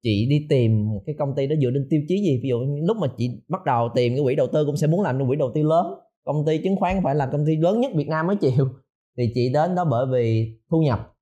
chị 0.02 0.26
đi 0.30 0.46
tìm 0.48 0.88
một 0.88 1.02
cái 1.06 1.14
công 1.18 1.34
ty 1.36 1.46
đó 1.46 1.56
dựa 1.62 1.70
trên 1.74 1.86
tiêu 1.90 2.00
chí 2.08 2.22
gì? 2.22 2.40
Ví 2.42 2.48
dụ 2.48 2.58
lúc 2.82 2.96
mà 2.96 3.06
chị 3.16 3.30
bắt 3.48 3.64
đầu 3.64 3.88
tìm 3.94 4.12
cái 4.12 4.22
quỹ 4.24 4.34
đầu 4.34 4.46
tư 4.52 4.64
cũng 4.66 4.76
sẽ 4.76 4.86
muốn 4.86 5.02
làm 5.02 5.18
trong 5.18 5.28
quỹ 5.28 5.36
đầu 5.36 5.50
tư 5.54 5.62
lớn. 5.62 5.86
Công 6.24 6.46
ty 6.46 6.58
chứng 6.58 6.76
khoán 6.76 7.00
phải 7.04 7.14
là 7.14 7.26
công 7.26 7.46
ty 7.46 7.56
lớn 7.56 7.80
nhất 7.80 7.92
Việt 7.94 8.08
Nam 8.08 8.26
mới 8.26 8.36
chịu. 8.36 8.68
Thì 9.16 9.30
chị 9.34 9.52
đến 9.52 9.74
đó 9.74 9.84
bởi 9.84 10.06
vì 10.12 10.58
thu 10.70 10.82
nhập 10.82 11.16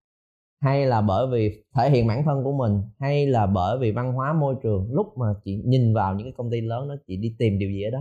hay 0.60 0.86
là 0.86 1.00
bởi 1.00 1.26
vì 1.32 1.64
thể 1.74 1.90
hiện 1.90 2.06
bản 2.06 2.24
thân 2.24 2.44
của 2.44 2.52
mình 2.52 2.82
hay 3.00 3.26
là 3.26 3.46
bởi 3.46 3.78
vì 3.78 3.90
văn 3.90 4.12
hóa 4.12 4.32
môi 4.32 4.54
trường. 4.62 4.88
Lúc 4.92 5.06
mà 5.18 5.26
chị 5.44 5.62
nhìn 5.64 5.94
vào 5.94 6.14
những 6.14 6.26
cái 6.26 6.32
công 6.36 6.50
ty 6.50 6.60
lớn 6.60 6.88
đó 6.88 6.94
chị 7.06 7.16
đi 7.16 7.34
tìm 7.38 7.58
điều 7.58 7.70
gì 7.70 7.82
ở 7.82 7.90
đó? 7.90 8.00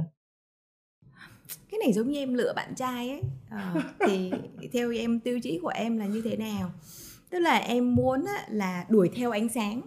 Cái 1.72 1.80
này 1.84 1.94
giống 1.94 2.12
như 2.12 2.20
em 2.20 2.34
lựa 2.34 2.54
bạn 2.56 2.76
trai 2.76 3.10
ấy. 3.10 3.22
À, 3.50 3.76
thì 4.08 4.32
theo 4.74 4.92
em 4.92 5.20
tiêu 5.20 5.40
chí 5.44 5.60
của 5.62 5.72
em 5.76 5.98
là 5.98 6.06
như 6.06 6.22
thế 6.26 6.38
nào? 6.38 6.72
Tức 7.30 7.40
là 7.40 7.58
em 7.58 7.96
muốn 7.96 8.26
là 8.50 8.86
đuổi 8.90 9.10
theo 9.16 9.32
ánh 9.32 9.50
sáng 9.50 9.82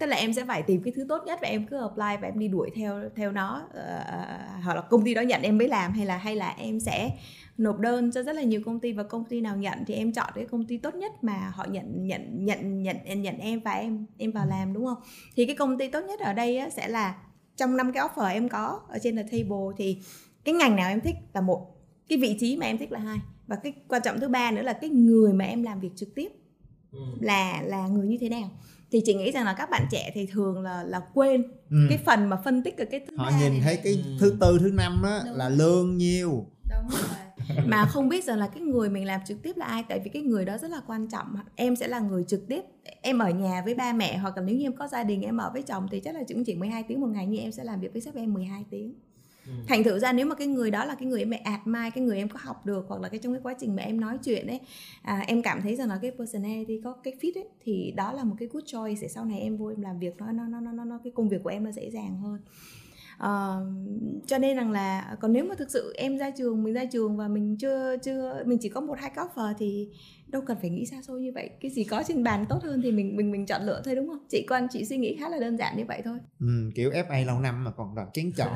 tức 0.00 0.06
là 0.06 0.16
em 0.16 0.32
sẽ 0.32 0.44
phải 0.44 0.62
tìm 0.62 0.82
cái 0.82 0.92
thứ 0.96 1.06
tốt 1.08 1.22
nhất 1.26 1.38
và 1.42 1.48
em 1.48 1.66
cứ 1.66 1.80
apply 1.80 2.22
và 2.22 2.28
em 2.28 2.38
đi 2.38 2.48
đuổi 2.48 2.70
theo 2.74 3.00
theo 3.16 3.32
nó. 3.32 3.62
Uh, 3.68 4.64
hoặc 4.64 4.74
là 4.74 4.80
công 4.80 5.04
ty 5.04 5.14
đó 5.14 5.22
nhận 5.22 5.42
em 5.42 5.58
mới 5.58 5.68
làm 5.68 5.92
hay 5.92 6.06
là 6.06 6.16
hay 6.16 6.36
là 6.36 6.54
em 6.58 6.80
sẽ 6.80 7.10
nộp 7.58 7.78
đơn 7.78 8.12
cho 8.12 8.22
rất 8.22 8.36
là 8.36 8.42
nhiều 8.42 8.60
công 8.64 8.80
ty 8.80 8.92
và 8.92 9.02
công 9.02 9.24
ty 9.24 9.40
nào 9.40 9.56
nhận 9.56 9.78
thì 9.86 9.94
em 9.94 10.12
chọn 10.12 10.30
cái 10.34 10.44
công 10.44 10.64
ty 10.64 10.78
tốt 10.78 10.94
nhất 10.94 11.12
mà 11.24 11.52
họ 11.54 11.64
nhận 11.64 12.06
nhận 12.06 12.44
nhận 12.44 12.82
nhận 12.82 12.96
nhận 13.22 13.38
em 13.38 13.60
và 13.60 13.72
em 13.72 14.06
em 14.18 14.32
vào 14.32 14.46
làm 14.46 14.72
đúng 14.72 14.86
không? 14.86 14.98
Thì 15.36 15.46
cái 15.46 15.56
công 15.56 15.78
ty 15.78 15.88
tốt 15.88 16.00
nhất 16.00 16.20
ở 16.20 16.32
đây 16.32 16.58
á, 16.58 16.70
sẽ 16.70 16.88
là 16.88 17.18
trong 17.56 17.76
năm 17.76 17.92
cái 17.92 18.08
offer 18.08 18.32
em 18.32 18.48
có 18.48 18.80
ở 18.88 18.98
trên 19.02 19.16
the 19.16 19.22
table 19.22 19.66
thì 19.76 20.02
cái 20.44 20.54
ngành 20.54 20.76
nào 20.76 20.88
em 20.88 21.00
thích 21.00 21.16
là 21.34 21.40
một 21.40 21.66
cái 22.08 22.18
vị 22.18 22.36
trí 22.40 22.56
mà 22.56 22.66
em 22.66 22.78
thích 22.78 22.92
là 22.92 22.98
hai. 22.98 23.18
Và 23.46 23.56
cái 23.56 23.72
quan 23.88 24.02
trọng 24.04 24.20
thứ 24.20 24.28
ba 24.28 24.50
nữa 24.50 24.62
là 24.62 24.72
cái 24.72 24.90
người 24.90 25.32
mà 25.32 25.44
em 25.44 25.62
làm 25.62 25.80
việc 25.80 25.90
trực 25.96 26.14
tiếp 26.14 26.28
ừ. 26.92 26.98
là 27.20 27.62
là 27.62 27.88
người 27.88 28.06
như 28.06 28.18
thế 28.20 28.28
nào 28.28 28.50
thì 28.96 29.02
chị 29.04 29.14
nghĩ 29.14 29.32
rằng 29.32 29.44
là 29.44 29.54
các 29.54 29.70
bạn 29.70 29.86
trẻ 29.90 30.10
thì 30.14 30.26
thường 30.26 30.62
là 30.62 30.82
là 30.82 31.00
quên 31.14 31.42
ừ. 31.70 31.76
cái 31.88 31.98
phần 31.98 32.26
mà 32.26 32.36
phân 32.44 32.62
tích 32.62 32.78
ở 32.78 32.84
cái 32.90 33.00
thứ 33.08 33.16
họ 33.16 33.30
nhìn 33.40 33.52
này. 33.52 33.60
thấy 33.64 33.76
cái 33.76 33.92
ừ. 33.92 34.16
thứ 34.20 34.36
tư 34.40 34.58
thứ 34.60 34.70
năm 34.74 35.00
đó 35.02 35.20
Đúng 35.26 35.36
là 35.36 35.48
lương 35.48 35.96
nhiêu 35.96 36.46
Đúng 36.70 36.88
rồi. 36.90 37.66
mà 37.66 37.86
không 37.86 38.08
biết 38.08 38.24
rằng 38.24 38.38
là 38.38 38.46
cái 38.46 38.62
người 38.62 38.88
mình 38.88 39.06
làm 39.06 39.20
trực 39.26 39.42
tiếp 39.42 39.56
là 39.56 39.66
ai 39.66 39.84
tại 39.88 40.00
vì 40.04 40.10
cái 40.10 40.22
người 40.22 40.44
đó 40.44 40.58
rất 40.58 40.70
là 40.70 40.80
quan 40.86 41.08
trọng 41.08 41.26
em 41.56 41.76
sẽ 41.76 41.88
là 41.88 41.98
người 41.98 42.24
trực 42.28 42.48
tiếp 42.48 42.60
em 43.02 43.18
ở 43.18 43.30
nhà 43.30 43.62
với 43.64 43.74
ba 43.74 43.92
mẹ 43.92 44.16
hoặc 44.16 44.36
là 44.36 44.42
nếu 44.42 44.56
như 44.56 44.66
em 44.66 44.76
có 44.76 44.88
gia 44.88 45.02
đình 45.04 45.22
em 45.22 45.36
ở 45.36 45.50
với 45.52 45.62
chồng 45.62 45.86
thì 45.90 46.00
chắc 46.00 46.14
là 46.14 46.20
cũng 46.28 46.44
chỉ 46.44 46.54
12 46.54 46.82
tiếng 46.82 47.00
một 47.00 47.06
ngày 47.06 47.26
nhưng 47.26 47.42
em 47.42 47.52
sẽ 47.52 47.64
làm 47.64 47.80
việc 47.80 47.92
với 47.92 48.02
sếp 48.02 48.14
em 48.14 48.34
12 48.34 48.64
tiếng 48.70 48.94
Ừ. 49.46 49.52
thành 49.68 49.84
thử 49.84 49.98
ra 49.98 50.12
nếu 50.12 50.26
mà 50.26 50.34
cái 50.34 50.46
người 50.46 50.70
đó 50.70 50.84
là 50.84 50.94
cái 50.94 51.06
người 51.08 51.20
em 51.20 51.30
admire 51.44 51.90
cái 51.94 52.04
người 52.04 52.16
em 52.16 52.28
có 52.28 52.38
học 52.42 52.66
được 52.66 52.84
hoặc 52.88 53.00
là 53.00 53.08
cái 53.08 53.18
trong 53.18 53.32
cái 53.32 53.40
quá 53.42 53.54
trình 53.60 53.76
mà 53.76 53.82
em 53.82 54.00
nói 54.00 54.18
chuyện 54.24 54.46
ấy 54.46 54.60
à, 55.02 55.24
em 55.26 55.42
cảm 55.42 55.62
thấy 55.62 55.76
rằng 55.76 55.88
là 55.88 55.98
cái 56.02 56.10
personality 56.18 56.80
có 56.84 56.92
cái 56.92 57.14
fit 57.20 57.32
ấy 57.34 57.48
thì 57.64 57.92
đó 57.96 58.12
là 58.12 58.24
một 58.24 58.34
cái 58.38 58.48
good 58.52 58.64
choice 58.66 59.00
để 59.02 59.08
sau 59.08 59.24
này 59.24 59.40
em 59.40 59.56
vô 59.56 59.66
em 59.66 59.80
làm 59.82 59.98
việc 59.98 60.14
nó 60.18 60.32
nó 60.32 60.46
nó 60.60 60.60
nó 60.60 60.84
nó 60.84 61.00
cái 61.04 61.12
công 61.16 61.28
việc 61.28 61.42
của 61.42 61.50
em 61.50 61.64
nó 61.64 61.72
dễ 61.72 61.90
dàng 61.90 62.18
hơn 62.18 62.40
uh, 63.16 63.66
cho 64.26 64.38
nên 64.38 64.56
rằng 64.56 64.70
là 64.70 65.16
còn 65.20 65.32
nếu 65.32 65.44
mà 65.44 65.54
thực 65.54 65.70
sự 65.70 65.94
em 65.96 66.18
ra 66.18 66.30
trường 66.30 66.64
mình 66.64 66.74
ra 66.74 66.84
trường 66.84 67.16
và 67.16 67.28
mình 67.28 67.56
chưa 67.56 67.96
chưa 68.02 68.42
mình 68.46 68.58
chỉ 68.60 68.68
có 68.68 68.80
một 68.80 68.98
hai 68.98 69.10
offer 69.14 69.54
thì 69.58 69.88
đâu 70.26 70.42
cần 70.46 70.56
phải 70.60 70.70
nghĩ 70.70 70.86
xa 70.86 70.96
xôi 71.02 71.20
như 71.20 71.32
vậy. 71.34 71.50
Cái 71.60 71.70
gì 71.70 71.84
có 71.84 72.02
trên 72.08 72.24
bàn 72.24 72.44
tốt 72.48 72.62
hơn 72.62 72.82
thì 72.82 72.92
mình 72.92 73.16
mình 73.16 73.32
mình 73.32 73.46
chọn 73.46 73.62
lựa 73.62 73.82
thôi 73.84 73.96
đúng 73.96 74.08
không? 74.08 74.26
Chị 74.28 74.46
quan 74.48 74.66
chị 74.70 74.84
suy 74.84 74.96
nghĩ 74.96 75.16
khá 75.20 75.28
là 75.28 75.38
đơn 75.38 75.56
giản 75.56 75.76
như 75.76 75.84
vậy 75.88 76.02
thôi. 76.04 76.18
Ừ, 76.40 76.70
kiểu 76.74 76.90
FA 76.90 77.26
lâu 77.26 77.40
năm 77.40 77.64
mà 77.64 77.70
còn 77.70 77.94
đòi 77.94 78.06
kén 78.14 78.32
chọn 78.36 78.48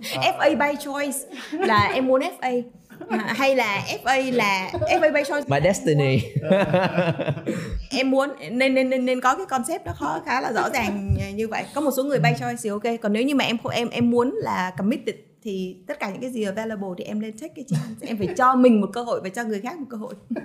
FA 0.00 0.58
by 0.58 0.80
choice 0.80 1.18
là 1.52 1.90
em 1.94 2.06
muốn 2.06 2.20
FA 2.20 2.62
à, 3.08 3.34
hay 3.36 3.56
là 3.56 3.84
FA 4.04 4.34
là 4.34 4.70
FA 4.72 5.12
by 5.12 5.20
choice 5.28 5.46
my 5.48 5.58
destiny. 5.64 6.20
Em 7.90 8.10
muốn 8.10 8.30
nên 8.50 8.74
nên 8.74 8.90
nên 8.90 9.06
nên 9.06 9.20
có 9.20 9.36
cái 9.36 9.46
concept 9.46 9.84
đó 9.86 9.92
khó 9.96 10.20
khá 10.26 10.40
là 10.40 10.52
rõ 10.52 10.70
ràng 10.70 11.14
như 11.34 11.48
vậy. 11.48 11.64
Có 11.74 11.80
một 11.80 11.90
số 11.96 12.04
người 12.04 12.18
by 12.18 12.30
choice 12.40 12.56
thì 12.62 12.70
ok. 12.70 13.00
Còn 13.02 13.12
nếu 13.12 13.22
như 13.22 13.34
mà 13.34 13.44
em 13.44 13.56
em 13.72 13.88
em 13.88 14.10
muốn 14.10 14.34
là 14.34 14.72
committed 14.78 15.14
thì 15.42 15.76
tất 15.86 16.00
cả 16.00 16.10
những 16.10 16.20
cái 16.20 16.30
gì 16.30 16.44
available 16.44 16.88
thì 16.98 17.04
em 17.04 17.20
lên 17.20 17.38
check 17.38 17.54
cái 17.54 17.64
chance 17.68 18.06
em 18.08 18.18
phải 18.18 18.28
cho 18.36 18.54
mình 18.54 18.80
một 18.80 18.90
cơ 18.92 19.02
hội 19.02 19.20
và 19.22 19.28
cho 19.28 19.44
người 19.44 19.60
khác 19.60 19.78
một 19.78 19.86
cơ 19.90 19.96
hội. 19.96 20.14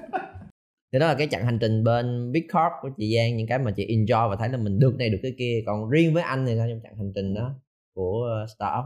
Thì 0.94 1.00
đó 1.00 1.08
là 1.08 1.16
cái 1.16 1.28
chặng 1.32 1.46
hành 1.46 1.58
trình 1.62 1.84
bên 1.84 2.32
Big 2.32 2.48
Corp 2.48 2.74
của 2.82 2.90
chị 2.98 3.16
Giang 3.16 3.38
những 3.38 3.48
cái 3.48 3.60
mà 3.60 3.72
chị 3.72 3.88
enjoy 3.88 4.30
và 4.30 4.36
thấy 4.36 4.50
là 4.50 4.58
mình 4.58 4.80
được 4.80 4.96
này 4.98 5.10
được 5.10 5.20
cái 5.24 5.36
kia. 5.38 5.64
Còn 5.66 5.90
riêng 5.90 6.14
với 6.14 6.24
anh 6.24 6.46
thì 6.46 6.54
sao 6.58 6.68
trong 6.70 6.80
chặng 6.84 6.98
hành 6.98 7.12
trình 7.16 7.34
đó 7.34 7.56
của 7.94 8.24
ờ, 8.24 8.46
startup 8.56 8.86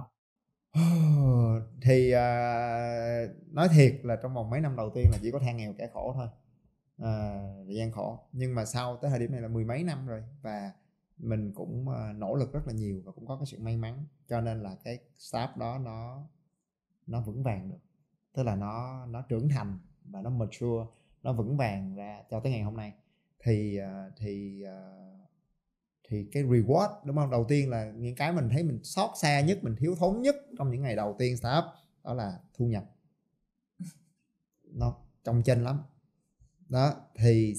thì 1.81 2.13
uh, 2.13 3.53
nói 3.53 3.67
thiệt 3.75 3.99
là 4.03 4.15
trong 4.15 4.33
vòng 4.33 4.49
mấy 4.49 4.61
năm 4.61 4.75
đầu 4.75 4.91
tiên 4.95 5.05
là 5.11 5.17
chỉ 5.21 5.31
có 5.31 5.39
than 5.39 5.57
nghèo 5.57 5.73
kẻ 5.77 5.89
khổ 5.93 6.13
thôi. 6.15 6.27
À, 6.97 7.43
gian 7.67 7.91
khổ. 7.91 8.19
Nhưng 8.31 8.55
mà 8.55 8.65
sau 8.65 8.97
tới 8.97 9.09
thời 9.09 9.19
điểm 9.19 9.31
này 9.31 9.41
là 9.41 9.47
mười 9.47 9.65
mấy 9.65 9.83
năm 9.83 10.07
rồi 10.07 10.23
và 10.41 10.71
mình 11.17 11.51
cũng 11.55 11.89
à, 11.89 12.13
nỗ 12.13 12.35
lực 12.35 12.53
rất 12.53 12.67
là 12.67 12.73
nhiều 12.73 13.01
và 13.05 13.11
cũng 13.11 13.27
có 13.27 13.37
cái 13.37 13.45
sự 13.45 13.59
may 13.59 13.77
mắn. 13.77 14.05
Cho 14.29 14.41
nên 14.41 14.63
là 14.63 14.75
cái 14.83 14.99
staff 15.19 15.47
đó 15.57 15.77
nó 15.77 16.27
nó 17.07 17.21
vững 17.21 17.43
vàng 17.43 17.69
được. 17.69 17.77
Tức 18.33 18.43
là 18.43 18.55
nó 18.55 19.05
nó 19.05 19.21
trưởng 19.21 19.49
thành 19.49 19.79
và 20.05 20.21
nó 20.21 20.29
mature 20.29 20.85
nó 21.23 21.33
vững 21.33 21.57
vàng 21.57 21.95
ra 21.95 22.23
cho 22.29 22.39
tới 22.39 22.51
ngày 22.51 22.61
hôm 22.61 22.77
nay. 22.77 22.93
Thì 23.43 23.77
à, 23.77 24.09
thì 24.17 24.63
uh, 24.63 25.16
thì 26.07 26.27
cái 26.31 26.43
reward 26.43 26.89
đúng 27.05 27.15
không? 27.15 27.31
Đầu 27.31 27.45
tiên 27.49 27.69
là 27.69 27.91
những 27.91 28.15
cái 28.15 28.33
mình 28.33 28.49
thấy 28.49 28.63
mình 28.63 28.83
xót 28.83 29.09
xa 29.21 29.41
nhất 29.41 29.59
mình 29.61 29.75
thiếu 29.75 29.95
thốn 29.95 30.21
nhất 30.21 30.35
trong 30.57 30.71
những 30.71 30.81
ngày 30.81 30.95
đầu 30.95 31.15
tiên 31.19 31.37
startup 31.37 31.63
đó 32.03 32.13
là 32.13 32.39
thu 32.53 32.65
nhập. 32.65 32.83
Nó 34.63 34.95
trong 35.23 35.43
chân 35.43 35.63
lắm. 35.63 35.81
Đó 36.69 36.93
thì 37.15 37.53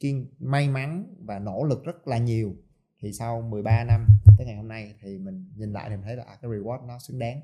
kiên 0.00 0.26
may 0.38 0.68
mắn 0.68 1.14
và 1.18 1.38
nỗ 1.38 1.64
lực 1.64 1.84
rất 1.84 2.08
là 2.08 2.18
nhiều. 2.18 2.56
Thì 3.00 3.12
sau 3.12 3.42
13 3.42 3.84
năm 3.84 4.06
tới 4.38 4.46
ngày 4.46 4.56
hôm 4.56 4.68
nay 4.68 4.94
thì 5.00 5.18
mình 5.18 5.50
nhìn 5.56 5.72
lại 5.72 5.88
thì 5.88 5.96
mình 5.96 6.04
thấy 6.04 6.16
là 6.16 6.24
à, 6.24 6.38
cái 6.42 6.50
reward 6.50 6.86
nó 6.86 6.98
xứng 6.98 7.18
đáng. 7.18 7.40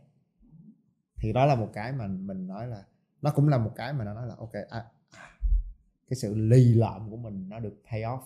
Thì 1.16 1.32
đó 1.32 1.46
là 1.46 1.54
một 1.54 1.70
cái 1.72 1.92
mà 1.92 2.06
mình 2.06 2.46
nói 2.46 2.66
là 2.66 2.84
nó 3.22 3.30
cũng 3.30 3.48
là 3.48 3.58
một 3.58 3.72
cái 3.76 3.92
mà 3.92 4.04
nó 4.04 4.14
nói 4.14 4.26
là 4.26 4.34
ok 4.38 4.52
à, 4.70 4.84
cái 6.08 6.16
sự 6.16 6.34
lì 6.34 6.74
lợm 6.74 7.10
của 7.10 7.16
mình 7.16 7.48
nó 7.48 7.60
được 7.60 7.82
pay 7.90 8.00
off 8.00 8.22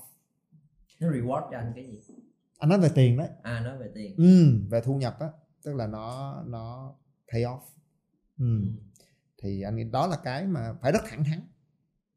nó 1.01 1.09
reward 1.09 1.51
cho 1.51 1.59
anh 1.59 1.73
cái 1.77 1.87
gì? 1.87 2.15
Anh 2.59 2.71
nói 2.71 2.81
về 2.81 2.89
tiền 2.95 3.17
đấy. 3.17 3.29
À 3.43 3.61
nói 3.61 3.79
về 3.79 3.91
tiền. 3.95 4.17
Ừ, 4.17 4.59
về 4.71 4.81
thu 4.81 4.95
nhập 4.95 5.17
á 5.21 5.29
tức 5.63 5.75
là 5.75 5.87
nó 5.87 6.37
nó 6.47 6.95
pay 7.33 7.43
off. 7.43 7.61
Ừ. 8.39 8.61
ừ. 8.61 8.69
thì 9.43 9.63
anh 9.63 9.77
nghĩ 9.77 9.85
đó 9.85 10.07
là 10.07 10.17
cái 10.25 10.47
mà 10.47 10.75
phải 10.83 10.93
rất 10.93 11.03
thẳng 11.09 11.25
thắn. 11.25 11.41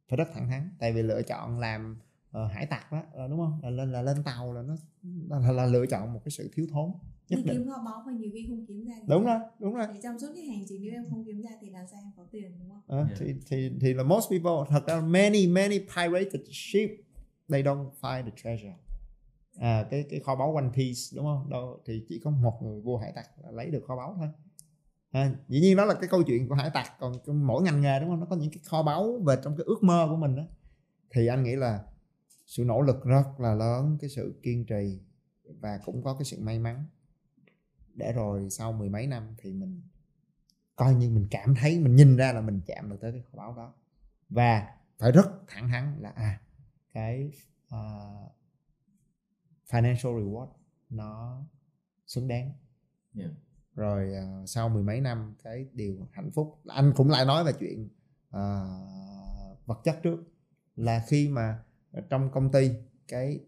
Phải 0.09 0.17
rất 0.17 0.27
thẳng 0.33 0.47
thắn. 0.47 0.69
Tại 0.79 0.93
vì 0.93 1.01
lựa 1.01 1.21
chọn 1.21 1.59
làm 1.59 1.99
uh, 2.29 2.51
hải 2.51 2.65
tặc 2.65 2.91
đó 2.91 3.03
uh, 3.23 3.29
đúng 3.29 3.39
không? 3.39 3.59
Là 3.63 3.69
lên 3.69 3.91
là 3.91 4.01
lên 4.01 4.23
tàu 4.23 4.53
là 4.53 4.61
nó 4.61 4.75
là, 5.39 5.51
là 5.51 5.65
lựa 5.65 5.85
chọn 5.85 6.13
một 6.13 6.21
cái 6.25 6.31
sự 6.31 6.49
thiếu 6.53 6.67
thốn 6.71 6.91
nhất 7.29 7.39
định 7.45 7.57
kiếm 7.57 7.69
kho 7.69 7.81
báu 7.85 8.03
mà 8.05 8.11
nhiều 8.11 8.29
khi 8.33 8.45
không 8.49 8.65
kiếm 8.65 8.85
ra 8.85 8.95
đúng 9.07 9.25
rồi 9.25 9.39
đúng 9.59 9.73
rồi. 9.73 9.87
Thì 9.93 9.99
trong 10.03 10.19
suốt 10.19 10.27
cái 10.35 10.43
hành 10.43 10.63
trình 10.69 10.81
nếu 10.81 10.91
em 10.91 11.05
không 11.09 11.25
kiếm 11.25 11.41
ra 11.41 11.49
thì 11.61 11.69
làm 11.69 11.85
sao 11.91 11.99
em 12.03 12.11
có 12.17 12.23
tiền 12.31 12.51
đúng 12.59 12.69
không? 12.69 13.01
Uh, 13.01 13.07
yeah. 13.07 13.19
thì 13.19 13.35
thì 13.47 13.71
thì 13.81 13.93
là 13.93 14.03
most 14.03 14.29
people 14.29 14.51
thật 14.69 14.87
ra 14.87 15.01
many 15.01 15.47
many 15.47 15.79
pirated 15.79 16.41
ship 16.51 17.10
they 17.51 17.63
don't 17.63 17.89
find 18.01 18.23
the 18.23 18.31
treasure. 18.43 18.75
À, 19.59 19.87
cái 19.91 20.05
cái 20.09 20.19
kho 20.19 20.35
báu 20.35 20.55
One 20.55 20.69
Piece 20.73 21.01
đúng 21.15 21.25
không? 21.25 21.49
Đâu 21.49 21.81
thì 21.85 22.05
chỉ 22.09 22.21
có 22.23 22.31
một 22.31 22.59
người 22.61 22.81
vua 22.81 22.97
hải 22.97 23.11
tặc 23.15 23.29
là 23.43 23.51
lấy 23.51 23.71
được 23.71 23.83
kho 23.87 23.95
báu 23.95 24.15
thôi. 24.17 24.27
À, 25.11 25.31
dĩ 25.47 25.59
nhiên 25.59 25.77
đó 25.77 25.85
là 25.85 25.93
cái 25.93 26.09
câu 26.09 26.23
chuyện 26.23 26.47
của 26.49 26.55
hải 26.55 26.69
tặc 26.73 26.91
còn 26.99 27.13
mỗi 27.27 27.63
ngành 27.63 27.81
nghề 27.81 27.99
đúng 27.99 28.09
không? 28.09 28.19
Nó 28.19 28.25
có 28.25 28.35
những 28.35 28.51
cái 28.51 28.59
kho 28.65 28.83
báu 28.83 29.17
về 29.25 29.35
trong 29.43 29.57
cái 29.57 29.63
ước 29.67 29.83
mơ 29.83 30.07
của 30.09 30.15
mình 30.15 30.35
đó 30.35 30.43
thì 31.09 31.27
anh 31.27 31.43
nghĩ 31.43 31.55
là 31.55 31.83
sự 32.45 32.63
nỗ 32.63 32.81
lực 32.81 33.03
rất 33.03 33.23
là 33.39 33.53
lớn 33.53 33.97
cái 34.01 34.09
sự 34.09 34.39
kiên 34.43 34.65
trì 34.65 34.99
và 35.59 35.79
cũng 35.85 36.03
có 36.03 36.13
cái 36.13 36.25
sự 36.25 36.39
may 36.39 36.59
mắn. 36.59 36.85
Để 37.93 38.13
rồi 38.13 38.49
sau 38.49 38.73
mười 38.73 38.89
mấy 38.89 39.07
năm 39.07 39.35
thì 39.37 39.53
mình 39.53 39.81
coi 40.75 40.95
như 40.95 41.09
mình 41.09 41.27
cảm 41.31 41.55
thấy 41.55 41.79
mình 41.79 41.95
nhìn 41.95 42.17
ra 42.17 42.33
là 42.33 42.41
mình 42.41 42.61
chạm 42.65 42.89
được 42.89 42.97
tới 43.01 43.11
cái 43.11 43.21
kho 43.21 43.37
báu 43.37 43.53
đó. 43.55 43.73
Và 44.29 44.67
phải 44.99 45.11
rất 45.11 45.27
thẳng 45.47 45.69
thắn 45.69 45.97
là 45.99 46.09
à 46.09 46.41
cái 46.93 47.31
uh, 47.75 48.31
financial 49.69 50.23
reward 50.23 50.47
nó 50.89 51.43
xứng 52.07 52.27
đáng 52.27 52.45
yeah. 52.45 52.55
Dạ. 53.13 53.29
rồi 53.75 54.11
uh, 54.11 54.49
sau 54.49 54.69
mười 54.69 54.83
mấy 54.83 55.01
năm 55.01 55.35
cái 55.43 55.67
điều 55.73 56.07
hạnh 56.11 56.31
phúc 56.31 56.59
anh 56.67 56.93
cũng 56.95 57.09
lại 57.09 57.25
nói 57.25 57.43
về 57.43 57.53
chuyện 57.59 57.89
uh, 58.27 59.65
vật 59.65 59.81
chất 59.83 59.99
trước 60.03 60.23
là 60.75 61.05
khi 61.07 61.29
mà 61.29 61.63
trong 62.09 62.31
công 62.31 62.51
ty 62.51 62.71
cái 63.07 63.39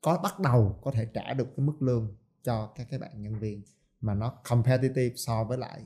có 0.00 0.18
bắt 0.22 0.40
đầu 0.40 0.78
có 0.82 0.90
thể 0.90 1.10
trả 1.14 1.34
được 1.34 1.48
cái 1.56 1.66
mức 1.66 1.82
lương 1.82 2.16
cho 2.42 2.72
các 2.74 2.86
cái 2.90 2.98
bạn 2.98 3.22
nhân 3.22 3.38
viên 3.38 3.62
mà 4.00 4.14
nó 4.14 4.30
competitive 4.48 5.14
so 5.16 5.44
với 5.44 5.58
lại 5.58 5.84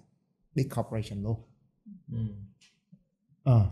big 0.55 0.69
corporation 0.77 1.23
luôn 1.23 1.41
ừ. 2.13 2.19
à, 3.45 3.71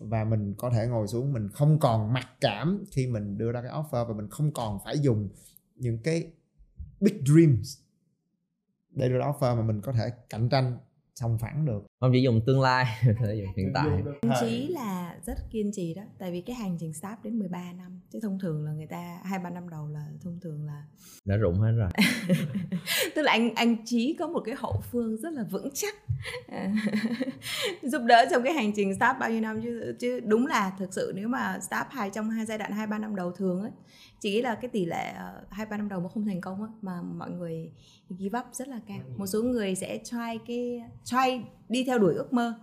và 0.00 0.24
mình 0.24 0.54
có 0.58 0.70
thể 0.70 0.86
ngồi 0.86 1.08
xuống, 1.08 1.32
mình 1.32 1.48
không 1.48 1.78
còn 1.78 2.12
mặc 2.12 2.26
cảm 2.40 2.84
khi 2.92 3.06
mình 3.06 3.38
đưa 3.38 3.52
ra 3.52 3.62
cái 3.62 3.70
offer 3.70 4.04
và 4.04 4.14
mình 4.14 4.28
không 4.30 4.52
còn 4.52 4.78
phải 4.84 4.98
dùng 4.98 5.28
những 5.76 5.98
cái 5.98 6.32
big 7.00 7.24
dreams 7.24 7.78
để 8.90 9.08
đưa 9.08 9.18
ra 9.18 9.26
offer 9.26 9.56
mà 9.56 9.62
mình 9.62 9.80
có 9.80 9.92
thể 9.92 10.10
cạnh 10.30 10.48
tranh 10.48 10.78
sòng 11.14 11.38
phẳng 11.38 11.66
được 11.66 11.89
không 12.00 12.10
chỉ 12.12 12.22
dùng 12.22 12.40
tương 12.46 12.60
lai 12.60 12.86
dùng 13.20 13.52
hiện 13.56 13.70
tại. 13.74 13.88
anh 14.20 14.32
chí 14.40 14.68
là 14.68 15.16
rất 15.26 15.50
kiên 15.50 15.70
trì 15.72 15.94
đó 15.94 16.02
tại 16.18 16.32
vì 16.32 16.40
cái 16.40 16.56
hành 16.56 16.76
trình 16.80 16.92
start 16.92 17.14
đến 17.22 17.38
13 17.38 17.72
năm 17.78 18.00
chứ 18.12 18.18
thông 18.22 18.38
thường 18.38 18.64
là 18.64 18.72
người 18.72 18.86
ta 18.86 19.18
hai 19.24 19.38
ba 19.38 19.50
năm 19.50 19.68
đầu 19.68 19.88
là 19.88 20.06
thông 20.24 20.40
thường 20.40 20.66
là 20.66 20.84
đã 21.24 21.36
rụng 21.36 21.60
hết 21.60 21.72
rồi. 21.72 21.90
Tức 23.14 23.22
là 23.22 23.32
anh 23.32 23.54
anh 23.54 23.76
chí 23.84 24.16
có 24.18 24.28
một 24.28 24.40
cái 24.44 24.54
hậu 24.58 24.82
phương 24.90 25.16
rất 25.16 25.32
là 25.32 25.42
vững 25.50 25.68
chắc. 25.74 25.94
Giúp 27.82 28.02
đỡ 28.06 28.24
trong 28.30 28.42
cái 28.42 28.52
hành 28.52 28.72
trình 28.76 28.94
start 28.94 29.18
bao 29.20 29.30
nhiêu 29.30 29.40
năm 29.40 29.60
chứ 29.62 29.96
chứ 29.98 30.20
đúng 30.20 30.46
là 30.46 30.72
thực 30.78 30.94
sự 30.94 31.12
nếu 31.16 31.28
mà 31.28 31.58
start 31.60 31.86
hai 31.90 32.10
trong 32.10 32.30
hai 32.30 32.46
giai 32.46 32.58
đoạn 32.58 32.72
hai 32.72 32.86
ba 32.86 32.98
năm 32.98 33.16
đầu 33.16 33.32
thường 33.32 33.60
ấy 33.60 33.70
chỉ 34.20 34.42
là 34.42 34.54
cái 34.54 34.68
tỷ 34.68 34.84
lệ 34.84 35.12
ờ, 35.16 35.42
hai 35.50 35.66
ba 35.66 35.76
năm 35.76 35.88
đầu 35.88 36.00
mà 36.00 36.08
không 36.08 36.26
thành 36.26 36.40
công 36.40 36.62
á 36.62 36.68
mà 36.82 37.02
mọi 37.02 37.30
người 37.30 37.70
give 38.18 38.38
up 38.38 38.46
rất 38.52 38.68
là 38.68 38.80
cao. 38.88 39.00
Một 39.16 39.26
số 39.26 39.42
người 39.42 39.74
sẽ 39.74 39.98
try 40.04 40.38
cái 40.46 40.82
try 41.04 41.44
đi 41.70 41.84
theo 41.84 41.98
đuổi 41.98 42.14
ước 42.14 42.32
mơ. 42.32 42.54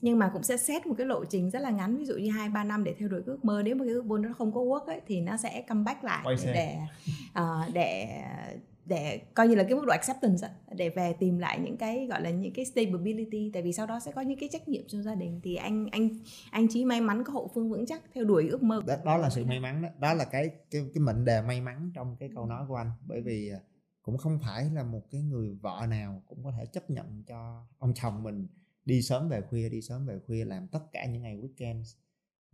Nhưng 0.00 0.18
mà 0.18 0.30
cũng 0.32 0.42
sẽ 0.42 0.56
xét 0.56 0.86
một 0.86 0.94
cái 0.98 1.06
lộ 1.06 1.24
trình 1.24 1.50
rất 1.50 1.62
là 1.62 1.70
ngắn 1.70 1.96
ví 1.96 2.04
dụ 2.04 2.14
như 2.14 2.30
hai 2.30 2.48
ba 2.48 2.64
năm 2.64 2.84
để 2.84 2.94
theo 2.98 3.08
đuổi 3.08 3.22
ước 3.26 3.44
mơ. 3.44 3.62
Nếu 3.64 3.74
mà 3.74 3.84
cái 3.84 3.94
ước 3.94 4.06
mơ 4.06 4.18
nó 4.18 4.32
không 4.38 4.52
có 4.52 4.60
work 4.60 4.86
ấy 4.86 5.00
thì 5.06 5.20
nó 5.20 5.36
sẽ 5.36 5.64
come 5.68 5.82
back 5.84 6.04
lại 6.04 6.36
để 6.44 6.78
uh, 7.38 7.74
để 7.74 8.22
để 8.84 9.20
coi 9.34 9.48
như 9.48 9.54
là 9.54 9.62
cái 9.62 9.74
mức 9.74 9.84
độ 9.86 9.92
acceptance 9.92 10.48
để 10.76 10.88
về 10.88 11.12
tìm 11.12 11.38
lại 11.38 11.60
những 11.60 11.76
cái 11.76 12.06
gọi 12.06 12.22
là 12.22 12.30
những 12.30 12.52
cái 12.52 12.64
stability. 12.64 13.50
Tại 13.54 13.62
vì 13.62 13.72
sau 13.72 13.86
đó 13.86 14.00
sẽ 14.00 14.12
có 14.12 14.20
những 14.20 14.38
cái 14.38 14.48
trách 14.52 14.68
nhiệm 14.68 14.82
trong 14.88 15.02
gia 15.02 15.14
đình. 15.14 15.40
Thì 15.44 15.54
anh 15.54 15.86
anh 15.92 16.08
anh 16.50 16.66
chỉ 16.70 16.84
may 16.84 17.00
mắn 17.00 17.24
có 17.24 17.32
hậu 17.32 17.50
phương 17.54 17.70
vững 17.70 17.86
chắc 17.86 18.02
theo 18.14 18.24
đuổi 18.24 18.48
ước 18.48 18.62
mơ. 18.62 18.82
Đó, 18.86 18.94
đó 19.04 19.16
là 19.16 19.30
sự 19.30 19.44
may 19.44 19.60
mắn 19.60 19.82
đó. 19.82 19.88
Đó 19.98 20.14
là 20.14 20.24
cái 20.24 20.50
cái 20.70 20.82
cái 20.94 21.00
mệnh 21.00 21.24
đề 21.24 21.42
may 21.42 21.60
mắn 21.60 21.90
trong 21.94 22.16
cái 22.20 22.28
câu 22.34 22.46
nói 22.46 22.64
của 22.68 22.76
anh. 22.76 22.90
Bởi 23.08 23.20
vì 23.20 23.50
à, 23.50 23.58
cũng 24.02 24.18
không 24.18 24.38
phải 24.42 24.70
là 24.70 24.82
một 24.82 25.02
cái 25.10 25.22
người 25.22 25.54
vợ 25.54 25.86
nào 25.88 26.22
cũng 26.26 26.44
có 26.44 26.52
thể 26.52 26.66
chấp 26.66 26.90
nhận 26.90 27.24
cho 27.24 27.66
ông 27.78 27.94
chồng 27.94 28.22
mình 28.22 28.46
đi 28.84 29.02
sớm 29.02 29.28
về 29.28 29.40
khuya 29.40 29.68
đi 29.68 29.82
sớm 29.82 30.06
về 30.06 30.18
khuya 30.26 30.44
làm 30.44 30.68
tất 30.68 30.82
cả 30.92 31.06
những 31.06 31.22
ngày 31.22 31.36
weekend 31.36 31.82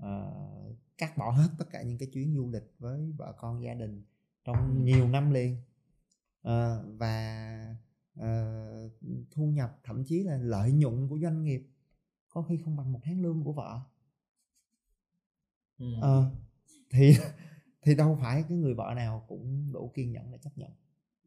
uh, 0.03 0.79
cắt 0.99 1.19
bỏ 1.19 1.31
hết 1.31 1.49
tất 1.59 1.65
cả 1.71 1.83
những 1.83 1.99
cái 1.99 2.09
chuyến 2.13 2.35
du 2.35 2.51
lịch 2.51 2.75
với 2.79 3.13
vợ 3.17 3.35
con 3.39 3.63
gia 3.63 3.75
đình 3.75 4.05
trong 4.45 4.85
nhiều 4.85 5.09
năm 5.09 5.31
liền. 5.31 5.57
Uh, 6.49 6.99
và 6.99 7.77
uh, 8.21 8.93
thu 9.31 9.51
nhập 9.51 9.81
thậm 9.85 10.05
chí 10.05 10.23
là 10.23 10.37
lợi 10.37 10.73
nhuận 10.73 11.09
của 11.09 11.19
doanh 11.23 11.45
nghiệp 11.45 11.63
có 12.29 12.43
khi 12.43 12.57
không 12.65 12.77
bằng 12.77 12.93
một 12.93 13.01
tháng 13.03 13.23
lương 13.23 13.45
của 13.45 13.53
vợ. 13.53 13.81
Uh, 15.83 16.25
thì 16.91 17.17
thì 17.83 17.95
đâu 17.95 18.19
phải 18.21 18.45
cái 18.49 18.59
người 18.59 18.75
vợ 18.75 18.93
nào 18.97 19.25
cũng 19.29 19.73
đủ 19.73 19.93
kiên 19.95 20.13
nhẫn 20.13 20.31
để 20.31 20.39
chấp 20.39 20.51
nhận 20.57 20.71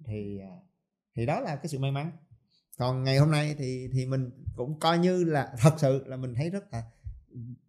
thì 0.06 0.40
à, 0.40 0.58
thì 1.16 1.26
đó 1.26 1.40
là 1.40 1.56
cái 1.56 1.68
sự 1.68 1.80
may 1.80 1.92
mắn. 1.92 2.12
Còn 2.78 3.04
ngày 3.04 3.18
hôm 3.18 3.32
nay 3.32 3.56
thì 3.58 3.90
thì 3.94 4.06
mình 4.06 4.46
cũng 4.56 4.80
coi 4.80 4.98
như 4.98 5.24
là 5.24 5.56
thật 5.58 5.74
sự 5.78 6.04
là 6.08 6.18
mình 6.18 6.36
thấy 6.36 6.50
rất 6.50 6.74
là 6.74 6.84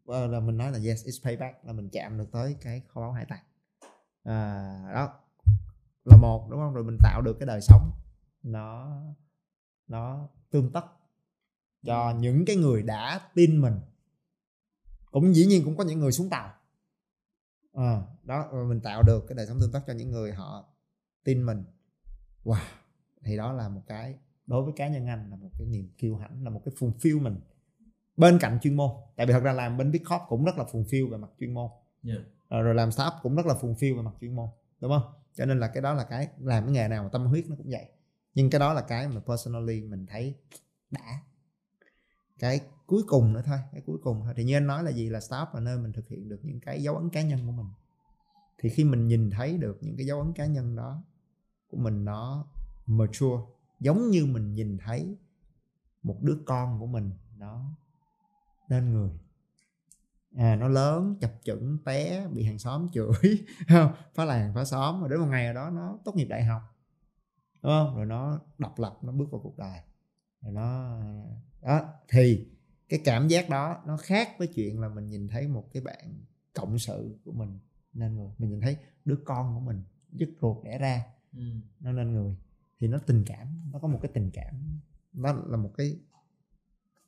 ờ, 0.06 0.26
là 0.26 0.40
mình 0.40 0.56
nói 0.56 0.72
là 0.72 0.78
yes 0.78 1.06
it's 1.06 1.24
payback 1.24 1.64
là 1.64 1.72
mình 1.72 1.88
chạm 1.92 2.18
được 2.18 2.32
tới 2.32 2.56
cái 2.60 2.82
kho 2.88 3.00
báu 3.00 3.12
hải 3.12 3.24
tặc. 3.24 3.42
À, 4.24 4.64
đó 4.94 5.14
là 6.04 6.16
một 6.16 6.48
đúng 6.50 6.60
không? 6.60 6.74
Rồi 6.74 6.84
mình 6.84 6.96
tạo 7.02 7.22
được 7.22 7.36
cái 7.40 7.46
đời 7.46 7.60
sống 7.60 7.90
nó 8.42 9.00
nó 9.88 10.28
tương 10.50 10.72
tất 10.72 10.84
cho 11.82 12.14
những 12.18 12.44
cái 12.44 12.56
người 12.56 12.82
đã 12.82 13.20
tin 13.34 13.60
mình. 13.60 13.74
Cũng 15.10 15.34
dĩ 15.34 15.46
nhiên 15.46 15.64
cũng 15.64 15.76
có 15.76 15.84
những 15.84 16.00
người 16.00 16.12
xuống 16.12 16.30
tàu. 16.30 16.54
À, 17.72 18.02
đó 18.22 18.52
mình 18.68 18.80
tạo 18.80 19.02
được 19.02 19.24
cái 19.28 19.36
đời 19.36 19.46
sống 19.46 19.60
tương 19.60 19.72
tất 19.72 19.80
cho 19.86 19.92
những 19.92 20.10
người 20.10 20.32
họ 20.32 20.64
tin 21.24 21.46
mình 21.46 21.64
wow 22.44 22.64
thì 23.24 23.36
đó 23.36 23.52
là 23.52 23.68
một 23.68 23.82
cái 23.86 24.18
đối 24.46 24.64
với 24.64 24.72
cá 24.76 24.88
nhân 24.88 25.06
anh 25.06 25.30
là 25.30 25.36
một 25.36 25.48
cái 25.58 25.66
niềm 25.66 25.88
kiêu 25.98 26.16
hãnh 26.16 26.44
là 26.44 26.50
một 26.50 26.62
cái 26.64 26.74
fulfillment 26.78 27.36
bên 28.16 28.38
cạnh 28.38 28.58
chuyên 28.62 28.74
môn. 28.74 28.90
Tại 29.16 29.26
vì 29.26 29.32
thật 29.32 29.42
ra 29.42 29.52
làm 29.52 29.76
bên 29.76 29.92
Big 29.92 30.04
Corp 30.04 30.22
cũng 30.28 30.44
rất 30.44 30.58
là 30.58 30.64
fulfill 30.64 31.10
về 31.10 31.16
mặt 31.16 31.30
chuyên 31.40 31.54
môn. 31.54 31.70
Yeah. 32.04 32.20
rồi 32.50 32.74
làm 32.74 32.92
startup 32.92 33.14
cũng 33.22 33.36
rất 33.36 33.46
là 33.46 33.54
fulfill 33.54 33.96
về 33.96 34.02
mặt 34.02 34.14
chuyên 34.20 34.36
môn 34.36 34.48
đúng 34.80 34.90
không? 34.90 35.12
Cho 35.34 35.44
nên 35.44 35.60
là 35.60 35.68
cái 35.68 35.82
đó 35.82 35.92
là 35.94 36.04
cái 36.04 36.28
làm 36.38 36.64
cái 36.64 36.72
nghề 36.72 36.88
nào 36.88 37.02
mà 37.02 37.08
tâm 37.12 37.26
huyết 37.26 37.44
nó 37.48 37.56
cũng 37.56 37.70
vậy. 37.70 37.86
Nhưng 38.34 38.50
cái 38.50 38.58
đó 38.58 38.72
là 38.72 38.80
cái 38.80 39.08
mà 39.08 39.20
personally 39.26 39.80
mình 39.80 40.06
thấy 40.06 40.34
đã. 40.90 41.20
Cái 42.38 42.60
cuối 42.86 43.02
cùng 43.06 43.32
nữa 43.32 43.42
thôi 43.44 43.58
cái 43.72 43.80
cuối 43.86 43.98
cùng 44.02 44.20
thôi. 44.24 44.34
Thì 44.36 44.44
như 44.44 44.56
anh 44.56 44.66
nói 44.66 44.84
là 44.84 44.90
gì? 44.90 45.08
Là 45.08 45.20
startup 45.20 45.48
là 45.54 45.60
nơi 45.60 45.78
mình 45.78 45.92
thực 45.92 46.08
hiện 46.08 46.28
được 46.28 46.40
những 46.42 46.60
cái 46.60 46.82
dấu 46.82 46.96
ấn 46.96 47.10
cá 47.10 47.22
nhân 47.22 47.38
của 47.46 47.52
mình. 47.52 47.66
Thì 48.58 48.68
khi 48.68 48.84
mình 48.84 49.06
nhìn 49.06 49.30
thấy 49.30 49.58
được 49.58 49.78
những 49.80 49.96
cái 49.96 50.06
dấu 50.06 50.20
ấn 50.20 50.32
cá 50.32 50.46
nhân 50.46 50.76
đó 50.76 51.02
của 51.72 51.78
mình 51.78 52.04
nó 52.04 52.46
mature, 52.86 53.36
giống 53.80 54.10
như 54.10 54.26
mình 54.26 54.54
nhìn 54.54 54.78
thấy 54.78 55.16
một 56.02 56.18
đứa 56.22 56.36
con 56.46 56.80
của 56.80 56.86
mình 56.86 57.10
nó 57.38 57.64
nên 58.68 58.92
người. 58.92 59.10
À 60.36 60.56
nó 60.56 60.68
lớn, 60.68 61.16
chập 61.20 61.32
chững, 61.44 61.78
té, 61.84 62.26
bị 62.28 62.44
hàng 62.44 62.58
xóm 62.58 62.88
chửi, 62.92 63.12
không, 63.68 63.92
phá 64.14 64.24
làng, 64.24 64.54
phá 64.54 64.64
xóm. 64.64 65.00
Rồi 65.00 65.08
đến 65.08 65.20
một 65.20 65.26
ngày 65.26 65.44
nào 65.44 65.54
đó 65.54 65.70
nó 65.70 65.98
tốt 66.04 66.16
nghiệp 66.16 66.26
đại 66.28 66.44
học, 66.44 66.62
đúng 67.62 67.72
không? 67.72 67.96
Rồi 67.96 68.06
nó 68.06 68.40
độc 68.58 68.78
lập, 68.78 68.98
nó 69.02 69.12
bước 69.12 69.30
vào 69.30 69.40
cuộc 69.40 69.58
đời. 69.58 69.80
Rồi 70.42 70.52
nó, 70.52 70.98
đó, 71.62 71.80
thì 72.08 72.46
cái 72.88 73.00
cảm 73.04 73.28
giác 73.28 73.48
đó 73.48 73.82
nó 73.86 73.96
khác 73.96 74.28
với 74.38 74.48
chuyện 74.48 74.80
là 74.80 74.88
mình 74.88 75.08
nhìn 75.08 75.28
thấy 75.28 75.48
một 75.48 75.68
cái 75.72 75.82
bạn 75.82 76.24
cộng 76.54 76.78
sự 76.78 77.18
của 77.24 77.32
mình 77.32 77.58
nên 77.92 78.16
người. 78.16 78.30
Mình 78.38 78.50
nhìn 78.50 78.60
thấy 78.60 78.76
đứa 79.04 79.16
con 79.24 79.54
của 79.54 79.60
mình 79.60 79.82
dứt 80.12 80.28
ruột 80.40 80.64
đẻ 80.64 80.78
ra 80.78 81.04
ừ. 81.36 81.42
nó 81.80 81.92
nên 81.92 82.14
người 82.14 82.34
thì 82.80 82.88
nó 82.88 82.98
tình 83.06 83.24
cảm 83.26 83.46
nó 83.72 83.78
có 83.78 83.88
một 83.88 83.98
cái 84.02 84.10
tình 84.14 84.30
cảm 84.32 84.80
nó 85.12 85.32
là 85.46 85.56
một 85.56 85.70
cái 85.76 85.96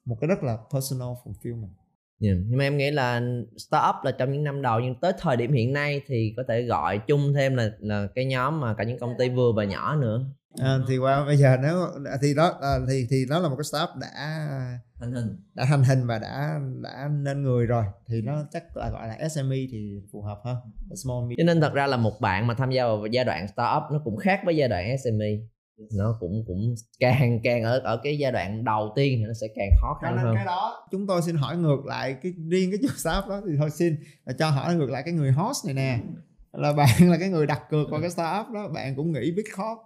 một 0.04 0.18
cái 0.20 0.28
rất 0.28 0.42
là 0.42 0.58
personal 0.72 1.08
fulfillment 1.24 1.74
Yeah. 2.20 2.36
nhưng 2.48 2.58
mà 2.58 2.64
em 2.64 2.76
nghĩ 2.76 2.90
là 2.90 3.22
startup 3.56 3.94
là 4.04 4.12
trong 4.18 4.32
những 4.32 4.44
năm 4.44 4.62
đầu 4.62 4.80
nhưng 4.80 4.94
tới 5.00 5.12
thời 5.18 5.36
điểm 5.36 5.52
hiện 5.52 5.72
nay 5.72 6.02
thì 6.06 6.34
có 6.36 6.42
thể 6.48 6.62
gọi 6.62 6.98
chung 6.98 7.32
thêm 7.34 7.54
là 7.54 7.70
là 7.78 8.08
cái 8.14 8.24
nhóm 8.24 8.60
mà 8.60 8.74
cả 8.74 8.84
những 8.84 8.98
công 8.98 9.14
ty 9.18 9.28
vừa 9.28 9.52
và 9.52 9.64
nhỏ 9.64 9.96
nữa 9.96 10.26
à, 10.62 10.78
thì 10.88 10.98
qua 10.98 11.24
bây 11.24 11.36
giờ 11.36 11.56
nếu 11.62 11.88
thì 12.22 12.34
đó 12.34 12.58
à, 12.60 12.78
thì 12.88 13.06
thì 13.10 13.24
nó 13.28 13.38
là 13.38 13.48
một 13.48 13.56
cái 13.56 13.64
startup 13.64 13.96
đã 14.00 14.10
thành 15.00 15.12
hình. 15.12 15.36
đã 15.54 15.64
thành 15.64 15.84
hình 15.84 16.06
và 16.06 16.18
đã 16.18 16.60
đã 16.82 17.08
nên 17.08 17.42
người 17.42 17.66
rồi. 17.66 17.84
Thì 18.08 18.20
nó 18.22 18.44
chắc 18.52 18.76
là 18.76 18.90
gọi 18.90 19.08
là 19.08 19.28
SME 19.28 19.56
thì 19.70 20.00
phù 20.12 20.22
hợp 20.22 20.40
hơn 20.44 20.56
small 21.04 21.34
cho 21.36 21.44
nên 21.44 21.60
thật 21.60 21.72
ra 21.72 21.86
là 21.86 21.96
một 21.96 22.20
bạn 22.20 22.46
mà 22.46 22.54
tham 22.54 22.70
gia 22.70 22.86
vào 22.86 23.06
giai 23.06 23.24
đoạn 23.24 23.48
startup 23.48 23.82
nó 23.92 24.00
cũng 24.04 24.16
khác 24.16 24.40
với 24.44 24.56
giai 24.56 24.68
đoạn 24.68 24.98
SME 24.98 25.26
nó 25.96 26.16
cũng 26.20 26.44
cũng 26.46 26.74
càng 27.00 27.40
càng 27.44 27.62
ở 27.62 27.78
ở 27.78 28.00
cái 28.02 28.18
giai 28.18 28.32
đoạn 28.32 28.64
đầu 28.64 28.92
tiên 28.96 29.18
thì 29.18 29.24
nó 29.24 29.32
sẽ 29.40 29.46
càng 29.54 29.70
khó 29.80 29.98
khăn 30.02 30.16
hơn. 30.18 30.34
cái 30.34 30.44
đó. 30.44 30.86
Chúng 30.90 31.06
tôi 31.06 31.22
xin 31.22 31.36
hỏi 31.36 31.56
ngược 31.56 31.86
lại 31.86 32.16
cái 32.22 32.32
riêng 32.48 32.70
cái 32.70 32.78
chủ 32.82 32.88
startup 32.96 33.28
đó 33.28 33.40
thì 33.46 33.52
thôi 33.58 33.70
xin 33.70 33.96
là 34.24 34.32
cho 34.38 34.50
hỏi 34.50 34.74
ngược 34.74 34.90
lại 34.90 35.02
cái 35.04 35.14
người 35.14 35.32
host 35.32 35.64
này 35.66 35.74
nè. 35.74 35.98
Là 36.52 36.72
bạn 36.72 37.10
là 37.10 37.16
cái 37.18 37.28
người 37.28 37.46
đặt 37.46 37.62
cược 37.70 37.90
vào 37.90 38.00
cái 38.00 38.10
startup 38.10 38.54
đó 38.54 38.68
bạn 38.68 38.96
cũng 38.96 39.12
nghĩ 39.12 39.32
biết 39.36 39.44
khó 39.52 39.84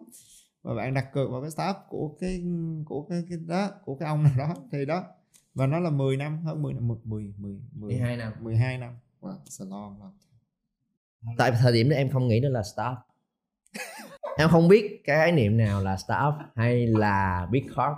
và 0.62 0.74
bạn 0.74 0.94
đặt 0.94 1.12
cược 1.12 1.30
vào 1.30 1.40
cái 1.42 1.50
startup 1.50 1.76
của 1.88 2.16
cái 2.20 2.44
của 2.86 3.02
cái, 3.02 3.24
cái 3.28 3.38
đó 3.46 3.70
của 3.84 3.94
cái 3.94 4.08
ông 4.08 4.22
nào 4.22 4.32
đó 4.38 4.54
thì 4.72 4.84
đó. 4.84 5.04
Và 5.54 5.66
nó 5.66 5.80
là 5.80 5.90
10 5.90 6.16
năm 6.16 6.38
hơn 6.38 6.62
10 6.62 6.74
năm 6.74 6.88
10 6.88 6.98
10 7.04 7.34
10 7.36 7.60
12 7.72 8.16
năm. 8.16 8.32
12 8.40 8.78
năm. 8.78 8.96
Wow, 9.20 9.36
it's 9.44 9.66
a 9.66 9.70
long, 9.70 10.00
long 10.00 10.12
tại 11.38 11.52
thời 11.60 11.72
điểm 11.72 11.88
đó 11.88 11.96
em 11.96 12.10
không 12.10 12.28
nghĩ 12.28 12.40
nó 12.40 12.48
là 12.48 12.62
startup 12.62 12.98
em 14.38 14.48
không 14.48 14.68
biết 14.68 15.00
cái 15.04 15.16
khái 15.16 15.32
niệm 15.32 15.56
nào 15.56 15.82
là 15.82 15.96
startup 15.96 16.34
hay 16.56 16.86
là 16.86 17.46
big 17.50 17.66
corp. 17.68 17.96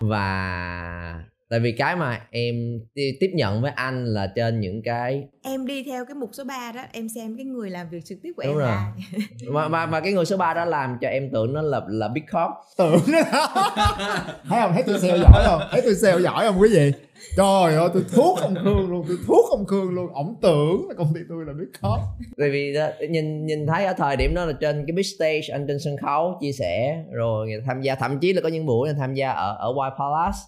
Và 0.00 1.24
tại 1.50 1.60
vì 1.60 1.72
cái 1.72 1.96
mà 1.96 2.20
em 2.30 2.54
tiếp 2.94 3.30
nhận 3.34 3.62
với 3.62 3.70
anh 3.70 4.04
là 4.04 4.32
trên 4.34 4.60
những 4.60 4.82
cái 4.82 5.24
em 5.42 5.66
đi 5.66 5.82
theo 5.82 6.04
cái 6.04 6.14
mục 6.14 6.30
số 6.32 6.44
3 6.44 6.72
đó 6.72 6.82
em 6.92 7.08
xem 7.08 7.36
cái 7.36 7.44
người 7.44 7.70
làm 7.70 7.90
việc 7.90 8.04
trực 8.04 8.18
tiếp 8.22 8.32
của 8.36 8.42
Đúng 8.42 8.52
em 8.52 8.58
rồi. 8.58 8.68
là 8.68 8.92
mà, 9.52 9.68
mà 9.68 9.86
mà 9.86 10.00
cái 10.00 10.12
người 10.12 10.24
số 10.24 10.36
3 10.36 10.54
đó 10.54 10.64
làm 10.64 10.98
cho 11.00 11.08
em 11.08 11.30
tưởng 11.32 11.52
nó 11.52 11.62
là 11.62 11.80
là 11.88 12.08
big 12.08 12.22
corp 12.22 12.52
tưởng. 12.78 13.00
Thấy 14.48 14.60
không? 14.60 14.72
Thấy 14.72 14.82
tôi 14.86 14.98
sale 15.00 15.18
giỏi 15.18 15.44
không? 15.46 15.62
Thấy 15.70 15.80
tôi 15.84 15.94
sale 15.94 16.22
giỏi 16.22 16.46
không 16.46 16.60
quý 16.60 16.68
vị? 16.72 16.92
Trời 17.36 17.74
ơi 17.74 17.88
tôi 17.94 18.04
thuốc 18.12 18.38
ông 18.40 18.54
khương 18.54 18.90
luôn 18.90 19.04
tôi 19.08 19.16
thuốc 19.26 19.50
ông 19.50 19.66
khương 19.66 19.94
luôn. 19.94 20.12
Ổng 20.12 20.34
tưởng 20.42 20.88
là 20.88 20.94
công 20.94 21.14
ty 21.14 21.20
tôi 21.28 21.44
là 21.46 21.52
big 21.52 21.72
corp 21.82 22.00
tại 22.38 22.50
vì 22.50 22.72
đó, 22.74 22.88
nhìn 23.10 23.46
nhìn 23.46 23.66
thấy 23.66 23.84
ở 23.84 23.92
thời 23.92 24.16
điểm 24.16 24.34
đó 24.34 24.44
là 24.44 24.52
trên 24.52 24.84
cái 24.86 24.92
big 24.92 25.02
stage 25.18 25.48
anh 25.52 25.66
trên 25.68 25.78
sân 25.78 25.96
khấu 25.96 26.38
chia 26.40 26.52
sẻ 26.52 27.04
rồi 27.12 27.50
tham 27.66 27.80
gia 27.80 27.94
thậm 27.94 28.18
chí 28.18 28.32
là 28.32 28.40
có 28.40 28.48
những 28.48 28.66
buổi 28.66 28.88
là 28.88 28.94
tham 28.98 29.14
gia 29.14 29.30
ở 29.30 29.56
ở 29.58 29.72
White 29.72 29.96
Palace 29.98 30.38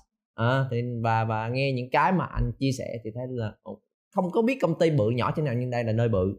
à, 0.41 0.64
thì 0.70 0.82
và 1.03 1.24
và 1.24 1.49
nghe 1.49 1.72
những 1.72 1.91
cái 1.91 2.12
mà 2.12 2.24
anh 2.24 2.53
chia 2.59 2.70
sẻ 2.78 2.84
thì 3.05 3.11
thấy 3.14 3.24
là 3.30 3.53
không 4.14 4.30
có 4.30 4.43
biết 4.43 4.59
công 4.62 4.78
ty 4.78 4.91
bự 4.91 5.11
nhỏ 5.11 5.32
thế 5.36 5.43
nào 5.43 5.55
nhưng 5.55 5.70
đây 5.70 5.84
là 5.84 5.93
nơi 5.93 6.09
bự. 6.09 6.36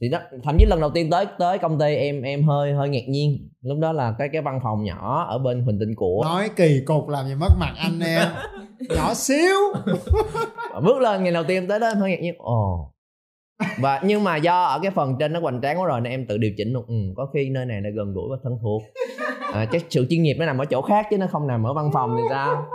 Thì 0.00 0.08
đó 0.08 0.20
thậm 0.42 0.56
chí 0.58 0.64
lần 0.66 0.80
đầu 0.80 0.90
tiên 0.90 1.10
tới 1.10 1.26
tới 1.38 1.58
công 1.58 1.78
ty 1.78 1.94
em 1.94 2.22
em 2.22 2.42
hơi 2.42 2.72
hơi 2.72 2.88
ngạc 2.88 3.08
nhiên. 3.08 3.48
Lúc 3.62 3.78
đó 3.78 3.92
là 3.92 4.14
cái 4.18 4.28
cái 4.32 4.42
văn 4.42 4.60
phòng 4.62 4.84
nhỏ 4.84 5.26
ở 5.28 5.38
bên 5.38 5.62
huỳnh 5.62 5.78
tịnh 5.78 5.94
của. 5.96 6.20
Nói 6.24 6.50
kỳ 6.56 6.80
cục 6.86 7.08
làm 7.08 7.26
gì 7.26 7.34
mất 7.34 7.50
mặt 7.60 7.74
anh 7.76 8.00
em. 8.00 8.28
Nhỏ 8.96 9.14
xíu. 9.14 9.56
Bước 10.84 11.00
lên 11.00 11.22
ngày 11.22 11.32
đầu 11.32 11.44
tiên 11.44 11.68
tới 11.68 11.80
đó 11.80 11.88
em 11.88 11.96
hơi 11.96 12.10
ngạc 12.10 12.20
nhiên 12.20 12.34
ồ. 12.38 12.90
Và 13.78 14.00
nhưng 14.04 14.24
mà 14.24 14.36
do 14.36 14.62
ở 14.62 14.78
cái 14.82 14.90
phần 14.90 15.16
trên 15.18 15.32
nó 15.32 15.40
hoành 15.40 15.60
tráng 15.62 15.80
quá 15.80 15.86
rồi 15.86 16.00
nên 16.00 16.12
em 16.12 16.26
tự 16.26 16.38
điều 16.38 16.50
chỉnh 16.56 16.72
luôn. 16.72 16.84
Ừ, 16.88 16.94
có 17.16 17.26
khi 17.34 17.50
nơi 17.50 17.66
này 17.66 17.80
là 17.80 17.90
gần 17.90 18.12
gũi 18.14 18.24
và 18.30 18.36
thân 18.42 18.58
thuộc. 18.62 18.82
À, 19.52 19.66
chắc 19.72 19.82
sự 19.90 20.06
chuyên 20.10 20.22
nghiệp 20.22 20.36
nó 20.38 20.46
nằm 20.46 20.58
ở 20.58 20.64
chỗ 20.64 20.82
khác 20.82 21.06
chứ 21.10 21.18
nó 21.18 21.26
không 21.26 21.46
nằm 21.46 21.66
ở 21.66 21.74
văn 21.74 21.90
phòng 21.92 22.16
thì 22.16 22.22
sao 22.30 22.66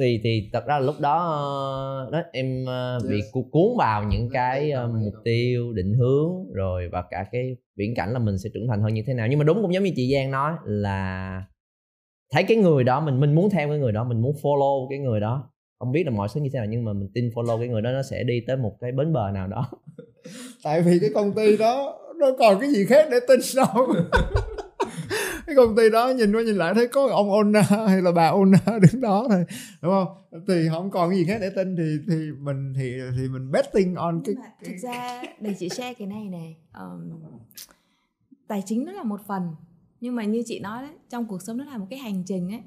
thì 0.00 0.20
thì 0.24 0.50
thật 0.52 0.66
ra 0.66 0.78
là 0.78 0.86
lúc 0.86 0.94
đó 1.00 1.16
ờ, 1.18 2.10
đó 2.12 2.22
em 2.32 2.64
ờ, 2.66 2.98
bị 3.08 3.20
cuốn 3.32 3.76
vào 3.78 4.04
những 4.04 4.28
cái 4.32 4.70
ờ, 4.70 4.88
mục 4.88 5.14
tiêu 5.24 5.72
định 5.72 5.94
hướng 5.94 6.52
rồi 6.52 6.88
và 6.92 7.02
cả 7.10 7.26
cái 7.32 7.56
viễn 7.76 7.94
cảnh 7.94 8.12
là 8.12 8.18
mình 8.18 8.38
sẽ 8.38 8.50
trưởng 8.54 8.68
thành 8.68 8.82
hơn 8.82 8.94
như 8.94 9.02
thế 9.06 9.14
nào. 9.14 9.26
Nhưng 9.30 9.38
mà 9.38 9.44
đúng 9.44 9.62
cũng 9.62 9.74
giống 9.74 9.84
như 9.84 9.92
chị 9.96 10.12
Giang 10.14 10.30
nói 10.30 10.52
là 10.64 11.42
thấy 12.32 12.42
cái 12.42 12.56
người 12.56 12.84
đó 12.84 13.00
mình 13.00 13.20
mình 13.20 13.34
muốn 13.34 13.50
theo 13.50 13.68
cái 13.68 13.78
người 13.78 13.92
đó 13.92 14.04
mình 14.04 14.22
muốn 14.22 14.36
follow 14.42 14.88
cái 14.90 14.98
người 14.98 15.20
đó. 15.20 15.50
Không 15.78 15.92
biết 15.92 16.04
là 16.04 16.10
mọi 16.10 16.28
thứ 16.34 16.40
như 16.40 16.50
thế 16.52 16.58
nào 16.58 16.66
nhưng 16.70 16.84
mà 16.84 16.92
mình 16.92 17.08
tin 17.14 17.28
follow 17.28 17.58
cái 17.58 17.68
người 17.68 17.82
đó 17.82 17.92
nó 17.92 18.02
sẽ 18.02 18.22
đi 18.22 18.40
tới 18.46 18.56
một 18.56 18.76
cái 18.80 18.92
bến 18.92 19.12
bờ 19.12 19.30
nào 19.30 19.46
đó. 19.46 19.70
Tại 20.64 20.82
vì 20.82 20.98
cái 21.00 21.10
công 21.14 21.32
ty 21.32 21.56
đó 21.56 21.98
nó 22.16 22.26
còn 22.38 22.60
cái 22.60 22.70
gì 22.70 22.84
khác 22.84 23.08
để 23.10 23.18
tin 23.28 23.40
đâu 23.56 23.86
cái 25.50 25.56
công 25.56 25.76
ty 25.76 25.90
đó 25.90 26.08
nhìn 26.08 26.32
qua 26.32 26.42
nhìn 26.42 26.56
lại 26.56 26.74
thấy 26.74 26.88
có 26.88 27.08
ông 27.10 27.28
owner 27.28 27.86
hay 27.88 28.02
là 28.02 28.12
bà 28.12 28.30
owner 28.30 28.80
đứng 28.92 29.00
đó 29.00 29.26
thôi 29.28 29.44
đúng 29.82 29.92
không? 29.92 30.42
Thì 30.48 30.68
không 30.70 30.90
còn 30.90 31.14
gì 31.14 31.24
khác 31.24 31.38
để 31.40 31.50
tin 31.56 31.76
thì 31.76 31.98
thì 32.08 32.30
mình 32.38 32.74
thì 32.76 32.92
thì 33.16 33.28
mình 33.28 33.52
betting 33.52 33.94
on 33.94 34.22
cái, 34.24 34.34
cái... 34.34 34.50
thực 34.64 34.78
ra 34.82 35.22
để 35.40 35.54
chị 35.58 35.68
share 35.68 35.94
cái 35.94 36.06
này 36.06 36.28
này 36.28 36.56
um, 36.74 37.10
tài 38.48 38.62
chính 38.66 38.84
nó 38.84 38.92
là 38.92 39.02
một 39.02 39.20
phần. 39.26 39.42
Nhưng 40.00 40.14
mà 40.14 40.24
như 40.24 40.42
chị 40.46 40.60
nói 40.60 40.82
đấy 40.82 40.92
trong 41.10 41.24
cuộc 41.24 41.42
sống 41.42 41.56
nó 41.56 41.64
là 41.64 41.78
một 41.78 41.86
cái 41.90 41.98
hành 41.98 42.22
trình 42.26 42.52
ấy. 42.52 42.60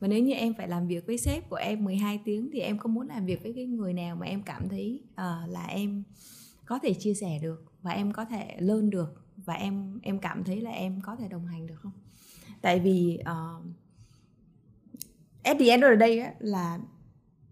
Và 0.00 0.08
nếu 0.08 0.22
như 0.22 0.34
em 0.34 0.54
phải 0.54 0.68
làm 0.68 0.88
việc 0.88 1.06
với 1.06 1.18
sếp 1.18 1.50
của 1.50 1.56
em 1.56 1.84
12 1.84 2.20
tiếng 2.24 2.50
thì 2.52 2.60
em 2.60 2.78
không 2.78 2.94
muốn 2.94 3.08
làm 3.08 3.26
việc 3.26 3.42
với 3.42 3.52
cái 3.52 3.66
người 3.66 3.92
nào 3.92 4.16
mà 4.16 4.26
em 4.26 4.42
cảm 4.42 4.68
thấy 4.68 5.00
uh, 5.10 5.50
là 5.50 5.66
em 5.68 6.02
có 6.66 6.78
thể 6.82 6.94
chia 6.94 7.14
sẻ 7.14 7.38
được 7.42 7.64
và 7.82 7.90
em 7.90 8.12
có 8.12 8.24
thể 8.24 8.56
lơn 8.58 8.90
được 8.90 9.22
và 9.36 9.54
em 9.54 10.00
em 10.02 10.18
cảm 10.18 10.44
thấy 10.44 10.60
là 10.60 10.70
em 10.70 11.00
có 11.00 11.16
thể 11.16 11.28
đồng 11.28 11.46
hành 11.46 11.66
được 11.66 11.76
không 11.82 11.92
tại 12.66 12.80
vì 12.80 13.18
uh, 13.20 13.64
at 15.42 15.56
the 15.58 15.66
end 15.66 15.84
of 15.84 15.90
the 15.90 16.06
day 16.06 16.18
á, 16.18 16.32
là 16.38 16.78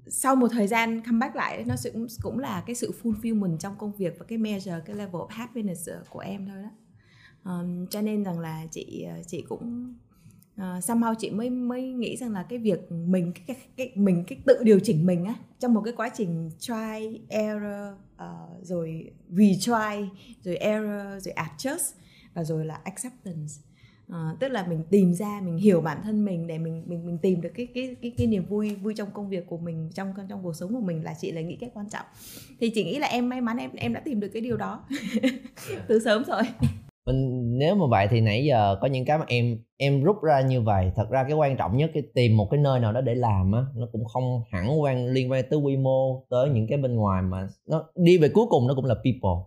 sau 0.06 0.36
một 0.36 0.48
thời 0.52 0.66
gian 0.66 1.00
comeback 1.00 1.36
lại 1.36 1.64
nó 1.66 1.74
cũng, 1.92 2.06
cũng 2.22 2.38
là 2.38 2.62
cái 2.66 2.74
sự 2.74 2.92
fulfillment 3.02 3.56
trong 3.56 3.74
công 3.78 3.92
việc 3.92 4.18
và 4.18 4.24
cái 4.28 4.38
measure 4.38 4.80
cái 4.86 4.96
level 4.96 5.14
of 5.14 5.26
happiness 5.28 5.88
ờ, 5.88 6.04
của 6.10 6.18
em 6.18 6.46
thôi 6.46 6.56
đó. 6.62 6.70
Um, 7.52 7.86
cho 7.86 8.00
nên 8.00 8.24
rằng 8.24 8.40
là 8.40 8.66
chị 8.70 9.02
ờ, 9.02 9.22
chị 9.26 9.44
cũng 9.48 9.94
uh, 10.54 10.60
somehow 10.60 11.14
chị 11.18 11.30
mới 11.30 11.50
mới 11.50 11.82
nghĩ 11.82 12.16
rằng 12.16 12.32
là 12.32 12.42
cái 12.42 12.58
việc 12.58 12.92
mình 12.92 13.32
cái, 13.32 13.44
cái, 13.46 13.56
cái 13.76 13.92
mình 13.94 14.24
cái 14.26 14.38
tự 14.46 14.62
điều 14.62 14.80
chỉnh 14.80 15.06
mình 15.06 15.24
á 15.24 15.34
trong 15.60 15.74
một 15.74 15.82
cái 15.84 15.94
quá 15.96 16.08
trình 16.08 16.50
try 16.58 17.20
error 17.28 17.94
uh, 18.14 18.64
rồi 18.66 19.10
retry 19.28 20.10
rồi 20.42 20.56
error 20.56 21.24
rồi 21.24 21.34
adjust 21.36 21.92
và 22.34 22.44
rồi 22.44 22.66
là 22.66 22.80
acceptance. 22.84 23.73
À, 24.08 24.36
tức 24.40 24.48
là 24.48 24.66
mình 24.68 24.82
tìm 24.90 25.14
ra 25.14 25.40
mình 25.44 25.56
hiểu 25.56 25.80
bản 25.80 25.98
thân 26.04 26.24
mình 26.24 26.46
để 26.46 26.58
mình 26.58 26.82
mình 26.86 27.06
mình 27.06 27.18
tìm 27.18 27.40
được 27.40 27.50
cái 27.54 27.66
cái 27.74 27.96
cái 28.02 28.12
cái 28.18 28.26
niềm 28.26 28.44
vui 28.44 28.74
vui 28.74 28.94
trong 28.96 29.08
công 29.14 29.28
việc 29.28 29.46
của 29.46 29.58
mình 29.58 29.90
trong 29.94 30.12
trong 30.28 30.42
cuộc 30.42 30.56
sống 30.56 30.74
của 30.74 30.80
mình 30.80 31.04
là 31.04 31.14
chị 31.20 31.32
là 31.32 31.40
nghĩ 31.40 31.56
cái 31.60 31.70
quan 31.74 31.88
trọng. 31.90 32.06
Thì 32.60 32.70
chị 32.70 32.84
nghĩ 32.84 32.98
là 32.98 33.06
em 33.06 33.28
may 33.28 33.40
mắn 33.40 33.56
em 33.56 33.70
em 33.76 33.94
đã 33.94 34.00
tìm 34.00 34.20
được 34.20 34.28
cái 34.28 34.42
điều 34.42 34.56
đó 34.56 34.84
từ 35.88 36.00
sớm 36.04 36.24
rồi. 36.24 36.42
Mình 37.06 37.58
nếu 37.58 37.74
mà 37.74 37.86
vậy 37.90 38.08
thì 38.10 38.20
nãy 38.20 38.44
giờ 38.44 38.76
có 38.80 38.86
những 38.86 39.04
cái 39.04 39.18
mà 39.18 39.24
em 39.28 39.58
em 39.76 40.02
rút 40.02 40.22
ra 40.22 40.40
như 40.40 40.60
vậy 40.60 40.92
thật 40.96 41.10
ra 41.10 41.24
cái 41.24 41.32
quan 41.32 41.56
trọng 41.56 41.76
nhất 41.76 41.90
cái 41.94 42.02
tìm 42.14 42.36
một 42.36 42.48
cái 42.50 42.60
nơi 42.60 42.80
nào 42.80 42.92
đó 42.92 43.00
để 43.00 43.14
làm 43.14 43.52
á 43.52 43.60
nó 43.76 43.86
cũng 43.92 44.04
không 44.04 44.42
hẳn 44.50 44.80
quan 44.80 45.06
liên 45.06 45.30
quan 45.30 45.44
tới 45.50 45.58
quy 45.58 45.76
mô 45.76 46.26
tới 46.30 46.48
những 46.48 46.66
cái 46.68 46.78
bên 46.78 46.94
ngoài 46.94 47.22
mà 47.22 47.48
nó 47.68 47.84
đi 47.96 48.18
về 48.18 48.28
cuối 48.28 48.46
cùng 48.50 48.66
nó 48.66 48.74
cũng 48.74 48.84
là 48.84 48.94
people. 48.94 49.44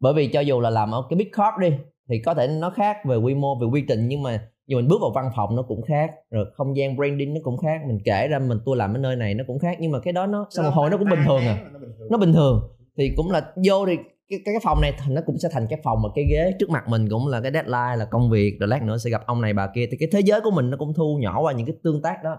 Bởi 0.00 0.14
vì 0.14 0.28
cho 0.28 0.40
dù 0.40 0.60
là 0.60 0.70
làm 0.70 0.90
ở 0.90 1.04
cái 1.10 1.16
big 1.16 1.30
corp 1.30 1.60
đi 1.60 1.70
thì 2.10 2.18
có 2.18 2.34
thể 2.34 2.48
nó 2.48 2.70
khác 2.70 2.96
về 3.04 3.16
quy 3.16 3.34
mô 3.34 3.58
về 3.60 3.66
quy 3.66 3.84
trình 3.88 4.08
nhưng 4.08 4.22
mà 4.22 4.48
dù 4.66 4.76
mình 4.76 4.88
bước 4.88 5.00
vào 5.00 5.10
văn 5.14 5.30
phòng 5.36 5.56
nó 5.56 5.62
cũng 5.62 5.82
khác 5.82 6.10
rồi 6.30 6.46
không 6.54 6.76
gian 6.76 6.96
branding 6.96 7.34
nó 7.34 7.40
cũng 7.44 7.56
khác 7.56 7.80
mình 7.86 7.98
kể 8.04 8.28
ra 8.28 8.38
mình 8.38 8.58
tôi 8.64 8.76
làm 8.76 8.94
ở 8.94 8.98
nơi 8.98 9.16
này 9.16 9.34
nó 9.34 9.44
cũng 9.46 9.58
khác 9.58 9.76
nhưng 9.80 9.92
mà 9.92 10.00
cái 10.00 10.12
đó 10.12 10.26
nó 10.26 10.46
sau 10.50 10.64
một 10.64 10.70
hồi 10.74 10.90
nó 10.90 10.96
cũng 10.96 11.10
bình 11.10 11.20
thường 11.26 11.40
à. 11.40 11.64
nó 12.10 12.18
bình 12.18 12.32
thường? 12.32 12.60
Thì 12.98 13.10
cũng 13.16 13.30
là 13.30 13.52
vô 13.68 13.86
thì 13.86 13.96
cái, 13.96 14.40
cái 14.44 14.54
cái 14.54 14.60
phòng 14.62 14.80
này 14.80 14.92
nó 15.08 15.20
cũng 15.26 15.38
sẽ 15.38 15.48
thành 15.52 15.66
cái 15.70 15.80
phòng 15.84 16.02
mà 16.02 16.08
cái 16.14 16.24
ghế 16.30 16.52
trước 16.58 16.70
mặt 16.70 16.88
mình 16.88 17.08
cũng 17.10 17.28
là 17.28 17.40
cái 17.40 17.52
deadline 17.52 17.96
là 17.96 18.04
công 18.04 18.30
việc 18.30 18.56
rồi 18.60 18.68
lát 18.68 18.82
nữa 18.82 18.98
sẽ 18.98 19.10
gặp 19.10 19.22
ông 19.26 19.40
này 19.40 19.52
bà 19.52 19.66
kia. 19.74 19.86
Thì 19.90 19.96
cái 20.00 20.08
thế 20.12 20.20
giới 20.20 20.40
của 20.40 20.50
mình 20.50 20.70
nó 20.70 20.76
cũng 20.76 20.94
thu 20.94 21.18
nhỏ 21.20 21.40
qua 21.40 21.52
những 21.52 21.66
cái 21.66 21.76
tương 21.82 22.02
tác 22.02 22.16
đó. 22.24 22.36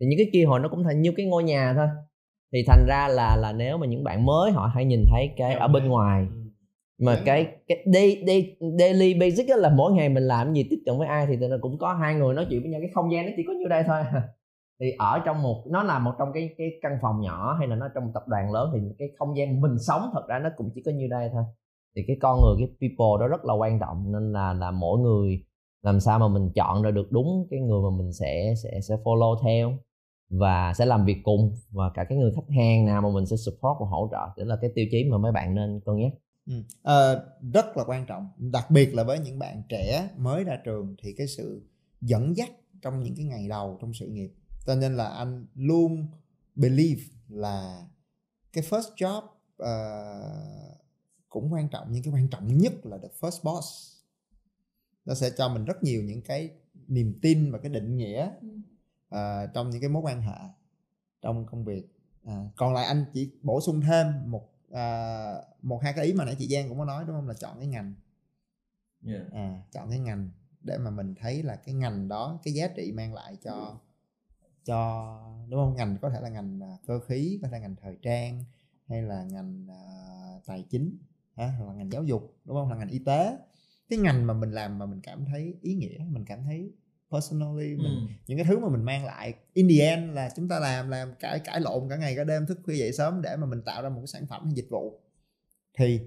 Thì 0.00 0.06
những 0.06 0.18
cái 0.18 0.30
kia 0.32 0.44
hồi 0.44 0.60
nó 0.60 0.68
cũng 0.68 0.84
thành 0.84 1.00
như 1.00 1.12
cái 1.16 1.26
ngôi 1.26 1.42
nhà 1.42 1.74
thôi. 1.76 1.86
Thì 2.52 2.58
thành 2.66 2.86
ra 2.88 3.08
là 3.08 3.36
là 3.36 3.52
nếu 3.52 3.78
mà 3.78 3.86
những 3.86 4.04
bạn 4.04 4.26
mới 4.26 4.52
họ 4.52 4.70
hay 4.74 4.84
nhìn 4.84 5.04
thấy 5.10 5.30
cái 5.36 5.54
ở 5.54 5.68
bên 5.68 5.88
ngoài 5.88 6.26
Ừ. 6.30 6.49
mà 7.00 7.14
Đúng 7.14 7.24
cái 7.24 7.46
cái 7.68 7.84
day, 7.92 8.24
day, 8.26 8.56
daily 8.78 9.14
basic 9.14 9.48
á 9.48 9.56
là 9.56 9.70
mỗi 9.70 9.92
ngày 9.92 10.08
mình 10.08 10.22
làm 10.22 10.52
gì 10.52 10.66
tiếp 10.70 10.82
cận 10.86 10.98
với 10.98 11.08
ai 11.08 11.26
thì 11.26 11.36
tự 11.40 11.48
nhiên 11.48 11.60
cũng 11.60 11.78
có 11.78 11.94
hai 11.94 12.14
người 12.14 12.34
nói 12.34 12.46
chuyện 12.50 12.62
với 12.62 12.70
nhau 12.70 12.80
cái 12.80 12.90
không 12.94 13.12
gian 13.12 13.26
nó 13.26 13.32
chỉ 13.36 13.42
có 13.46 13.52
nhiêu 13.52 13.68
đây 13.68 13.82
thôi. 13.86 14.02
Thì 14.80 14.92
ở 14.98 15.22
trong 15.24 15.42
một 15.42 15.64
nó 15.70 15.82
là 15.82 15.98
một 15.98 16.12
trong 16.18 16.28
cái 16.34 16.54
cái 16.58 16.70
căn 16.82 16.98
phòng 17.02 17.20
nhỏ 17.20 17.56
hay 17.58 17.68
là 17.68 17.76
nó 17.76 17.88
trong 17.94 18.04
một 18.04 18.10
tập 18.14 18.22
đoàn 18.28 18.52
lớn 18.52 18.70
thì 18.74 18.80
cái 18.98 19.08
không 19.18 19.36
gian 19.36 19.60
mình 19.60 19.78
sống 19.78 20.02
thật 20.12 20.22
ra 20.28 20.38
nó 20.38 20.50
cũng 20.56 20.70
chỉ 20.74 20.82
có 20.86 20.92
nhiêu 20.92 21.08
đây 21.08 21.30
thôi. 21.32 21.42
Thì 21.96 22.02
cái 22.06 22.16
con 22.20 22.40
người 22.40 22.54
cái 22.58 22.68
people 22.80 23.20
đó 23.20 23.28
rất 23.28 23.44
là 23.44 23.54
quan 23.54 23.80
trọng 23.80 24.12
nên 24.12 24.32
là 24.32 24.52
là 24.52 24.70
mỗi 24.70 24.98
người 24.98 25.44
làm 25.82 26.00
sao 26.00 26.18
mà 26.18 26.28
mình 26.28 26.50
chọn 26.54 26.82
ra 26.82 26.90
được 26.90 27.12
đúng 27.12 27.46
cái 27.50 27.60
người 27.60 27.82
mà 27.82 27.96
mình 27.98 28.12
sẽ 28.12 28.54
sẽ 28.62 28.80
sẽ 28.80 28.94
follow 29.04 29.36
theo 29.44 29.72
và 30.30 30.72
sẽ 30.74 30.86
làm 30.86 31.04
việc 31.04 31.18
cùng 31.24 31.56
và 31.70 31.90
cả 31.94 32.04
cái 32.04 32.18
người 32.18 32.32
khách 32.36 32.54
hàng 32.56 32.86
nào 32.86 33.02
mà 33.02 33.08
mình 33.14 33.26
sẽ 33.26 33.36
support 33.36 33.76
và 33.80 33.86
hỗ 33.86 34.08
trợ. 34.12 34.42
Đó 34.42 34.44
là 34.46 34.56
cái 34.60 34.70
tiêu 34.74 34.86
chí 34.90 35.04
mà 35.10 35.18
mấy 35.18 35.32
bạn 35.32 35.54
nên 35.54 35.80
cân 35.86 35.96
nhắc 35.96 36.12
Ừ. 36.46 36.52
Ờ, 36.82 37.28
rất 37.52 37.76
là 37.76 37.84
quan 37.84 38.06
trọng 38.06 38.28
đặc 38.38 38.70
biệt 38.70 38.94
là 38.94 39.02
với 39.02 39.18
những 39.18 39.38
bạn 39.38 39.62
trẻ 39.68 40.10
mới 40.16 40.44
ra 40.44 40.58
trường 40.64 40.96
thì 41.02 41.12
cái 41.12 41.26
sự 41.26 41.62
dẫn 42.00 42.36
dắt 42.36 42.50
trong 42.82 43.02
những 43.02 43.14
cái 43.16 43.24
ngày 43.24 43.48
đầu 43.48 43.78
trong 43.80 43.94
sự 43.94 44.06
nghiệp. 44.06 44.32
Cho 44.66 44.74
nên 44.74 44.96
là 44.96 45.08
anh 45.08 45.46
luôn 45.54 46.06
believe 46.54 47.02
là 47.28 47.86
cái 48.52 48.64
first 48.64 48.94
job 48.96 49.22
ờ, 49.56 49.70
cũng 51.28 51.52
quan 51.52 51.68
trọng 51.68 51.86
nhưng 51.90 52.02
cái 52.02 52.12
quan 52.12 52.28
trọng 52.28 52.58
nhất 52.58 52.72
là 52.86 52.98
the 52.98 53.08
first 53.20 53.42
boss. 53.42 53.66
Nó 55.04 55.14
sẽ 55.14 55.30
cho 55.36 55.48
mình 55.48 55.64
rất 55.64 55.82
nhiều 55.82 56.02
những 56.02 56.22
cái 56.22 56.50
niềm 56.86 57.18
tin 57.22 57.52
và 57.52 57.58
cái 57.58 57.72
định 57.72 57.96
nghĩa 57.96 58.30
ờ, 59.08 59.46
trong 59.54 59.70
những 59.70 59.80
cái 59.80 59.90
mối 59.90 60.02
quan 60.02 60.22
hệ 60.22 60.38
trong 61.22 61.46
công 61.46 61.64
việc. 61.64 61.82
À, 62.24 62.50
còn 62.56 62.74
lại 62.74 62.84
anh 62.84 63.04
chỉ 63.14 63.30
bổ 63.42 63.60
sung 63.60 63.80
thêm 63.80 64.06
một 64.26 64.48
à, 64.70 65.34
một 65.62 65.82
hai 65.82 65.92
cái 65.92 66.04
ý 66.04 66.12
mà 66.12 66.24
nãy 66.24 66.36
chị 66.38 66.48
Giang 66.48 66.68
cũng 66.68 66.78
có 66.78 66.84
nói 66.84 67.04
đúng 67.06 67.16
không? 67.16 67.28
Là 67.28 67.34
chọn 67.34 67.58
cái 67.58 67.66
ngành. 67.66 67.94
À, 69.32 69.62
chọn 69.72 69.90
cái 69.90 69.98
ngành 69.98 70.30
để 70.62 70.78
mà 70.78 70.90
mình 70.90 71.14
thấy 71.14 71.42
là 71.42 71.56
cái 71.56 71.74
ngành 71.74 72.08
đó 72.08 72.40
cái 72.42 72.54
giá 72.54 72.68
trị 72.68 72.92
mang 72.92 73.14
lại 73.14 73.36
cho 73.42 73.80
cho 74.64 75.20
đúng 75.48 75.60
không? 75.60 75.74
Ngành 75.76 75.96
có 76.02 76.10
thể 76.10 76.20
là 76.20 76.28
ngành 76.28 76.62
à, 76.62 76.76
cơ 76.86 77.00
khí 77.00 77.38
có 77.42 77.48
thể 77.48 77.52
là 77.52 77.58
ngành 77.58 77.76
thời 77.76 77.98
trang 78.02 78.44
hay 78.88 79.02
là 79.02 79.24
ngành 79.24 79.66
à, 79.70 79.80
tài 80.46 80.64
chính 80.70 80.98
ha, 81.36 81.54
hoặc 81.58 81.66
là 81.66 81.72
ngành 81.72 81.92
giáo 81.92 82.04
dục 82.04 82.36
đúng 82.44 82.56
không? 82.56 82.70
Là 82.70 82.76
ngành 82.76 82.88
y 82.88 82.98
tế. 82.98 83.38
Cái 83.88 83.98
ngành 83.98 84.26
mà 84.26 84.34
mình 84.34 84.52
làm 84.52 84.78
mà 84.78 84.86
mình 84.86 85.00
cảm 85.00 85.24
thấy 85.24 85.54
ý 85.60 85.74
nghĩa 85.74 85.98
mình 86.08 86.24
cảm 86.24 86.42
thấy 86.42 86.72
personally 87.10 87.74
mình 87.76 88.06
Ừ. 88.08 88.14
những 88.26 88.38
cái 88.38 88.44
thứ 88.44 88.58
mà 88.58 88.68
mình 88.68 88.82
mang 88.82 89.04
lại 89.04 89.34
in 89.52 89.68
the 89.68 89.84
end 89.86 90.14
là 90.14 90.30
chúng 90.36 90.48
ta 90.48 90.58
làm 90.58 90.88
làm 90.88 91.14
cãi 91.20 91.40
cãi 91.44 91.60
lộn 91.60 91.88
cả 91.88 91.96
ngày 91.96 92.16
cả 92.16 92.24
đêm 92.24 92.46
thức 92.46 92.58
khuya 92.64 92.76
dậy 92.76 92.92
sớm 92.92 93.22
để 93.22 93.36
mà 93.36 93.46
mình 93.46 93.62
tạo 93.62 93.82
ra 93.82 93.88
một 93.88 94.00
cái 94.00 94.06
sản 94.06 94.26
phẩm 94.26 94.44
hay 94.44 94.54
dịch 94.54 94.66
vụ 94.70 95.00
thì 95.78 96.00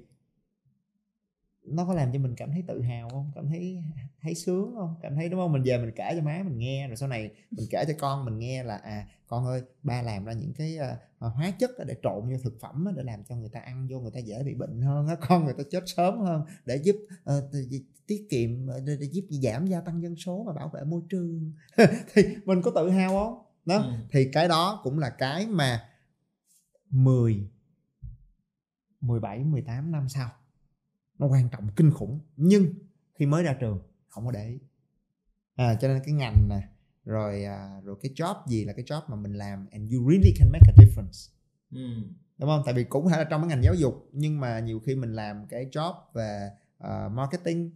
nó 1.65 1.85
có 1.85 1.93
làm 1.93 2.11
cho 2.13 2.19
mình 2.19 2.35
cảm 2.37 2.51
thấy 2.51 2.63
tự 2.67 2.81
hào 2.81 3.09
không? 3.09 3.31
Cảm 3.35 3.47
thấy 3.47 3.83
thấy 4.21 4.35
sướng 4.35 4.73
không? 4.75 4.95
Cảm 5.01 5.15
thấy 5.15 5.29
đúng 5.29 5.39
không? 5.39 5.51
Mình 5.51 5.63
về 5.65 5.77
mình 5.77 5.91
kể 5.95 6.13
cho 6.17 6.21
má 6.25 6.41
mình 6.45 6.57
nghe 6.57 6.87
rồi 6.87 6.95
sau 6.97 7.09
này 7.09 7.31
mình 7.51 7.67
kể 7.71 7.85
cho 7.87 7.93
con 7.99 8.25
mình 8.25 8.39
nghe 8.39 8.63
là 8.63 8.75
à 8.77 9.07
con 9.27 9.45
ơi 9.45 9.61
ba 9.83 10.01
làm 10.01 10.25
ra 10.25 10.33
những 10.33 10.53
cái 10.53 10.77
à, 10.77 10.97
hóa 11.19 11.51
chất 11.59 11.71
để 11.87 11.95
trộn 12.03 12.29
vô 12.29 12.37
thực 12.43 12.59
phẩm 12.61 12.87
để 12.97 13.03
làm 13.03 13.23
cho 13.23 13.35
người 13.35 13.49
ta 13.49 13.59
ăn 13.59 13.87
vô 13.91 13.99
người 13.99 14.11
ta 14.13 14.19
dễ 14.19 14.43
bị 14.43 14.53
bệnh 14.53 14.81
hơn 14.81 15.07
á 15.07 15.15
con 15.27 15.45
người 15.45 15.53
ta 15.57 15.63
chết 15.71 15.83
sớm 15.85 16.19
hơn 16.19 16.41
để 16.65 16.75
giúp 16.75 16.95
ờ, 17.23 17.49
tiết 18.07 18.27
kiệm 18.29 18.67
để, 18.67 18.95
để 18.99 19.05
giúp 19.11 19.25
giảm 19.29 19.67
gia 19.67 19.81
tăng 19.81 20.01
dân 20.01 20.15
số 20.15 20.43
và 20.47 20.53
bảo 20.53 20.69
vệ 20.73 20.83
môi 20.83 21.01
trường. 21.09 21.53
Thì 22.13 22.23
mình 22.45 22.61
có 22.61 22.71
tự 22.75 22.89
hào 22.89 23.09
không? 23.09 23.43
Đó 23.65 23.75
Ừ. 23.77 23.91
thì 24.11 24.29
cái 24.33 24.47
đó 24.47 24.79
cũng 24.83 24.99
là 24.99 25.09
cái 25.09 25.47
mà 25.47 25.89
10 26.89 27.49
17 29.01 29.43
18 29.43 29.91
năm 29.91 30.09
sau 30.09 30.29
nó 31.23 31.29
quan 31.29 31.49
trọng 31.49 31.67
kinh 31.75 31.91
khủng. 31.91 32.19
Nhưng 32.37 32.65
khi 33.13 33.25
mới 33.25 33.43
ra 33.43 33.53
trường 33.53 33.79
không 34.09 34.25
có 34.25 34.31
để 34.31 34.47
ý. 34.47 34.59
À, 35.55 35.75
cho 35.75 35.87
nên 35.87 36.01
cái 36.05 36.13
ngành 36.13 36.49
nè 36.49 36.67
rồi 37.05 37.43
à, 37.43 37.81
rồi 37.83 37.95
cái 38.01 38.11
job 38.15 38.35
gì 38.47 38.65
là 38.65 38.73
cái 38.73 38.85
job 38.85 39.01
mà 39.07 39.15
mình 39.15 39.33
làm 39.33 39.67
and 39.71 39.93
you 39.93 40.11
really 40.11 40.33
can 40.39 40.49
make 40.51 40.67
a 40.67 40.73
difference. 40.83 41.33
Đúng 42.37 42.49
không? 42.49 42.61
Tại 42.65 42.73
vì 42.73 42.83
cũng 42.83 43.09
phải 43.09 43.19
là 43.19 43.23
trong 43.23 43.41
cái 43.41 43.49
ngành 43.49 43.63
giáo 43.63 43.73
dục 43.73 44.09
nhưng 44.11 44.39
mà 44.39 44.59
nhiều 44.59 44.79
khi 44.79 44.95
mình 44.95 45.13
làm 45.13 45.45
cái 45.49 45.67
job 45.71 45.93
về 46.13 46.49
ờ, 46.77 47.09
marketing 47.09 47.71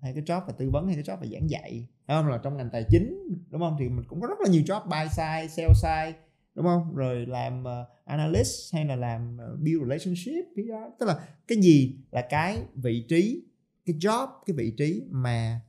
hay 0.00 0.14
cái 0.14 0.22
job 0.22 0.46
về 0.46 0.54
tư 0.58 0.70
vấn 0.70 0.86
hay 0.86 0.94
cái 0.94 1.04
job 1.04 1.20
về 1.20 1.28
giảng 1.28 1.50
dạy 1.50 1.88
đúng 2.08 2.16
không? 2.16 2.28
Là 2.28 2.38
trong 2.38 2.56
ngành 2.56 2.70
tài 2.70 2.84
chính 2.88 3.28
đúng 3.50 3.60
không? 3.60 3.76
Thì 3.78 3.88
mình 3.88 4.04
cũng 4.08 4.20
có 4.20 4.26
rất 4.26 4.40
là 4.40 4.50
nhiều 4.50 4.62
job 4.62 4.84
buy 4.88 5.08
side 5.10 5.48
sell 5.48 5.72
side 5.74 6.18
đúng 6.54 6.64
không 6.66 6.94
rồi 6.94 7.26
làm 7.26 7.64
ờ, 7.64 7.86
analyst 8.04 8.74
hay 8.74 8.84
là 8.84 8.96
làm 8.96 9.36
ờ, 9.38 9.56
build 9.56 9.80
relationship 9.82 10.44
PR. 10.54 10.98
tức 11.00 11.06
là 11.06 11.28
cái 11.48 11.58
gì 11.58 11.98
là 12.10 12.26
cái 12.30 12.62
vị 12.74 13.06
trí 13.08 13.42
cái 13.86 13.96
job 13.96 14.28
cái 14.46 14.56
vị 14.56 14.74
trí 14.78 15.02
mà 15.10 15.60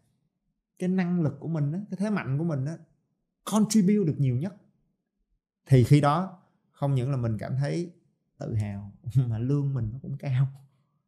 cái 0.80 0.90
năng 0.90 1.22
lực 1.22 1.34
của 1.40 1.48
mình 1.48 1.72
á, 1.72 1.80
cái 1.92 1.98
thế 2.00 2.10
mạnh 2.10 2.38
của 2.38 2.44
mình 2.44 2.66
á 2.66 2.78
contribute 3.44 4.06
được 4.08 4.16
nhiều 4.18 4.36
nhất 4.36 4.54
thì 5.66 5.84
khi 5.84 6.02
đó 6.02 6.38
không 6.72 6.96
những 6.96 7.12
là 7.12 7.18
mình 7.18 7.38
cảm 7.38 7.56
thấy 7.56 7.92
tự 8.40 8.56
hào 8.56 8.92
mà 9.28 9.38
lương 9.40 9.74
mình 9.74 9.90
nó 9.94 10.00
cũng 10.02 10.18
cao 10.18 10.48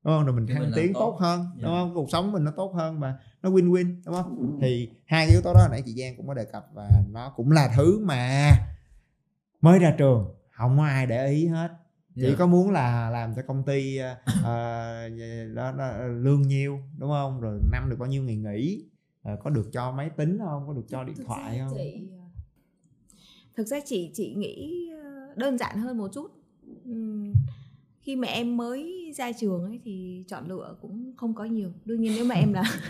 đúng 0.04 0.14
không 0.14 0.26
rồi 0.26 0.36
mình 0.36 0.48
thăng 0.48 0.72
tiến 0.76 0.94
tốt. 0.94 1.00
tốt, 1.00 1.18
hơn 1.20 1.46
Dạ. 1.56 1.62
đúng 1.64 1.72
không 1.72 1.94
cuộc 1.94 2.10
sống 2.12 2.32
mình 2.32 2.44
nó 2.44 2.52
tốt 2.52 2.74
hơn 2.76 3.00
và 3.00 3.20
nó 3.42 3.50
win 3.50 3.72
win 3.72 4.02
đúng 4.06 4.16
không 4.16 4.58
thì 4.62 4.90
hai 5.06 5.26
cái 5.26 5.32
yếu 5.36 5.42
tố 5.44 5.54
đó 5.54 5.68
nãy 5.72 5.82
chị 5.86 5.94
Giang 6.02 6.18
cũng 6.18 6.28
có 6.28 6.34
đề 6.34 6.46
cập 6.46 6.68
và 6.74 6.90
nó 7.12 7.34
cũng 7.36 7.52
là 7.52 7.74
thứ 7.76 8.00
mà 8.06 8.50
mới 9.64 9.80
ra 9.80 9.96
trường 9.98 10.26
không 10.52 10.78
có 10.78 10.84
ai 10.84 11.06
để 11.06 11.28
ý 11.32 11.48
hết. 11.48 11.72
Chỉ 12.16 12.22
Dạ. 12.22 12.36
có 12.40 12.48
muốn 12.48 12.72
là 12.72 13.10
làm 13.10 13.36
cho 13.36 13.42
công 13.48 13.64
ty 13.64 13.98
ờ, 13.98 14.16
ờ, 14.44 15.10
đó, 15.56 15.72
đó, 15.72 15.98
lương 16.08 16.42
nhiêu 16.42 16.80
đúng 16.98 17.10
không? 17.10 17.42
Rồi 17.42 17.60
năm 17.72 17.90
được 17.90 17.96
bao 18.00 18.10
nhiêu 18.10 18.24
ngày 18.24 18.36
nghỉ 18.36 18.86
ờ, 19.24 19.38
có 19.44 19.50
được 19.50 19.70
cho 19.74 19.92
máy 19.92 20.10
tính 20.18 20.38
không? 20.40 20.68
Có 20.68 20.74
được 20.74 20.86
cho 20.90 21.04
điện 21.04 21.16
Thực 21.18 21.26
thoại 21.28 21.60
không? 21.60 21.78
chị 21.78 22.08
ờ, 22.12 22.24
thực 23.56 23.68
ra 23.68 23.80
chị 23.86 24.12
chị 24.14 24.34
nghĩ 24.38 24.90
ờ, 25.04 25.34
đơn 25.36 25.58
giản 25.58 25.78
hơn 25.78 25.98
một 25.98 26.08
chút. 26.14 26.32
Ừm, 26.86 27.34
khi 28.02 28.16
mà 28.16 28.28
em 28.28 28.58
mới 28.58 29.12
ra 29.16 29.32
trường 29.32 29.64
ấy 29.66 29.80
thì 29.84 30.24
chọn 30.28 30.48
lựa 30.48 30.76
cũng 30.82 31.14
không 31.18 31.34
có 31.34 31.46
nhiều. 31.46 31.70
Đương 31.86 32.02
nhiên 32.02 32.12
nếu 32.16 32.26
mà 32.26 32.36
em 32.36 32.54
là 32.54 32.64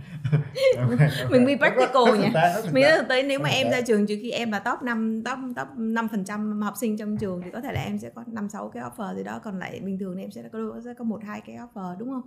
Mình 1.30 1.46
be 1.46 1.56
practical 1.56 2.18
nhỉ? 2.18 2.28
mình 2.72 2.84
thực 2.98 3.08
tế 3.08 3.22
nếu 3.22 3.40
mà 3.40 3.48
em 3.48 3.70
ra 3.70 3.80
trường 3.80 4.06
trừ 4.06 4.18
khi 4.22 4.30
em 4.30 4.50
là 4.50 4.58
top 4.58 4.82
5 4.82 5.22
top 5.24 5.38
top 5.56 5.68
5 5.76 6.08
phần 6.08 6.24
trăm 6.24 6.62
học 6.62 6.74
sinh 6.76 6.96
trong 6.96 7.16
trường 7.16 7.40
thì 7.44 7.50
có 7.52 7.60
thể 7.60 7.72
là 7.72 7.80
em 7.80 7.98
sẽ 7.98 8.10
có 8.10 8.24
năm 8.26 8.48
sáu 8.48 8.68
cái 8.68 8.82
offer 8.82 9.16
gì 9.16 9.22
đó 9.22 9.40
còn 9.44 9.58
lại 9.58 9.80
bình 9.80 9.98
thường 9.98 10.16
thì 10.16 10.22
em 10.22 10.30
sẽ 10.30 10.42
có 10.52 10.58
sẽ 10.84 10.94
có 10.94 11.04
một 11.04 11.24
hai 11.24 11.40
cái 11.40 11.56
offer 11.56 11.98
đúng 11.98 12.10
không? 12.10 12.22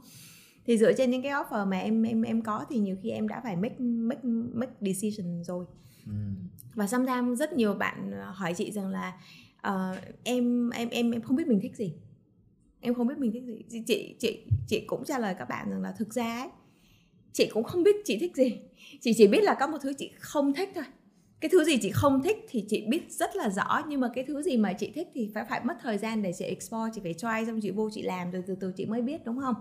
Thì 0.66 0.78
dựa 0.78 0.94
trên 0.94 1.12
những 1.12 1.22
cái 1.22 1.32
offer 1.32 1.68
mà 1.68 1.80
em 1.80 2.04
em 2.04 2.22
em 2.22 2.42
có 2.42 2.66
thì 2.70 2.80
nhiều 2.80 2.96
khi 3.04 3.10
em 3.10 3.28
đã 3.28 3.42
phải 3.44 3.56
make 3.56 3.76
make 3.80 4.22
make 4.54 4.74
decision 4.82 5.44
rồi. 5.44 5.66
Ừ. 6.06 6.12
và 6.76 6.88
sometimes 6.88 7.40
rất 7.40 7.54
nhiều 7.54 7.74
bạn 7.74 8.12
hỏi 8.34 8.54
chị 8.54 8.72
rằng 8.72 8.88
là 8.88 9.14
ờ, 9.62 9.96
em 10.24 10.70
em 10.70 10.90
em 10.90 11.12
em 11.12 11.22
không 11.22 11.36
biết 11.36 11.48
mình 11.48 11.60
thích 11.62 11.76
gì. 11.76 11.94
Em 12.80 12.94
không 12.94 13.08
biết 13.08 13.18
mình 13.18 13.32
thích 13.32 13.44
gì. 13.44 13.64
Chị 13.70 13.84
chị 13.88 14.16
chị, 14.20 14.46
chị 14.68 14.84
cũng 14.88 15.04
trả 15.06 15.20
lời 15.20 15.36
các 15.40 15.50
bạn 15.50 15.70
rằng 15.70 15.82
là 15.82 15.92
thực 15.92 16.14
ra 16.14 16.40
ấy 16.40 16.50
chị 17.34 17.48
cũng 17.54 17.64
không 17.64 17.84
biết 17.84 17.96
chị 18.06 18.18
thích 18.18 18.36
gì. 18.36 18.60
Chị 19.02 19.14
chỉ 19.18 19.28
biết 19.28 19.44
là 19.44 19.56
có 19.60 19.68
một 19.68 19.78
thứ 19.82 19.94
chị 19.98 20.12
không 20.20 20.54
thích 20.54 20.70
thôi. 20.76 20.84
Cái 21.40 21.50
thứ 21.50 21.64
gì 21.64 21.78
chị 21.82 21.92
không 21.92 22.24
thích 22.24 22.46
thì 22.50 22.66
chị 22.70 22.86
biết 22.88 23.12
rất 23.12 23.36
là 23.36 23.50
rõ 23.50 23.82
nhưng 23.88 24.02
mà 24.02 24.10
cái 24.16 24.24
thứ 24.28 24.42
gì 24.42 24.58
mà 24.58 24.74
chị 24.74 24.92
thích 24.96 25.08
thì 25.14 25.30
phải 25.34 25.46
phải 25.50 25.62
mất 25.64 25.74
thời 25.82 25.98
gian 25.98 26.22
để 26.22 26.34
chị 26.38 26.46
explore 26.46 26.92
chị 26.96 27.02
phải 27.04 27.14
try 27.14 27.46
xong 27.48 27.60
chị 27.62 27.72
vô 27.72 27.90
chị 27.94 28.02
làm 28.02 28.32
rồi 28.32 28.44
từ 28.48 28.56
từ 28.60 28.74
chị 28.78 28.86
mới 28.86 29.02
biết 29.02 29.26
đúng 29.26 29.40
không? 29.40 29.56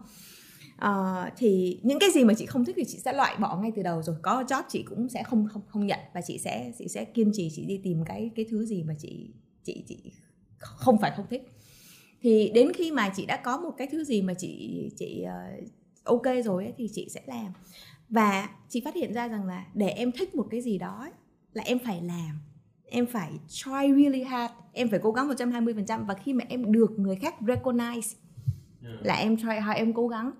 Uh, 0.84 1.32
thì 1.36 1.80
những 1.82 1.98
cái 1.98 2.10
gì 2.10 2.24
mà 2.24 2.34
chị 2.34 2.46
không 2.46 2.64
thích 2.64 2.76
thì 2.78 2.84
chị 2.84 2.98
sẽ 2.98 3.12
loại 3.12 3.36
bỏ 3.36 3.58
ngay 3.62 3.72
từ 3.76 3.82
đầu 3.82 4.02
rồi. 4.02 4.16
Có 4.22 4.42
job 4.42 4.62
chị 4.68 4.82
cũng 4.82 5.08
sẽ 5.08 5.22
không 5.22 5.48
không 5.52 5.62
không 5.68 5.86
nhận 5.86 5.98
và 6.14 6.20
chị 6.20 6.38
sẽ 6.38 6.72
chị 6.78 6.88
sẽ 6.88 7.04
kiên 7.04 7.30
trì 7.32 7.50
chị 7.52 7.64
đi 7.64 7.80
tìm 7.84 8.04
cái 8.06 8.30
cái 8.36 8.46
thứ 8.50 8.66
gì 8.66 8.82
mà 8.82 8.94
chị 8.98 9.30
chị 9.64 9.84
chị 9.88 9.96
không 10.58 10.98
phải 11.00 11.12
không 11.16 11.26
thích. 11.30 11.42
Thì 12.20 12.50
đến 12.54 12.72
khi 12.72 12.90
mà 12.90 13.12
chị 13.16 13.26
đã 13.26 13.36
có 13.36 13.56
một 13.56 13.70
cái 13.76 13.86
thứ 13.92 14.04
gì 14.04 14.22
mà 14.22 14.34
chị 14.34 14.82
chị 14.96 15.24
uh, 15.24 15.68
ok 16.04 16.26
rồi 16.44 16.64
ấy, 16.64 16.74
thì 16.76 16.88
chị 16.92 17.08
sẽ 17.10 17.20
làm. 17.26 17.52
Và 18.08 18.48
chị 18.68 18.82
phát 18.84 18.94
hiện 18.94 19.14
ra 19.14 19.28
rằng 19.28 19.46
là 19.46 19.66
để 19.74 19.88
em 19.88 20.12
thích 20.12 20.34
một 20.34 20.46
cái 20.50 20.60
gì 20.60 20.78
đó 20.78 20.98
ấy, 21.00 21.10
là 21.52 21.62
em 21.62 21.78
phải 21.78 22.02
làm 22.02 22.40
em 22.92 23.06
phải 23.06 23.30
try 23.48 24.02
really 24.02 24.22
hard 24.22 24.54
em 24.72 24.88
phải 24.88 25.00
cố 25.02 25.12
gắng 25.12 25.28
120% 25.28 26.06
và 26.06 26.14
khi 26.14 26.32
mà 26.32 26.44
em 26.48 26.72
được 26.72 26.98
người 26.98 27.16
khác 27.16 27.34
recognize 27.40 28.14
là 29.00 29.14
em 29.14 29.36
try 29.36 29.58
hard 29.60 29.76
em 29.76 29.92
cố 29.92 30.08
gắng 30.08 30.32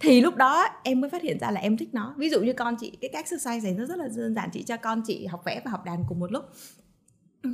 thì 0.00 0.20
lúc 0.20 0.36
đó 0.36 0.64
em 0.82 1.00
mới 1.00 1.10
phát 1.10 1.22
hiện 1.22 1.38
ra 1.38 1.50
là 1.50 1.60
em 1.60 1.76
thích 1.76 1.88
nó. 1.92 2.14
Ví 2.18 2.30
dụ 2.30 2.40
như 2.40 2.52
con 2.52 2.76
chị 2.80 2.98
cái 3.00 3.10
exercise 3.10 3.60
này 3.60 3.74
nó 3.78 3.84
rất 3.84 3.98
là 3.98 4.08
đơn 4.16 4.34
giản 4.34 4.50
chị 4.52 4.62
cho 4.62 4.76
con 4.76 5.02
chị 5.06 5.26
học 5.26 5.42
vẽ 5.44 5.62
và 5.64 5.70
học 5.70 5.84
đàn 5.84 6.04
cùng 6.08 6.20
một 6.20 6.32
lúc 6.32 6.44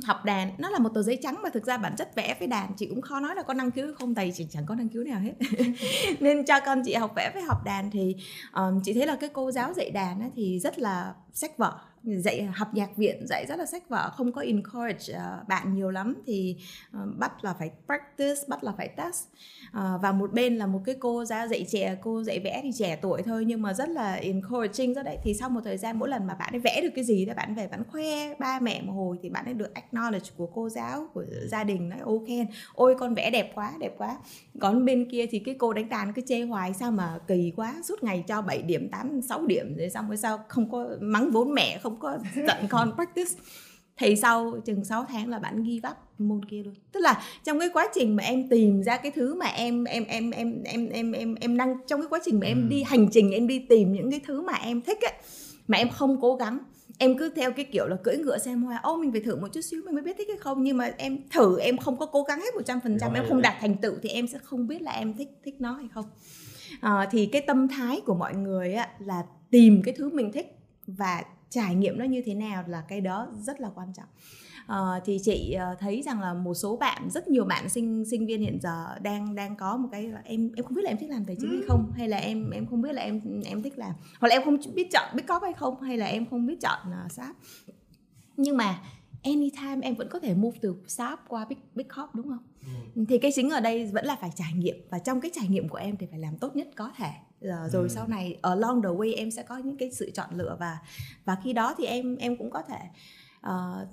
học 0.05 0.25
đàn 0.25 0.51
nó 0.57 0.69
là 0.69 0.79
một 0.79 0.89
tờ 0.89 1.03
giấy 1.03 1.19
trắng 1.21 1.41
mà 1.43 1.49
thực 1.49 1.65
ra 1.65 1.77
bản 1.77 1.95
chất 1.97 2.15
vẽ 2.15 2.35
với 2.39 2.47
đàn 2.47 2.73
chị 2.77 2.87
cũng 2.87 3.01
khó 3.01 3.19
nói 3.19 3.35
là 3.35 3.41
có 3.41 3.53
năng 3.53 3.71
khiếu 3.71 3.87
không 3.99 4.15
tại 4.15 4.33
chị 4.35 4.47
chẳng 4.51 4.65
có 4.65 4.75
năng 4.75 4.89
khiếu 4.89 5.03
nào 5.03 5.19
hết. 5.19 5.33
Nên 6.19 6.45
cho 6.45 6.59
con 6.65 6.81
chị 6.85 6.93
học 6.93 7.13
vẽ 7.15 7.31
với 7.33 7.43
học 7.43 7.63
đàn 7.65 7.91
thì 7.91 8.15
um, 8.53 8.81
chị 8.83 8.93
thấy 8.93 9.07
là 9.07 9.15
cái 9.15 9.29
cô 9.33 9.51
giáo 9.51 9.73
dạy 9.73 9.91
đàn 9.91 10.19
ấy, 10.19 10.29
thì 10.35 10.59
rất 10.59 10.79
là 10.79 11.13
sách 11.33 11.57
vở 11.57 11.79
dạy 12.03 12.43
học 12.43 12.73
nhạc 12.73 12.97
viện 12.97 13.25
dạy 13.27 13.45
rất 13.49 13.59
là 13.59 13.65
sách 13.65 13.89
vở 13.89 14.09
không 14.15 14.31
có 14.31 14.41
encourage 14.41 15.13
uh, 15.13 15.47
bạn 15.47 15.73
nhiều 15.73 15.91
lắm 15.91 16.15
thì 16.25 16.57
uh, 16.97 17.17
bắt 17.17 17.43
là 17.43 17.53
phải 17.53 17.71
practice 17.85 18.41
bắt 18.47 18.63
là 18.63 18.71
phải 18.77 18.87
test. 18.87 19.25
Uh, 19.67 20.01
và 20.01 20.11
một 20.11 20.33
bên 20.33 20.57
là 20.57 20.65
một 20.65 20.81
cái 20.85 20.95
cô 20.99 21.25
giáo 21.25 21.47
dạy 21.47 21.65
trẻ 21.69 21.97
cô 22.01 22.23
dạy 22.23 22.39
vẽ 22.39 22.59
thì 22.63 22.71
trẻ 22.77 22.99
tuổi 23.01 23.21
thôi 23.21 23.45
nhưng 23.45 23.61
mà 23.61 23.73
rất 23.73 23.89
là 23.89 24.13
encouraging 24.13 24.93
rất 24.93 25.03
đấy. 25.03 25.17
Thì 25.23 25.33
sau 25.33 25.49
một 25.49 25.61
thời 25.63 25.77
gian 25.77 25.99
mỗi 25.99 26.09
lần 26.09 26.27
mà 26.27 26.33
bạn 26.33 26.53
ấy 26.53 26.59
vẽ 26.59 26.81
được 26.81 26.89
cái 26.95 27.03
gì 27.03 27.25
thì 27.25 27.33
bạn 27.33 27.55
về 27.55 27.67
bạn 27.67 27.83
khoe 27.91 28.35
ba 28.39 28.59
mẹ 28.59 28.81
một 28.81 28.93
hồi 28.93 29.17
thì 29.21 29.29
bạn 29.29 29.45
ấy 29.45 29.53
được 29.53 29.73
acknowledge 29.73 30.31
của 30.37 30.47
cô 30.47 30.69
giáo 30.69 31.07
của 31.13 31.23
gia 31.45 31.63
đình 31.63 31.89
nói 31.89 31.99
ok 31.99 32.47
ôi 32.73 32.95
con 32.99 33.13
vẽ 33.13 33.29
đẹp 33.29 33.51
quá 33.55 33.73
đẹp 33.79 33.93
quá. 33.97 34.17
Còn 34.59 34.85
bên 34.85 35.09
kia 35.11 35.25
thì 35.31 35.39
cái 35.39 35.55
cô 35.59 35.73
đánh 35.73 35.89
đàn 35.89 36.13
cứ 36.13 36.21
chê 36.27 36.41
hoài 36.41 36.73
sao 36.73 36.91
mà 36.91 37.19
kỳ 37.27 37.53
quá 37.55 37.75
suốt 37.83 38.03
ngày 38.03 38.23
cho 38.27 38.41
7 38.41 38.61
điểm 38.61 38.89
8 38.89 39.21
6 39.21 39.45
điểm 39.45 39.75
rồi 39.77 39.89
xong 39.89 40.07
rồi 40.07 40.17
sao 40.17 40.39
không 40.47 40.71
có 40.71 40.87
mắng 40.99 41.31
vốn 41.31 41.53
mẹ 41.53 41.79
không 41.83 41.90
có 41.99 42.17
tận 42.47 42.67
con 42.69 42.91
practice 42.95 43.31
thì 43.97 44.15
sau 44.15 44.59
chừng 44.65 44.85
6 44.85 45.05
tháng 45.09 45.29
là 45.29 45.39
bạn 45.39 45.63
ghi 45.63 45.81
up 45.91 45.97
môn 46.17 46.45
kia 46.45 46.63
luôn. 46.63 46.73
Tức 46.91 46.99
là 46.99 47.21
trong 47.43 47.59
cái 47.59 47.69
quá 47.73 47.87
trình 47.93 48.15
mà 48.15 48.23
em 48.23 48.49
tìm 48.49 48.83
ra 48.83 48.97
cái 48.97 49.11
thứ 49.11 49.35
mà 49.35 49.45
em 49.45 49.83
em 49.83 50.05
em 50.05 50.31
em 50.31 50.61
em 50.63 50.89
em 50.89 51.11
em 51.11 51.35
em 51.35 51.57
năng 51.57 51.77
trong 51.87 52.01
cái 52.01 52.07
quá 52.09 52.19
trình 52.25 52.39
mà 52.39 52.47
em 52.47 52.69
đi 52.69 52.83
hành 52.83 53.07
trình 53.11 53.31
em 53.31 53.47
đi 53.47 53.59
tìm 53.69 53.93
những 53.93 54.11
cái 54.11 54.19
thứ 54.27 54.41
mà 54.41 54.53
em 54.53 54.81
thích 54.81 55.01
ấy 55.01 55.13
mà 55.67 55.77
em 55.77 55.89
không 55.89 56.21
cố 56.21 56.35
gắng 56.35 56.59
em 56.97 57.17
cứ 57.17 57.29
theo 57.35 57.51
cái 57.51 57.65
kiểu 57.65 57.87
là 57.87 57.95
cưỡi 58.03 58.17
ngựa 58.17 58.37
xem 58.37 58.63
hoa. 58.63 58.79
Ô 58.83 58.97
mình 58.97 59.11
phải 59.11 59.21
thử 59.21 59.35
một 59.35 59.47
chút 59.53 59.61
xíu 59.61 59.81
mình 59.85 59.93
mới 59.93 60.03
biết 60.03 60.17
thích 60.17 60.27
hay 60.27 60.37
không 60.37 60.63
nhưng 60.63 60.77
mà 60.77 60.91
em 60.97 61.19
thử 61.31 61.59
em 61.59 61.77
không 61.77 61.97
có 61.97 62.05
cố 62.05 62.23
gắng 62.23 62.39
hết 62.39 62.55
một 62.55 62.61
trăm 62.65 62.79
phần 62.83 62.97
trăm 63.01 63.13
em 63.13 63.25
không 63.29 63.41
đạt 63.41 63.55
thành 63.59 63.77
tựu 63.77 63.93
thì 64.01 64.09
em 64.09 64.27
sẽ 64.27 64.37
không 64.37 64.67
biết 64.67 64.81
là 64.81 64.91
em 64.91 65.13
thích 65.13 65.29
thích 65.43 65.55
nó 65.59 65.73
hay 65.73 65.87
không. 65.93 66.05
À, 66.81 67.07
thì 67.11 67.25
cái 67.25 67.41
tâm 67.41 67.67
thái 67.67 68.01
của 68.05 68.15
mọi 68.15 68.35
người 68.35 68.73
á, 68.73 68.89
là 68.99 69.23
tìm 69.51 69.81
cái 69.85 69.93
thứ 69.97 70.09
mình 70.09 70.31
thích 70.31 70.55
và 70.87 71.23
trải 71.51 71.75
nghiệm 71.75 71.97
nó 71.97 72.05
như 72.05 72.21
thế 72.25 72.33
nào 72.33 72.63
là 72.67 72.81
cái 72.81 73.01
đó 73.01 73.27
rất 73.41 73.59
là 73.59 73.69
quan 73.75 73.93
trọng. 73.93 74.07
Uh, 74.65 75.03
thì 75.05 75.19
chị 75.23 75.55
uh, 75.73 75.79
thấy 75.79 76.01
rằng 76.01 76.21
là 76.21 76.33
một 76.33 76.53
số 76.53 76.77
bạn 76.77 77.09
rất 77.09 77.27
nhiều 77.27 77.45
bạn 77.45 77.69
sinh 77.69 78.05
sinh 78.05 78.25
viên 78.25 78.41
hiện 78.41 78.59
giờ 78.61 78.85
đang 79.01 79.35
đang 79.35 79.55
có 79.55 79.77
một 79.77 79.89
cái 79.91 80.03
là 80.03 80.21
em 80.23 80.51
em 80.55 80.65
không 80.65 80.73
biết 80.73 80.81
là 80.83 80.91
em 80.91 80.97
thích 80.97 81.09
làm 81.09 81.25
tài 81.25 81.35
chính 81.39 81.49
hay 81.49 81.61
không 81.67 81.91
hay 81.97 82.07
là 82.07 82.17
em 82.17 82.49
em 82.49 82.65
không 82.65 82.81
biết 82.81 82.93
là 82.93 83.01
em 83.01 83.21
em 83.45 83.63
thích 83.63 83.77
làm 83.77 83.91
hoặc 84.19 84.29
là 84.29 84.35
em 84.35 84.45
không 84.45 84.57
biết 84.73 84.87
chọn 84.91 85.15
biết 85.15 85.23
có 85.27 85.39
hay 85.43 85.53
không 85.53 85.81
hay 85.81 85.97
là 85.97 86.05
em 86.05 86.25
không 86.29 86.45
biết 86.45 86.61
chọn 86.61 86.79
uh, 87.05 87.11
shop. 87.11 87.35
Nhưng 88.37 88.57
mà 88.57 88.81
anytime 89.23 89.77
em 89.81 89.95
vẫn 89.95 90.07
có 90.09 90.19
thể 90.19 90.33
move 90.35 90.57
từ 90.61 90.75
shop 90.87 91.19
qua 91.27 91.45
big 91.45 91.57
big 91.75 91.87
corp 91.87 92.15
đúng 92.15 92.27
không? 92.27 92.43
Ừ. 92.95 93.05
thì 93.09 93.17
cái 93.17 93.31
chính 93.35 93.49
ở 93.49 93.59
đây 93.59 93.85
vẫn 93.85 94.05
là 94.05 94.15
phải 94.15 94.31
trải 94.35 94.53
nghiệm 94.53 94.75
và 94.89 94.99
trong 94.99 95.21
cái 95.21 95.31
trải 95.33 95.47
nghiệm 95.47 95.69
của 95.69 95.77
em 95.77 95.97
thì 95.97 96.05
phải 96.05 96.19
làm 96.19 96.37
tốt 96.37 96.55
nhất 96.55 96.67
có 96.75 96.91
thể 96.97 97.11
rồi 97.41 97.83
ừ. 97.83 97.87
sau 97.87 98.07
này 98.07 98.39
along 98.41 98.81
the 98.81 98.89
way 98.89 99.17
em 99.17 99.31
sẽ 99.31 99.43
có 99.43 99.57
những 99.57 99.77
cái 99.77 99.91
sự 99.91 100.11
chọn 100.11 100.29
lựa 100.35 100.57
và 100.59 100.77
và 101.25 101.37
khi 101.43 101.53
đó 101.53 101.75
thì 101.77 101.85
em 101.85 102.15
em 102.15 102.37
cũng 102.37 102.49
có 102.49 102.61
thể 102.61 102.79
uh, 103.47 103.87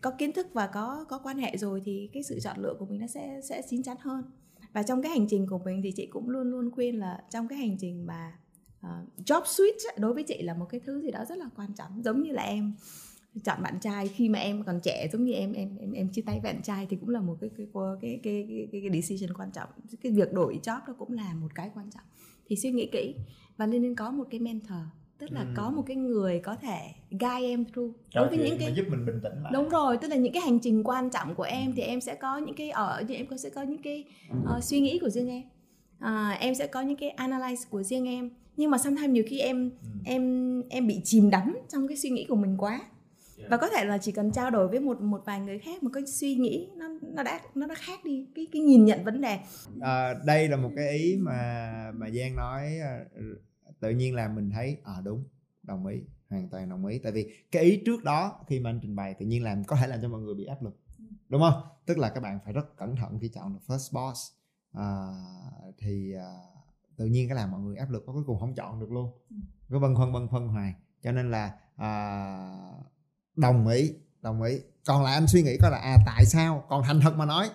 có 0.00 0.10
kiến 0.10 0.32
thức 0.32 0.46
và 0.52 0.66
có 0.66 1.04
có 1.08 1.18
quan 1.18 1.38
hệ 1.38 1.56
rồi 1.56 1.82
thì 1.84 2.10
cái 2.12 2.22
sự 2.22 2.40
chọn 2.40 2.56
lựa 2.58 2.74
của 2.78 2.86
mình 2.86 3.00
nó 3.00 3.06
sẽ 3.06 3.40
sẽ 3.44 3.62
chín 3.68 3.82
chắn 3.82 3.96
hơn. 4.00 4.22
Và 4.72 4.82
trong 4.82 5.02
cái 5.02 5.10
hành 5.10 5.26
trình 5.28 5.46
của 5.46 5.58
mình 5.58 5.80
thì 5.82 5.92
chị 5.96 6.06
cũng 6.06 6.30
luôn 6.30 6.50
luôn 6.50 6.70
khuyên 6.70 6.98
là 6.98 7.24
trong 7.30 7.48
cái 7.48 7.58
hành 7.58 7.76
trình 7.80 8.06
mà 8.06 8.32
uh, 8.86 9.26
job 9.26 9.42
switch 9.42 9.98
đối 9.98 10.14
với 10.14 10.22
chị 10.22 10.42
là 10.42 10.54
một 10.54 10.66
cái 10.68 10.80
thứ 10.80 11.02
gì 11.02 11.10
đó 11.10 11.24
rất 11.28 11.38
là 11.38 11.48
quan 11.56 11.74
trọng. 11.74 12.02
Giống 12.04 12.22
như 12.22 12.32
là 12.32 12.42
em 12.42 12.74
chọn 13.44 13.62
bạn 13.62 13.80
trai 13.80 14.08
khi 14.08 14.28
mà 14.28 14.38
em 14.38 14.64
còn 14.64 14.80
trẻ 14.82 15.08
giống 15.12 15.24
như 15.24 15.32
em 15.32 15.52
em 15.52 15.76
em 15.76 15.92
em 15.92 16.08
chia 16.12 16.22
tay 16.22 16.40
bạn 16.40 16.62
trai 16.62 16.86
thì 16.90 16.96
cũng 16.96 17.08
là 17.08 17.20
một 17.20 17.36
cái 17.40 17.50
cái 17.56 17.66
cái 17.74 18.20
cái 18.22 18.44
cái, 18.48 18.68
cái, 18.72 18.80
cái 18.80 19.00
decision 19.00 19.36
quan 19.36 19.50
trọng. 19.52 19.68
Cái 20.02 20.12
việc 20.12 20.32
đổi 20.32 20.60
job 20.62 20.80
đó 20.86 20.94
cũng 20.98 21.12
là 21.12 21.34
một 21.34 21.48
cái 21.54 21.70
quan 21.74 21.90
trọng 21.90 22.04
thì 22.50 22.56
suy 22.56 22.70
nghĩ 22.70 22.86
kỹ. 22.86 23.14
Và 23.56 23.66
nên 23.66 23.82
nên 23.82 23.94
có 23.94 24.10
một 24.10 24.24
cái 24.30 24.40
mentor 24.40 24.82
tức 25.20 25.32
là 25.32 25.40
ừ. 25.40 25.46
có 25.56 25.70
một 25.70 25.82
cái 25.86 25.96
người 25.96 26.40
có 26.44 26.56
thể 26.56 26.78
guide 27.10 27.48
em 27.48 27.64
through. 27.64 27.96
Đối 28.14 28.28
với 28.28 28.38
những 28.38 28.58
cái 28.58 28.72
giúp 28.74 28.84
mình 28.90 29.06
bình 29.06 29.20
tĩnh 29.22 29.42
lại. 29.42 29.52
Đúng 29.52 29.68
rồi 29.68 29.96
tức 30.02 30.08
là 30.08 30.16
những 30.16 30.32
cái 30.32 30.42
hành 30.42 30.58
trình 30.58 30.82
quan 30.84 31.10
trọng 31.10 31.34
của 31.34 31.42
em 31.42 31.72
thì 31.76 31.82
em 31.82 32.00
sẽ 32.00 32.14
có 32.14 32.38
những 32.38 32.54
cái 32.54 32.70
ở 32.70 33.04
thì 33.08 33.14
em 33.14 33.26
sẽ 33.38 33.50
có 33.50 33.62
những 33.62 33.82
cái 33.82 34.04
uh, 34.56 34.64
suy 34.64 34.80
nghĩ 34.80 34.98
của 34.98 35.08
riêng 35.08 35.28
em. 35.28 35.42
Uh, 35.98 36.40
em 36.40 36.54
sẽ 36.54 36.66
có 36.66 36.80
những 36.80 36.96
cái 36.96 37.14
analyze 37.16 37.64
của 37.70 37.82
riêng 37.82 38.08
em. 38.08 38.30
Nhưng 38.56 38.70
mà 38.70 38.78
sometimes 38.78 39.10
nhiều 39.10 39.24
khi 39.26 39.38
em 39.38 39.70
ừ. 39.70 39.88
em 40.04 40.62
em 40.68 40.86
bị 40.86 41.00
chìm 41.04 41.30
đắm 41.30 41.58
trong 41.68 41.88
cái 41.88 41.96
suy 41.96 42.10
nghĩ 42.10 42.24
của 42.24 42.36
mình 42.36 42.56
quá 42.56 42.80
và 43.48 43.56
có 43.56 43.68
thể 43.68 43.84
là 43.84 43.98
chỉ 43.98 44.12
cần 44.12 44.32
trao 44.32 44.50
đổi 44.50 44.68
với 44.68 44.80
một 44.80 45.00
một 45.00 45.22
vài 45.26 45.40
người 45.40 45.58
khác 45.58 45.82
một 45.82 45.90
cái 45.92 46.06
suy 46.06 46.34
nghĩ 46.34 46.70
nó 46.76 46.88
nó 47.02 47.22
đã 47.22 47.40
nó 47.54 47.66
đã 47.66 47.74
khác 47.74 48.00
đi 48.04 48.26
cái 48.34 48.46
cái 48.52 48.62
nhìn 48.62 48.84
nhận 48.84 49.04
vấn 49.04 49.20
đề. 49.20 49.38
À, 49.80 50.14
đây 50.24 50.48
là 50.48 50.56
một 50.56 50.70
cái 50.76 50.90
ý 50.90 51.16
mà 51.16 51.92
mà 51.94 52.10
giang 52.10 52.36
nói 52.36 52.78
tự 53.80 53.90
nhiên 53.90 54.14
là 54.14 54.28
mình 54.28 54.50
thấy 54.50 54.76
à 54.84 54.94
đúng 55.04 55.24
đồng 55.62 55.86
ý 55.86 56.00
hoàn 56.28 56.48
toàn 56.48 56.68
đồng 56.68 56.86
ý. 56.86 56.98
Tại 56.98 57.12
vì 57.12 57.34
cái 57.50 57.62
ý 57.62 57.82
trước 57.86 58.04
đó 58.04 58.40
khi 58.46 58.60
mà 58.60 58.70
anh 58.70 58.78
trình 58.82 58.96
bày 58.96 59.14
tự 59.14 59.26
nhiên 59.26 59.44
làm 59.44 59.64
có 59.64 59.76
thể 59.76 59.86
làm 59.86 60.02
cho 60.02 60.08
mọi 60.08 60.20
người 60.20 60.34
bị 60.34 60.44
áp 60.44 60.62
lực 60.62 60.80
đúng 61.28 61.40
không? 61.40 61.62
Tức 61.86 61.98
là 61.98 62.08
các 62.08 62.20
bạn 62.20 62.38
phải 62.44 62.52
rất 62.52 62.76
cẩn 62.76 62.96
thận 62.96 63.18
khi 63.20 63.28
chọn 63.28 63.52
được 63.52 63.60
first 63.66 64.08
boss. 64.08 64.20
À, 64.72 65.12
thì 65.78 66.12
à, 66.12 66.32
tự 66.96 67.06
nhiên 67.06 67.28
cái 67.28 67.36
làm 67.36 67.50
mọi 67.50 67.60
người 67.60 67.76
áp 67.76 67.90
lực 67.90 68.06
cuối 68.06 68.24
cùng 68.26 68.38
không 68.40 68.54
chọn 68.54 68.80
được 68.80 68.92
luôn. 68.92 69.10
Cứ 69.68 69.78
băn 69.78 69.94
khoăn 69.94 70.12
băn 70.12 70.28
khoăn 70.28 70.48
hoài. 70.48 70.74
Cho 71.02 71.12
nên 71.12 71.30
là 71.30 71.58
à, 71.76 71.90
đồng 73.36 73.68
ý 73.68 73.94
đồng 74.22 74.42
ý. 74.42 74.60
Còn 74.86 75.04
lại 75.04 75.14
anh 75.14 75.26
suy 75.26 75.42
nghĩ 75.42 75.56
coi 75.60 75.70
là 75.70 75.78
à 75.78 75.96
tại 76.06 76.26
sao? 76.26 76.64
Còn 76.68 76.82
thành 76.84 77.00
thật 77.00 77.16
mà 77.16 77.26
nói 77.26 77.50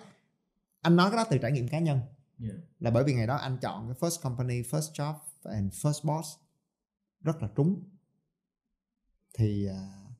anh 0.80 0.96
nói 0.96 1.10
cái 1.10 1.16
đó 1.16 1.24
từ 1.30 1.38
trải 1.38 1.52
nghiệm 1.52 1.68
cá 1.68 1.78
nhân. 1.78 2.00
Yeah. 2.40 2.56
là 2.78 2.90
bởi 2.90 3.04
vì 3.04 3.14
ngày 3.14 3.26
đó 3.26 3.36
anh 3.36 3.58
chọn 3.58 3.86
cái 3.86 4.10
first 4.10 4.22
company 4.22 4.62
first 4.62 4.92
job 4.92 5.14
and 5.44 5.72
first 5.72 6.16
boss. 6.16 6.28
Rất 7.20 7.42
là 7.42 7.48
trúng. 7.56 7.82
Thì 9.34 9.68
uh, 9.68 10.10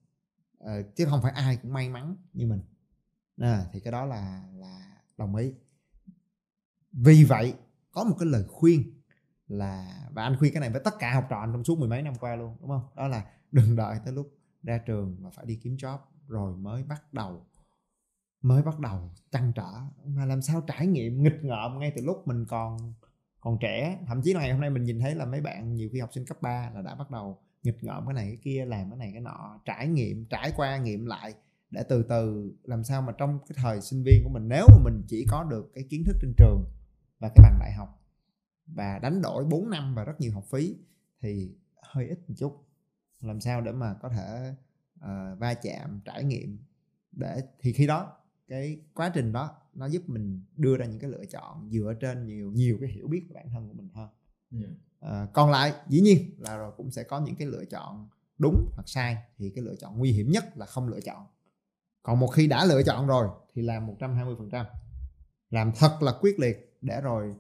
uh, 0.64 0.96
chứ 0.96 1.06
không 1.06 1.22
phải 1.22 1.32
ai 1.32 1.56
cũng 1.62 1.72
may 1.72 1.88
mắn 1.88 2.16
như 2.32 2.46
mình. 2.46 2.60
À, 3.40 3.66
thì 3.72 3.80
cái 3.80 3.92
đó 3.92 4.04
là 4.04 4.42
là 4.54 5.00
đồng 5.16 5.36
ý. 5.36 5.52
Vì 6.92 7.24
vậy 7.24 7.54
có 7.90 8.04
một 8.04 8.16
cái 8.18 8.26
lời 8.26 8.44
khuyên 8.48 9.00
là 9.48 10.02
và 10.12 10.22
anh 10.22 10.36
khuyên 10.38 10.52
cái 10.52 10.60
này 10.60 10.70
với 10.70 10.80
tất 10.84 10.94
cả 10.98 11.14
học 11.14 11.26
trò 11.30 11.40
anh 11.40 11.52
trong 11.52 11.64
suốt 11.64 11.78
mười 11.78 11.88
mấy 11.88 12.02
năm 12.02 12.14
qua 12.14 12.36
luôn 12.36 12.56
đúng 12.60 12.68
không? 12.68 12.88
Đó 12.96 13.08
là 13.08 13.24
đừng 13.52 13.76
đợi 13.76 13.98
tới 14.04 14.12
lúc 14.12 14.35
ra 14.66 14.78
trường 14.78 15.16
mà 15.20 15.30
phải 15.30 15.46
đi 15.46 15.56
kiếm 15.62 15.76
job, 15.76 15.98
rồi 16.28 16.56
mới 16.56 16.82
bắt 16.82 17.12
đầu, 17.12 17.46
mới 18.42 18.62
bắt 18.62 18.80
đầu 18.80 19.10
trăn 19.30 19.52
trở. 19.56 19.72
Mà 20.04 20.24
làm 20.24 20.42
sao 20.42 20.60
trải 20.60 20.86
nghiệm 20.86 21.22
nghịch 21.22 21.44
ngợm 21.44 21.78
ngay 21.78 21.92
từ 21.96 22.04
lúc 22.04 22.28
mình 22.28 22.44
còn 22.48 22.94
còn 23.40 23.58
trẻ. 23.60 23.98
Thậm 24.06 24.22
chí 24.22 24.32
là 24.32 24.40
ngày 24.40 24.52
hôm 24.52 24.60
nay 24.60 24.70
mình 24.70 24.84
nhìn 24.84 25.00
thấy 25.00 25.14
là 25.14 25.26
mấy 25.26 25.40
bạn, 25.40 25.74
nhiều 25.74 25.88
khi 25.92 26.00
học 26.00 26.10
sinh 26.12 26.26
cấp 26.26 26.42
3 26.42 26.70
là 26.74 26.82
đã 26.82 26.94
bắt 26.94 27.10
đầu 27.10 27.38
nghịch 27.62 27.84
ngợm 27.84 28.06
cái 28.06 28.14
này, 28.14 28.26
cái 28.26 28.38
kia, 28.42 28.64
làm 28.64 28.90
cái 28.90 28.98
này, 28.98 29.10
cái 29.12 29.20
nọ, 29.20 29.60
trải 29.64 29.88
nghiệm, 29.88 30.24
trải 30.24 30.52
qua 30.56 30.78
nghiệm 30.78 31.06
lại, 31.06 31.34
để 31.70 31.82
từ 31.88 32.02
từ 32.02 32.52
làm 32.62 32.84
sao 32.84 33.02
mà 33.02 33.12
trong 33.18 33.38
cái 33.48 33.56
thời 33.62 33.80
sinh 33.80 34.02
viên 34.02 34.20
của 34.24 34.30
mình, 34.30 34.48
nếu 34.48 34.66
mà 34.70 34.76
mình 34.84 35.02
chỉ 35.08 35.26
có 35.30 35.44
được 35.44 35.70
cái 35.74 35.84
kiến 35.90 36.04
thức 36.06 36.16
trên 36.22 36.32
trường 36.36 36.64
và 37.18 37.28
cái 37.34 37.42
bằng 37.42 37.58
đại 37.60 37.72
học 37.72 38.02
và 38.66 38.98
đánh 38.98 39.22
đổi 39.22 39.44
4 39.44 39.70
năm 39.70 39.94
và 39.94 40.04
rất 40.04 40.20
nhiều 40.20 40.32
học 40.34 40.44
phí, 40.50 40.76
thì 41.20 41.54
hơi 41.82 42.08
ít 42.08 42.18
một 42.28 42.34
chút 42.38 42.65
làm 43.20 43.40
sao 43.40 43.60
để 43.60 43.72
mà 43.72 43.94
có 44.02 44.08
thể 44.08 44.54
uh, 44.98 45.38
va 45.38 45.54
chạm 45.54 46.00
trải 46.04 46.24
nghiệm 46.24 46.58
để 47.12 47.42
thì 47.60 47.72
khi 47.72 47.86
đó 47.86 48.12
cái 48.48 48.80
quá 48.94 49.10
trình 49.14 49.32
đó 49.32 49.50
nó 49.74 49.86
giúp 49.86 50.02
mình 50.06 50.44
đưa 50.56 50.76
ra 50.76 50.86
những 50.86 50.98
cái 50.98 51.10
lựa 51.10 51.24
chọn 51.24 51.70
dựa 51.70 51.94
trên 52.00 52.26
nhiều 52.26 52.52
nhiều 52.52 52.78
cái 52.80 52.90
hiểu 52.90 53.08
biết 53.08 53.24
của 53.28 53.34
bản 53.34 53.48
thân 53.50 53.68
của 53.68 53.74
mình 53.74 53.88
hơn. 53.94 54.08
Yeah. 54.50 55.24
uh, 55.24 55.32
còn 55.32 55.50
lại 55.50 55.72
dĩ 55.88 56.00
nhiên 56.00 56.34
là 56.38 56.56
rồi 56.56 56.72
cũng 56.76 56.90
sẽ 56.90 57.02
có 57.02 57.20
những 57.20 57.36
cái 57.36 57.48
lựa 57.48 57.64
chọn 57.64 58.08
đúng 58.38 58.70
hoặc 58.74 58.88
sai 58.88 59.16
thì 59.38 59.50
cái 59.50 59.64
lựa 59.64 59.74
chọn 59.74 59.98
nguy 59.98 60.12
hiểm 60.12 60.30
nhất 60.30 60.56
là 60.56 60.66
không 60.66 60.88
lựa 60.88 61.00
chọn. 61.00 61.26
Còn 62.02 62.20
một 62.20 62.26
khi 62.26 62.46
đã 62.46 62.64
lựa 62.64 62.82
chọn 62.82 63.06
rồi 63.06 63.28
thì 63.54 63.62
làm 63.62 63.86
120% 63.86 64.64
làm 65.50 65.72
thật 65.76 65.98
là 66.02 66.12
quyết 66.20 66.38
liệt 66.38 66.78
để 66.80 67.00
rồi 67.00 67.34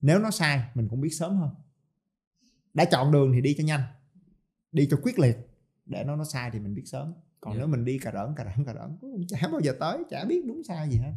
nếu 0.00 0.18
nó 0.18 0.30
sai 0.30 0.62
mình 0.74 0.88
cũng 0.88 1.00
biết 1.00 1.10
sớm 1.10 1.36
hơn. 1.36 1.50
Đã 2.74 2.84
chọn 2.84 3.12
đường 3.12 3.32
thì 3.32 3.40
đi 3.40 3.54
cho 3.58 3.64
nhanh 3.64 3.82
đi 4.74 4.88
cho 4.90 4.96
quyết 5.02 5.18
liệt. 5.18 5.36
Để 5.86 6.04
nó 6.06 6.16
nó 6.16 6.24
sai 6.24 6.50
thì 6.52 6.58
mình 6.60 6.74
biết 6.74 6.82
sớm. 6.84 7.12
Còn 7.40 7.52
yeah. 7.52 7.60
Dạ. 7.60 7.66
nếu 7.66 7.76
mình 7.76 7.84
đi 7.84 7.98
cà 7.98 8.10
rỡn 8.14 8.34
cà 8.36 8.44
rỡn 8.44 8.66
cà 8.66 8.74
rỡn 8.74 8.96
cũng 9.00 9.26
chả 9.28 9.48
bao 9.52 9.60
giờ 9.60 9.74
tới 9.80 9.98
chả 10.10 10.24
biết 10.24 10.42
đúng 10.46 10.62
sai 10.68 10.88
gì 10.88 10.98
hết. 10.98 11.12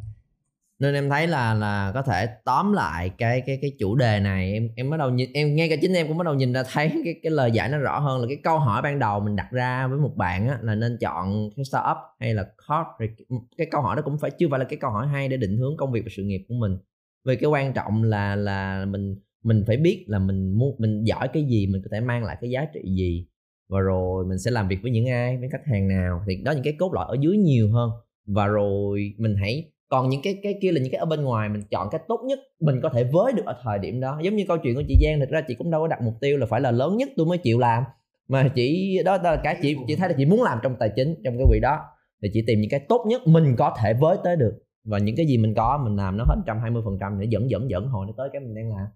Nên 0.78 0.94
em 0.94 1.10
thấy 1.10 1.26
là 1.26 1.54
là 1.54 1.92
có 1.94 2.02
thể 2.02 2.26
tóm 2.44 2.72
lại 2.72 3.10
cái 3.18 3.40
cái 3.46 3.58
cái 3.62 3.72
chủ 3.78 3.94
đề 3.94 4.20
này. 4.20 4.52
Em 4.52 4.68
em 4.76 4.90
bắt 4.90 4.96
đầu 4.96 5.10
nhìn 5.10 5.32
em 5.32 5.56
ngay 5.56 5.68
cả 5.68 5.76
chính 5.80 5.92
em 5.92 6.08
cũng 6.08 6.18
bắt 6.18 6.24
đầu 6.24 6.34
nhìn 6.34 6.52
ra 6.52 6.62
thấy 6.72 6.88
cái 7.04 7.14
cái 7.22 7.32
lời 7.32 7.50
giải 7.50 7.68
nó 7.68 7.78
rõ 7.78 7.98
hơn 7.98 8.20
là 8.20 8.26
cái 8.28 8.38
câu 8.42 8.58
hỏi 8.58 8.82
ban 8.82 8.98
đầu 8.98 9.20
mình 9.20 9.36
đặt 9.36 9.48
ra 9.50 9.86
với 9.86 9.98
một 9.98 10.16
bạn 10.16 10.48
á, 10.48 10.58
là 10.62 10.74
nên 10.74 10.98
chọn 11.00 11.50
cái 11.56 11.64
startup 11.64 11.96
hay 12.20 12.34
là 12.34 12.42
corp. 12.42 13.10
Cái 13.58 13.66
câu 13.70 13.82
hỏi 13.82 13.96
đó 13.96 14.02
cũng 14.04 14.18
phải 14.18 14.30
chưa 14.38 14.46
phải 14.50 14.58
là 14.58 14.64
cái 14.64 14.78
câu 14.80 14.90
hỏi 14.90 15.06
hay 15.06 15.28
để 15.28 15.36
định 15.36 15.56
hướng 15.56 15.76
công 15.76 15.92
việc 15.92 16.02
và 16.04 16.10
sự 16.16 16.22
nghiệp 16.22 16.44
của 16.48 16.54
mình. 16.54 16.78
Vì 17.24 17.36
cái 17.36 17.50
quan 17.50 17.72
trọng 17.72 18.02
là 18.02 18.36
là 18.36 18.84
mình 18.84 19.16
mình 19.42 19.64
phải 19.66 19.76
biết 19.76 20.04
là 20.08 20.18
mình 20.18 20.52
muốn 20.52 20.76
mình 20.78 21.04
giỏi 21.04 21.28
cái 21.28 21.44
gì 21.44 21.66
mình 21.66 21.82
có 21.82 21.88
thể 21.92 22.00
mang 22.00 22.24
lại 22.24 22.36
cái 22.40 22.50
giá 22.50 22.64
trị 22.74 22.80
gì 22.84 23.26
và 23.68 23.80
rồi 23.80 24.24
mình 24.24 24.38
sẽ 24.38 24.50
làm 24.50 24.68
việc 24.68 24.78
với 24.82 24.90
những 24.90 25.08
ai 25.08 25.36
với 25.36 25.48
khách 25.52 25.66
hàng 25.66 25.88
nào. 25.88 26.22
Thì 26.26 26.36
đó 26.44 26.52
những 26.52 26.64
cái 26.64 26.76
cốt 26.78 26.94
lõi 26.94 27.06
ở 27.08 27.16
dưới 27.20 27.36
nhiều 27.36 27.72
hơn. 27.72 27.90
Và 28.26 28.46
rồi 28.46 29.14
mình 29.18 29.36
hãy 29.36 29.70
còn 29.88 30.08
những 30.08 30.20
cái 30.22 30.38
cái 30.42 30.54
kia 30.62 30.72
là 30.72 30.80
những 30.80 30.92
cái 30.92 30.98
ở 30.98 31.06
bên 31.06 31.24
ngoài 31.24 31.48
mình 31.48 31.62
chọn 31.70 31.88
cái 31.90 32.00
tốt 32.08 32.20
nhất 32.26 32.38
mình 32.60 32.80
có 32.82 32.88
thể 32.88 33.04
với 33.04 33.32
được 33.32 33.42
ở 33.46 33.56
thời 33.62 33.78
điểm 33.78 34.00
đó. 34.00 34.20
Giống 34.22 34.36
như 34.36 34.44
câu 34.48 34.56
chuyện 34.62 34.74
của 34.74 34.82
chị 34.88 34.98
Giang 35.04 35.20
thực 35.20 35.28
ra 35.28 35.40
chị 35.48 35.54
cũng 35.54 35.70
đâu 35.70 35.80
có 35.80 35.88
đặt 35.88 36.02
mục 36.02 36.14
tiêu 36.20 36.36
là 36.36 36.46
phải 36.46 36.60
là 36.60 36.70
lớn 36.70 36.96
nhất 36.96 37.08
tôi 37.16 37.26
mới 37.26 37.38
chịu 37.38 37.58
làm. 37.58 37.84
Mà 38.28 38.48
chỉ 38.54 38.98
đó, 39.04 39.18
đó 39.18 39.30
là 39.30 39.40
cái 39.44 39.56
chị 39.62 39.76
chị 39.86 39.96
thấy 39.96 40.08
là 40.08 40.14
chị 40.18 40.24
muốn 40.24 40.42
làm 40.42 40.58
trong 40.62 40.76
tài 40.78 40.90
chính 40.96 41.14
trong 41.24 41.38
cái 41.38 41.46
quỹ 41.48 41.60
đó. 41.60 41.78
Thì 42.22 42.30
chị 42.32 42.44
tìm 42.46 42.60
những 42.60 42.70
cái 42.70 42.80
tốt 42.88 43.04
nhất 43.08 43.26
mình 43.26 43.54
có 43.58 43.74
thể 43.82 43.94
với 43.94 44.16
tới 44.24 44.36
được. 44.36 44.58
Và 44.84 44.98
những 44.98 45.16
cái 45.16 45.26
gì 45.26 45.38
mình 45.38 45.54
có 45.54 45.80
mình 45.84 45.96
làm 45.96 46.16
nó 46.16 46.24
hết 46.24 46.34
120 46.36 46.82
phần 46.84 46.98
trăm 47.00 47.20
để 47.20 47.26
dẫn 47.30 47.50
dẫn 47.50 47.70
dẫn 47.70 47.86
hồi 47.86 48.06
nó 48.06 48.12
tới 48.16 48.28
cái 48.32 48.40
mình 48.40 48.54
đang 48.54 48.76
làm. 48.76 48.86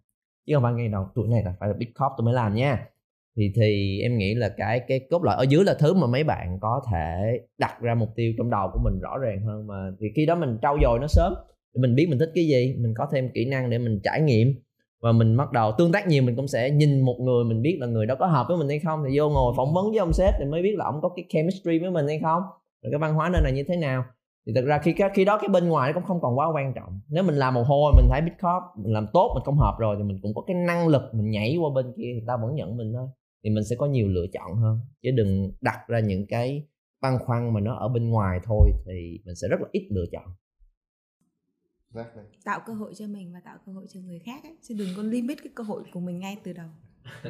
Chứ 0.47 0.55
không 0.55 0.62
phải 0.62 0.73
ngay 0.73 0.89
đầu 0.89 1.09
tuổi 1.14 1.29
này 1.29 1.43
là 1.45 1.55
phải 1.61 1.68
là 1.68 1.75
big 1.79 1.89
corp 1.89 2.12
tôi 2.16 2.25
mới 2.25 2.35
làm 2.35 2.55
nha 2.55 2.87
thì 3.37 3.53
thì 3.57 4.01
em 4.03 4.18
nghĩ 4.18 4.35
là 4.35 4.49
cái 4.49 4.80
cái 4.89 5.01
cốt 5.11 5.22
lõi 5.22 5.37
ở 5.37 5.43
dưới 5.43 5.64
là 5.64 5.74
thứ 5.74 5.95
mà 5.95 6.07
mấy 6.07 6.24
bạn 6.24 6.59
có 6.61 6.83
thể 6.93 7.39
đặt 7.59 7.80
ra 7.80 7.95
mục 7.95 8.09
tiêu 8.16 8.33
trong 8.39 8.51
đầu 8.51 8.70
của 8.72 8.80
mình 8.85 9.01
rõ 9.01 9.18
ràng 9.18 9.47
hơn 9.47 9.66
mà 9.66 9.91
thì 10.01 10.07
khi 10.16 10.26
đó 10.26 10.35
mình 10.35 10.59
trau 10.62 10.78
dồi 10.83 10.99
nó 11.01 11.07
sớm, 11.07 11.35
để 11.74 11.80
mình 11.80 11.95
biết 11.95 12.07
mình 12.09 12.18
thích 12.18 12.30
cái 12.35 12.45
gì, 12.45 12.76
mình 12.78 12.95
có 12.97 13.07
thêm 13.12 13.30
kỹ 13.35 13.45
năng 13.45 13.70
để 13.70 13.78
mình 13.78 14.01
trải 14.05 14.20
nghiệm. 14.20 14.55
Và 15.03 15.12
mình 15.12 15.37
bắt 15.37 15.53
đầu, 15.53 15.72
tương 15.78 15.93
tác 15.93 16.07
nhiều 16.07 16.22
mình 16.22 16.37
cũng 16.37 16.49
sẽ 16.49 16.70
nhìn 16.70 17.01
một 17.01 17.16
người, 17.20 17.45
mình 17.45 17.62
biết 17.62 17.76
là 17.80 17.87
người 17.87 18.07
đó 18.07 18.14
có 18.14 18.26
hợp 18.26 18.47
với 18.49 18.57
mình 18.57 18.68
hay 18.68 18.78
không, 18.78 19.05
thì 19.05 19.18
vô 19.18 19.30
ngồi 19.30 19.55
phỏng 19.57 19.74
vấn 19.74 19.91
với 19.91 19.99
ông 19.99 20.12
sếp 20.12 20.35
thì 20.39 20.45
mới 20.45 20.62
biết 20.62 20.74
là 20.76 20.85
ông 20.85 21.01
có 21.03 21.09
cái 21.09 21.24
chemistry 21.28 21.78
với 21.78 21.91
mình 21.91 22.07
hay 22.09 22.18
không, 22.22 22.43
rồi 22.83 22.91
cái 22.91 22.99
văn 22.99 23.14
hóa 23.14 23.28
nơi 23.28 23.43
này 23.43 23.53
như 23.53 23.64
thế 23.68 23.76
nào. 23.76 24.05
Thì 24.47 24.53
thật 24.55 24.64
ra 24.66 24.78
khi 24.78 24.95
khi 25.14 25.24
đó 25.24 25.39
cái 25.39 25.49
bên 25.49 25.68
ngoài 25.68 25.93
nó 25.93 25.95
cũng 25.95 26.09
không 26.09 26.20
còn 26.20 26.39
quá 26.39 26.47
quan 26.55 26.72
trọng. 26.74 27.01
Nếu 27.09 27.24
mình 27.24 27.35
làm 27.35 27.55
một 27.55 27.62
hồi, 27.66 27.93
mình 27.97 28.07
thấy 28.11 28.20
bitcorp 28.20 28.62
mình 28.76 28.93
làm 28.93 29.07
tốt, 29.12 29.33
mình 29.35 29.45
không 29.45 29.59
hợp 29.59 29.76
rồi 29.78 29.97
thì 29.99 30.05
mình 30.05 30.18
cũng 30.22 30.35
có 30.35 30.43
cái 30.47 30.57
năng 30.66 30.89
lực 30.89 31.03
mình 31.12 31.30
nhảy 31.30 31.57
qua 31.61 31.70
bên 31.74 31.93
kia 31.97 32.12
thì 32.14 32.20
ta 32.26 32.37
vẫn 32.43 32.55
nhận 32.55 32.76
mình 32.76 32.93
thôi 32.93 33.07
thì 33.45 33.51
mình 33.51 33.64
sẽ 33.64 33.76
có 33.78 33.86
nhiều 33.86 34.09
lựa 34.09 34.26
chọn 34.32 34.57
hơn 34.57 34.80
chứ 35.03 35.11
đừng 35.11 35.53
đặt 35.61 35.78
ra 35.88 36.01
những 36.01 36.26
cái 36.26 36.66
băn 37.01 37.18
khoăn 37.18 37.55
mà 37.55 37.61
nó 37.61 37.74
ở 37.74 37.88
bên 37.88 38.11
ngoài 38.11 38.40
thôi 38.45 38.70
thì 38.86 39.20
mình 39.24 39.34
sẽ 39.36 39.49
rất 39.49 39.61
là 39.61 39.68
ít 39.72 39.88
lựa 39.90 40.05
chọn 40.12 40.24
exactly. 41.95 42.22
tạo 42.45 42.61
cơ 42.66 42.72
hội 42.72 42.93
cho 42.95 43.07
mình 43.07 43.32
và 43.32 43.40
tạo 43.45 43.59
cơ 43.66 43.72
hội 43.72 43.86
cho 43.95 44.01
người 44.01 44.18
khác 44.18 44.43
ấy. 44.43 44.57
chứ 44.62 44.74
đừng 44.78 44.88
có 44.97 45.03
limit 45.03 45.38
cái 45.43 45.53
cơ 45.55 45.64
hội 45.64 45.82
của 45.93 46.01
mình 46.01 46.20
ngay 46.20 46.36
từ 46.45 46.53
đầu 46.53 46.68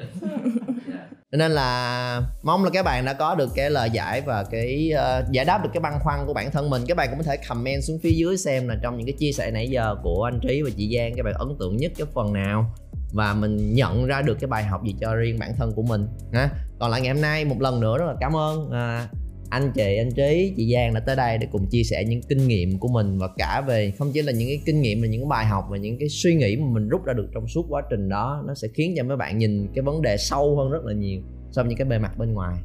nên 1.32 1.50
là 1.50 2.22
mong 2.42 2.64
là 2.64 2.70
các 2.70 2.82
bạn 2.82 3.04
đã 3.04 3.12
có 3.12 3.34
được 3.34 3.50
cái 3.54 3.70
lời 3.70 3.90
giải 3.92 4.20
và 4.20 4.44
cái 4.50 4.92
uh, 4.94 5.32
giải 5.32 5.44
đáp 5.44 5.64
được 5.64 5.70
cái 5.72 5.80
băn 5.80 5.92
khoăn 6.00 6.26
của 6.26 6.34
bản 6.34 6.50
thân 6.50 6.70
mình 6.70 6.82
các 6.88 6.96
bạn 6.96 7.08
cũng 7.10 7.18
có 7.18 7.24
thể 7.24 7.36
comment 7.48 7.82
xuống 7.84 7.98
phía 8.02 8.10
dưới 8.10 8.36
xem 8.36 8.68
là 8.68 8.76
trong 8.82 8.96
những 8.96 9.06
cái 9.06 9.14
chia 9.18 9.32
sẻ 9.32 9.50
nãy 9.50 9.68
giờ 9.70 9.96
của 10.02 10.24
anh 10.24 10.40
trí 10.42 10.62
và 10.62 10.70
chị 10.76 10.96
giang 10.96 11.12
các 11.16 11.22
bạn 11.22 11.34
ấn 11.34 11.48
tượng 11.58 11.76
nhất 11.76 11.92
cái 11.96 12.06
phần 12.14 12.32
nào 12.32 12.74
và 13.12 13.34
mình 13.34 13.74
nhận 13.74 14.06
ra 14.06 14.22
được 14.22 14.38
cái 14.40 14.48
bài 14.48 14.64
học 14.64 14.84
gì 14.84 14.94
cho 15.00 15.14
riêng 15.14 15.38
bản 15.38 15.52
thân 15.56 15.72
của 15.74 15.82
mình 15.82 16.06
ha. 16.32 16.50
Còn 16.78 16.90
lại 16.90 17.00
ngày 17.00 17.14
hôm 17.14 17.22
nay 17.22 17.44
một 17.44 17.60
lần 17.60 17.80
nữa 17.80 17.98
rất 17.98 18.06
là 18.06 18.14
cảm 18.20 18.36
ơn 18.36 18.70
à, 18.70 19.08
anh 19.50 19.72
chị 19.74 19.96
anh 19.96 20.10
trí 20.12 20.54
chị 20.56 20.72
giang 20.74 20.94
đã 20.94 21.00
tới 21.00 21.16
đây 21.16 21.38
để 21.38 21.48
cùng 21.52 21.66
chia 21.66 21.82
sẻ 21.82 22.04
những 22.04 22.20
kinh 22.28 22.48
nghiệm 22.48 22.78
của 22.78 22.88
mình 22.88 23.18
và 23.18 23.28
cả 23.36 23.64
về 23.66 23.90
không 23.90 24.10
chỉ 24.14 24.22
là 24.22 24.32
những 24.32 24.48
cái 24.48 24.60
kinh 24.66 24.80
nghiệm 24.80 25.00
mà 25.00 25.06
những 25.06 25.20
cái 25.20 25.28
bài 25.28 25.46
học 25.46 25.64
và 25.70 25.76
những 25.76 25.98
cái 25.98 26.08
suy 26.08 26.34
nghĩ 26.34 26.56
mà 26.56 26.66
mình 26.72 26.88
rút 26.88 27.04
ra 27.04 27.12
được 27.12 27.28
trong 27.34 27.48
suốt 27.48 27.66
quá 27.68 27.82
trình 27.90 28.08
đó 28.08 28.42
nó 28.46 28.54
sẽ 28.54 28.68
khiến 28.74 28.94
cho 28.96 29.04
mấy 29.04 29.16
bạn 29.16 29.38
nhìn 29.38 29.68
cái 29.74 29.82
vấn 29.82 30.02
đề 30.02 30.16
sâu 30.16 30.56
hơn 30.56 30.70
rất 30.70 30.84
là 30.84 30.94
nhiều 30.94 31.20
so 31.50 31.62
với 31.62 31.68
những 31.68 31.78
cái 31.78 31.84
bề 31.84 31.98
mặt 31.98 32.18
bên 32.18 32.32
ngoài. 32.32 32.56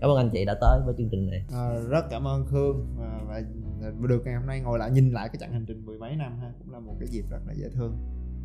Cảm 0.00 0.10
ơn 0.10 0.16
anh 0.16 0.30
chị 0.32 0.44
đã 0.44 0.54
tới 0.60 0.80
với 0.84 0.94
chương 0.98 1.08
trình 1.10 1.30
này. 1.30 1.44
À, 1.52 1.74
rất 1.88 2.04
cảm 2.10 2.26
ơn 2.26 2.46
khương 2.46 2.86
à, 3.00 3.20
và, 3.28 3.42
và 3.80 4.08
được 4.08 4.22
ngày 4.24 4.34
hôm 4.34 4.46
nay 4.46 4.60
ngồi 4.60 4.78
lại 4.78 4.90
nhìn 4.90 5.12
lại 5.12 5.28
cái 5.28 5.36
chặng 5.40 5.52
hành 5.52 5.64
trình 5.68 5.86
mười 5.86 5.98
mấy 5.98 6.16
năm 6.16 6.38
ha 6.40 6.52
cũng 6.58 6.72
là 6.72 6.80
một 6.80 6.94
cái 7.00 7.08
dịp 7.08 7.24
rất 7.30 7.38
là 7.46 7.52
dễ 7.56 7.68
thương 7.74 7.96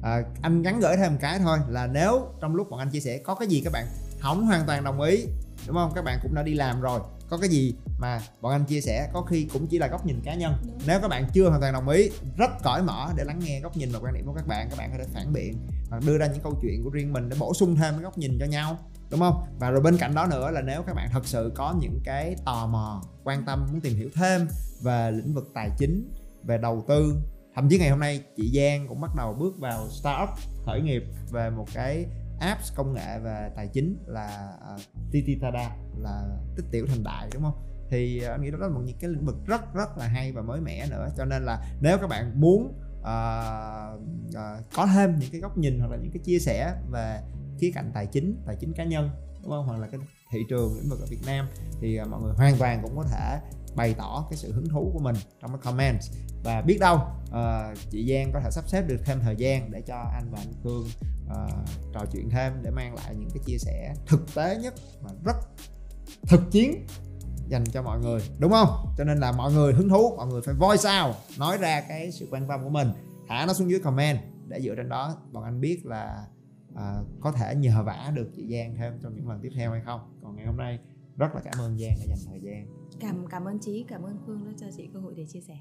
à, 0.03 0.23
anh 0.41 0.61
gắn 0.61 0.79
gửi 0.79 0.97
thêm 0.97 1.11
một 1.11 1.19
cái 1.21 1.39
thôi 1.39 1.57
là 1.69 1.87
nếu 1.87 2.27
trong 2.41 2.55
lúc 2.55 2.69
bọn 2.69 2.79
anh 2.79 2.89
chia 2.89 2.99
sẻ 2.99 3.17
có 3.17 3.35
cái 3.35 3.47
gì 3.47 3.61
các 3.63 3.73
bạn 3.73 3.85
không 4.19 4.45
hoàn 4.45 4.65
toàn 4.65 4.83
đồng 4.83 5.01
ý 5.01 5.25
đúng 5.67 5.75
không? 5.75 5.91
Các 5.95 6.03
bạn 6.03 6.19
cũng 6.23 6.35
đã 6.35 6.43
đi 6.43 6.53
làm 6.53 6.81
rồi 6.81 6.99
có 7.29 7.37
cái 7.37 7.49
gì 7.49 7.75
mà 7.97 8.21
bọn 8.41 8.51
anh 8.51 8.65
chia 8.65 8.81
sẻ 8.81 9.09
có 9.13 9.21
khi 9.21 9.47
cũng 9.53 9.67
chỉ 9.67 9.77
là 9.77 9.87
góc 9.87 10.05
nhìn 10.05 10.21
cá 10.23 10.35
nhân. 10.35 10.53
Đúng. 10.67 10.77
nếu 10.87 10.99
các 11.01 11.07
bạn 11.07 11.25
chưa 11.33 11.49
hoàn 11.49 11.61
toàn 11.61 11.73
đồng 11.73 11.89
ý 11.89 12.09
rất 12.37 12.51
cởi 12.63 12.81
mở 12.81 13.09
để 13.15 13.23
lắng 13.23 13.39
nghe 13.43 13.59
góc 13.59 13.77
nhìn 13.77 13.91
và 13.91 13.99
quan 13.99 14.13
điểm 14.13 14.25
của 14.25 14.33
các 14.33 14.47
bạn 14.47 14.67
các 14.69 14.77
bạn 14.77 14.91
có 14.91 14.97
thể 14.97 15.09
phản 15.13 15.33
biện 15.33 15.57
hoặc 15.89 16.03
đưa 16.05 16.17
ra 16.17 16.27
những 16.27 16.43
câu 16.43 16.57
chuyện 16.61 16.83
của 16.83 16.89
riêng 16.89 17.13
mình 17.13 17.29
để 17.29 17.37
bổ 17.39 17.53
sung 17.53 17.75
thêm 17.75 17.93
cái 17.93 18.03
góc 18.03 18.17
nhìn 18.17 18.37
cho 18.39 18.45
nhau 18.45 18.77
đúng 19.09 19.19
không? 19.19 19.45
Và 19.59 19.69
rồi 19.69 19.81
bên 19.81 19.97
cạnh 19.97 20.15
đó 20.15 20.25
nữa 20.25 20.51
là 20.51 20.61
nếu 20.61 20.83
các 20.83 20.95
bạn 20.95 21.09
thật 21.11 21.25
sự 21.25 21.51
có 21.55 21.75
những 21.79 21.99
cái 22.03 22.35
tò 22.45 22.67
mò 22.67 23.03
quan 23.23 23.45
tâm 23.45 23.67
muốn 23.71 23.81
tìm 23.81 23.95
hiểu 23.95 24.09
thêm 24.15 24.47
về 24.81 25.11
lĩnh 25.11 25.33
vực 25.33 25.51
tài 25.53 25.69
chính 25.77 26.11
về 26.43 26.57
đầu 26.57 26.85
tư 26.87 27.15
thậm 27.55 27.69
chí 27.69 27.79
ngày 27.79 27.89
hôm 27.89 27.99
nay 27.99 28.23
chị 28.37 28.51
Giang 28.55 28.87
cũng 28.87 29.01
bắt 29.01 29.11
đầu 29.17 29.33
bước 29.33 29.59
vào 29.59 29.89
startup 29.89 30.29
khởi 30.65 30.81
nghiệp 30.81 31.03
về 31.31 31.49
một 31.49 31.65
cái 31.73 32.05
apps 32.39 32.75
công 32.75 32.93
nghệ 32.93 33.19
và 33.23 33.51
tài 33.55 33.67
chính 33.67 33.97
là 34.07 34.57
uh, 34.75 34.81
Tititada 35.11 35.75
là 35.97 36.37
tích 36.55 36.65
tiểu 36.71 36.85
thành 36.87 37.03
đại 37.03 37.29
đúng 37.33 37.43
không? 37.43 37.87
Thì 37.89 38.23
à, 38.23 38.31
anh 38.31 38.41
nghĩ 38.41 38.51
đó 38.51 38.57
là 38.57 38.67
một 38.67 38.81
những 38.85 38.97
cái 38.99 39.09
lĩnh 39.09 39.25
vực 39.25 39.35
rất 39.45 39.73
rất 39.73 39.97
là 39.97 40.07
hay 40.07 40.31
và 40.31 40.41
mới 40.41 40.61
mẻ 40.61 40.87
nữa. 40.89 41.09
Cho 41.17 41.25
nên 41.25 41.43
là 41.43 41.65
nếu 41.81 41.97
các 41.97 42.07
bạn 42.07 42.41
muốn 42.41 42.63
uh, 42.99 43.05
uh, 44.27 44.73
có 44.75 44.85
thêm 44.85 45.19
những 45.19 45.31
cái 45.31 45.41
góc 45.41 45.57
nhìn 45.57 45.79
hoặc 45.79 45.91
là 45.91 45.97
những 45.97 46.11
cái 46.11 46.23
chia 46.23 46.39
sẻ 46.39 46.75
về 46.91 47.21
khía 47.59 47.71
cạnh 47.75 47.91
tài 47.93 48.05
chính 48.05 48.41
tài 48.45 48.55
chính 48.59 48.73
cá 48.73 48.83
nhân 48.83 49.09
đúng 49.41 49.51
không? 49.51 49.65
Hoặc 49.65 49.79
là 49.79 49.87
cái 49.87 49.99
thị 50.31 50.39
trường 50.49 50.75
lĩnh 50.79 50.89
vực 50.89 50.99
ở 50.99 51.05
Việt 51.09 51.21
Nam 51.25 51.47
thì 51.81 52.01
uh, 52.01 52.07
mọi 52.07 52.21
người 52.21 52.33
hoàn 52.33 52.57
toàn 52.57 52.79
cũng 52.83 52.95
có 52.95 53.03
thể 53.03 53.39
bày 53.75 53.93
tỏ 53.97 54.27
cái 54.29 54.37
sự 54.37 54.53
hứng 54.53 54.69
thú 54.69 54.91
của 54.93 54.99
mình 54.99 55.15
trong 55.41 55.51
cái 55.51 55.59
comment 55.63 55.99
và 56.43 56.61
biết 56.61 56.77
đâu 56.79 56.95
uh, 57.27 57.77
chị 57.89 58.13
Giang 58.13 58.31
có 58.33 58.39
thể 58.39 58.51
sắp 58.51 58.63
xếp 58.67 58.81
được 58.87 58.97
thêm 59.05 59.19
thời 59.19 59.35
gian 59.35 59.71
để 59.71 59.81
cho 59.81 59.95
anh 59.95 60.31
và 60.31 60.39
anh 60.39 60.53
Khương 60.63 60.87
uh, 61.25 61.69
trò 61.93 62.05
chuyện 62.11 62.29
thêm 62.29 62.53
để 62.61 62.71
mang 62.71 62.95
lại 62.95 63.15
những 63.15 63.29
cái 63.29 63.43
chia 63.45 63.57
sẻ 63.57 63.93
thực 64.07 64.35
tế 64.35 64.57
nhất 64.57 64.73
mà 65.01 65.09
rất 65.25 65.35
thực 66.27 66.41
chiến 66.51 66.85
dành 67.47 67.63
cho 67.65 67.81
mọi 67.81 67.99
người 67.99 68.21
đúng 68.39 68.51
không? 68.51 68.93
Cho 68.97 69.03
nên 69.03 69.19
là 69.19 69.31
mọi 69.31 69.53
người 69.53 69.73
hứng 69.73 69.89
thú 69.89 70.15
mọi 70.17 70.27
người 70.27 70.41
phải 70.41 70.55
voice 70.55 70.89
out 71.01 71.15
nói 71.39 71.57
ra 71.57 71.81
cái 71.81 72.11
sự 72.11 72.27
quan 72.31 72.47
tâm 72.47 72.63
của 72.63 72.69
mình. 72.69 72.87
Thả 73.27 73.45
nó 73.45 73.53
xuống 73.53 73.69
dưới 73.69 73.79
comment 73.79 74.19
để 74.47 74.61
dựa 74.61 74.75
trên 74.75 74.89
đó 74.89 75.15
bọn 75.31 75.43
anh 75.43 75.61
biết 75.61 75.85
là 75.85 76.25
uh, 76.73 77.07
có 77.21 77.31
thể 77.31 77.55
nhờ 77.55 77.83
vả 77.83 78.11
được 78.13 78.29
chị 78.35 78.47
Giang 78.51 78.75
thêm 78.75 78.99
trong 79.03 79.15
những 79.15 79.29
lần 79.29 79.39
tiếp 79.41 79.51
theo 79.55 79.71
hay 79.71 79.81
không. 79.85 80.19
Còn 80.23 80.35
ngày 80.35 80.45
hôm 80.45 80.57
nay 80.57 80.79
rất 81.17 81.35
là 81.35 81.41
cảm 81.43 81.53
ơn 81.59 81.79
Giang 81.79 81.95
đã 81.99 82.05
dành 82.07 82.19
thời 82.29 82.39
gian 82.41 82.82
cảm 82.99 83.27
cảm 83.27 83.45
ơn 83.45 83.59
chị 83.59 83.85
cảm 83.87 84.03
ơn 84.03 84.17
Phương 84.25 84.45
đã 84.45 84.51
cho 84.59 84.67
chị 84.77 84.89
cơ 84.93 84.99
hội 84.99 85.13
để 85.17 85.25
chia 85.25 85.41
sẻ 85.41 85.59